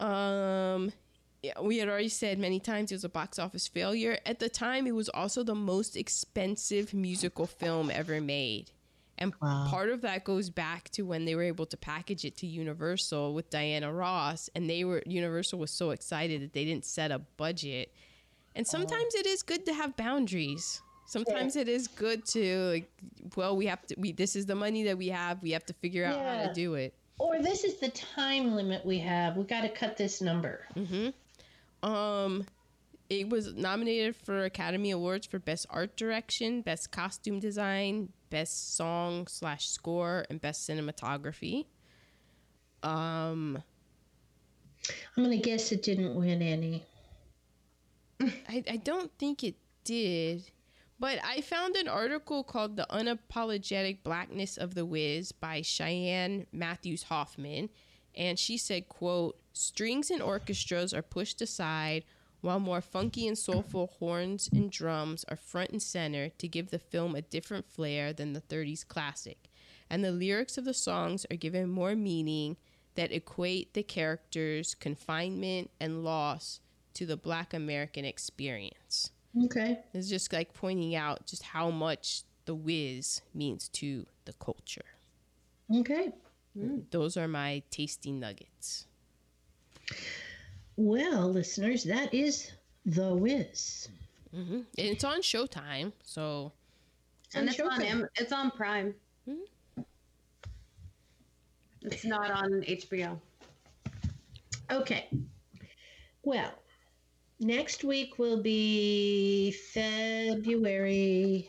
[0.00, 0.94] Um,
[1.42, 4.18] yeah, we had already said many times it was a box office failure.
[4.24, 8.70] At the time, it was also the most expensive musical film ever made.
[9.22, 9.66] And Wow.
[9.68, 13.34] part of that goes back to when they were able to package it to Universal
[13.34, 17.18] with Diana Ross, and they were Universal was so excited that they didn't set a
[17.18, 17.94] budget.
[18.54, 20.82] And sometimes it is good to have boundaries.
[21.06, 22.90] Sometimes it is good to like,
[23.36, 23.94] well, we have to.
[23.98, 25.42] We this is the money that we have.
[25.42, 26.94] We have to figure out how to do it.
[27.18, 29.36] Or this is the time limit we have.
[29.36, 30.66] We got to cut this number.
[30.74, 31.88] Mm-hmm.
[31.88, 32.46] Um,
[33.08, 39.26] it was nominated for Academy Awards for Best Art Direction, Best Costume Design, Best Song
[39.28, 41.66] slash Score, and Best Cinematography.
[42.82, 43.62] Um,
[45.16, 46.82] I'm gonna guess it didn't win any.
[48.48, 50.50] I, I don't think it did,
[51.02, 57.02] But I found an article called The Unapologetic Blackness of the Wiz by Cheyenne Matthews
[57.02, 57.70] Hoffman.
[58.14, 62.04] And she said, quote, strings and orchestras are pushed aside
[62.42, 66.78] while more funky and soulful horns and drums are front and center to give the
[66.78, 69.48] film a different flair than the 30s classic.
[69.88, 72.56] And the lyrics of the songs are given more meaning
[72.94, 76.60] that equate the characters' confinement and loss
[76.94, 79.10] to the black American experience.
[79.44, 79.78] Okay.
[79.94, 84.84] It's just like pointing out just how much the Wiz means to the culture.
[85.74, 86.12] Okay.
[86.90, 88.86] Those are my tasty nuggets.
[90.86, 92.50] Well, listeners, that is
[92.86, 93.88] The Wiz.
[94.34, 96.50] hmm it's on Showtime, so
[97.36, 97.84] and it's on Showtime.
[97.84, 98.92] Am- it's on Prime.
[99.28, 99.84] Mhm.
[101.82, 103.16] It's not on HBO.
[104.72, 105.08] Okay.
[106.24, 106.52] Well,
[107.38, 111.48] next week will be February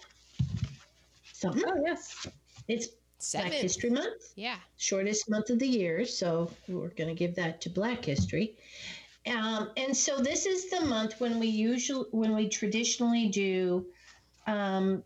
[1.33, 1.63] something.
[1.65, 2.27] Oh yes.
[2.67, 3.49] It's seven.
[3.49, 4.57] Black History Month, Yeah.
[4.77, 8.55] shortest month of the year, so we're going to give that to Black History.
[9.25, 13.85] Um, and so this is the month when we usually, when we traditionally do,
[14.47, 15.03] um,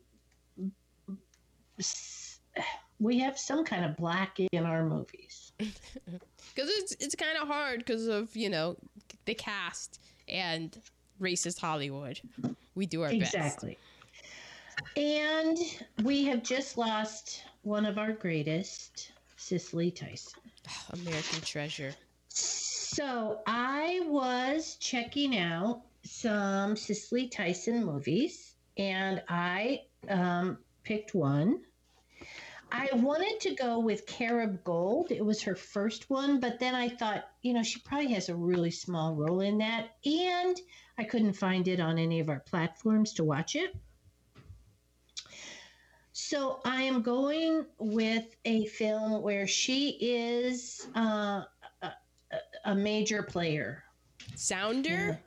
[3.00, 5.52] we have some kind of black in our movies.
[6.56, 8.78] Because it's it's kind of hard because of you know
[9.26, 10.82] the cast and
[11.22, 12.20] racist Hollywood.
[12.74, 13.36] We do our best.
[13.36, 13.78] Exactly.
[14.96, 15.58] And
[16.04, 20.42] we have just lost one of our greatest, Cicely Tyson.
[20.94, 21.94] American Treasure.
[22.98, 31.62] So I was checking out some Cicely Tyson movies, and I um, picked one.
[32.72, 35.12] I wanted to go with Carib Gold.
[35.12, 38.36] It was her first one, but then I thought, you know, she probably has a
[38.36, 40.60] really small role in that, and
[40.98, 43.76] I couldn't find it on any of our platforms to watch it.
[46.14, 51.44] So I am going with a film where she is uh,
[52.68, 53.84] a, major player.
[54.36, 55.20] Sounder.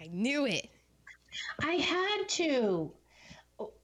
[0.00, 0.68] I knew it.
[1.62, 2.92] I had to.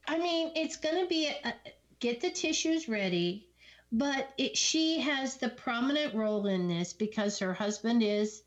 [0.06, 1.54] I mean, it's going to be a,
[2.00, 3.48] get the tissues ready,
[3.92, 8.42] but it, she has the prominent role in this because her husband is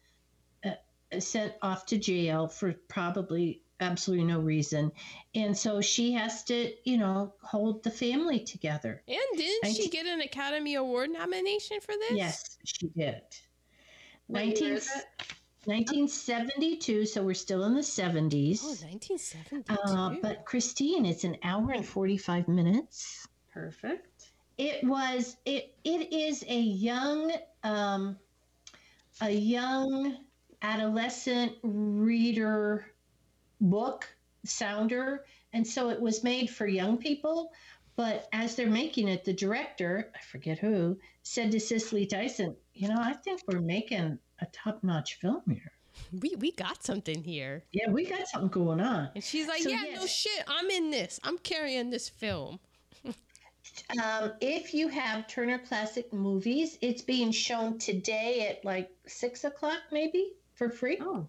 [0.65, 0.71] uh,
[1.19, 4.91] sent off to jail for probably absolutely no reason.
[5.35, 9.01] And so she has to, you know, hold the family together.
[9.07, 12.17] And didn't I she c- get an Academy Award nomination for this?
[12.17, 13.21] Yes, she did.
[14.27, 14.79] What 19,
[15.65, 18.61] 1972, so we're still in the 70s.
[18.63, 19.73] Oh, 1972.
[19.83, 23.27] Uh, but Christine, it's an hour and 45 minutes.
[23.53, 24.31] Perfect.
[24.57, 27.31] It was it it is a young
[27.63, 28.17] um
[29.21, 30.17] a young
[30.61, 32.85] adolescent reader
[33.61, 34.07] book
[34.45, 37.51] sounder and so it was made for young people
[37.95, 42.87] but as they're making it the director i forget who said to cicely tyson you
[42.87, 45.71] know i think we're making a top-notch film here
[46.19, 47.63] we, we got something here.
[47.71, 50.43] yeah we got something going on And she's like, So, yeah, no shit.
[50.47, 51.19] I'm in this.
[51.23, 52.59] I'm carrying this film.
[54.03, 59.77] Um, if you have Turner Classic Movies, it's being shown today at like six o'clock,
[59.91, 60.97] maybe for free.
[60.99, 61.27] Oh.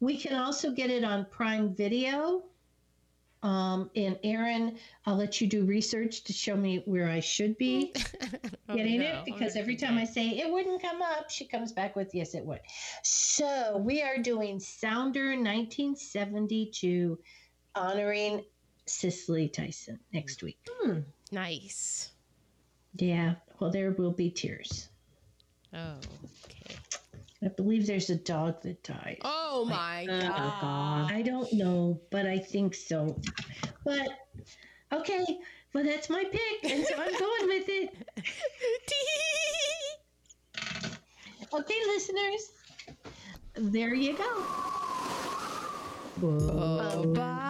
[0.00, 2.44] We can also get it on Prime Video.
[3.42, 7.92] Um, and Aaron, I'll let you do research to show me where I should be
[8.68, 11.70] Oh, getting no, it because every time I say it wouldn't come up, she comes
[11.70, 12.60] back with yes, it would.
[13.02, 17.18] So we are doing Sounder 1972,
[17.76, 18.44] honoring
[18.86, 20.58] Cicely Tyson next week.
[20.68, 21.00] Hmm.
[21.30, 22.10] Nice.
[22.96, 24.88] Yeah, well, there will be tears.
[25.72, 25.98] Oh,
[26.46, 26.74] okay.
[27.44, 29.18] I believe there's a dog that died.
[29.22, 30.60] Oh my Oh, god.
[30.60, 31.12] God.
[31.12, 33.20] I don't know, but I think so.
[33.84, 34.08] But
[34.92, 35.24] okay,
[35.74, 37.94] well that's my pick, and so I'm going with it.
[41.52, 42.50] Okay, listeners,
[43.54, 44.24] there you go.
[46.22, 47.12] oh, Bye.
[47.14, 47.20] bye.
[47.20, 47.42] Bye.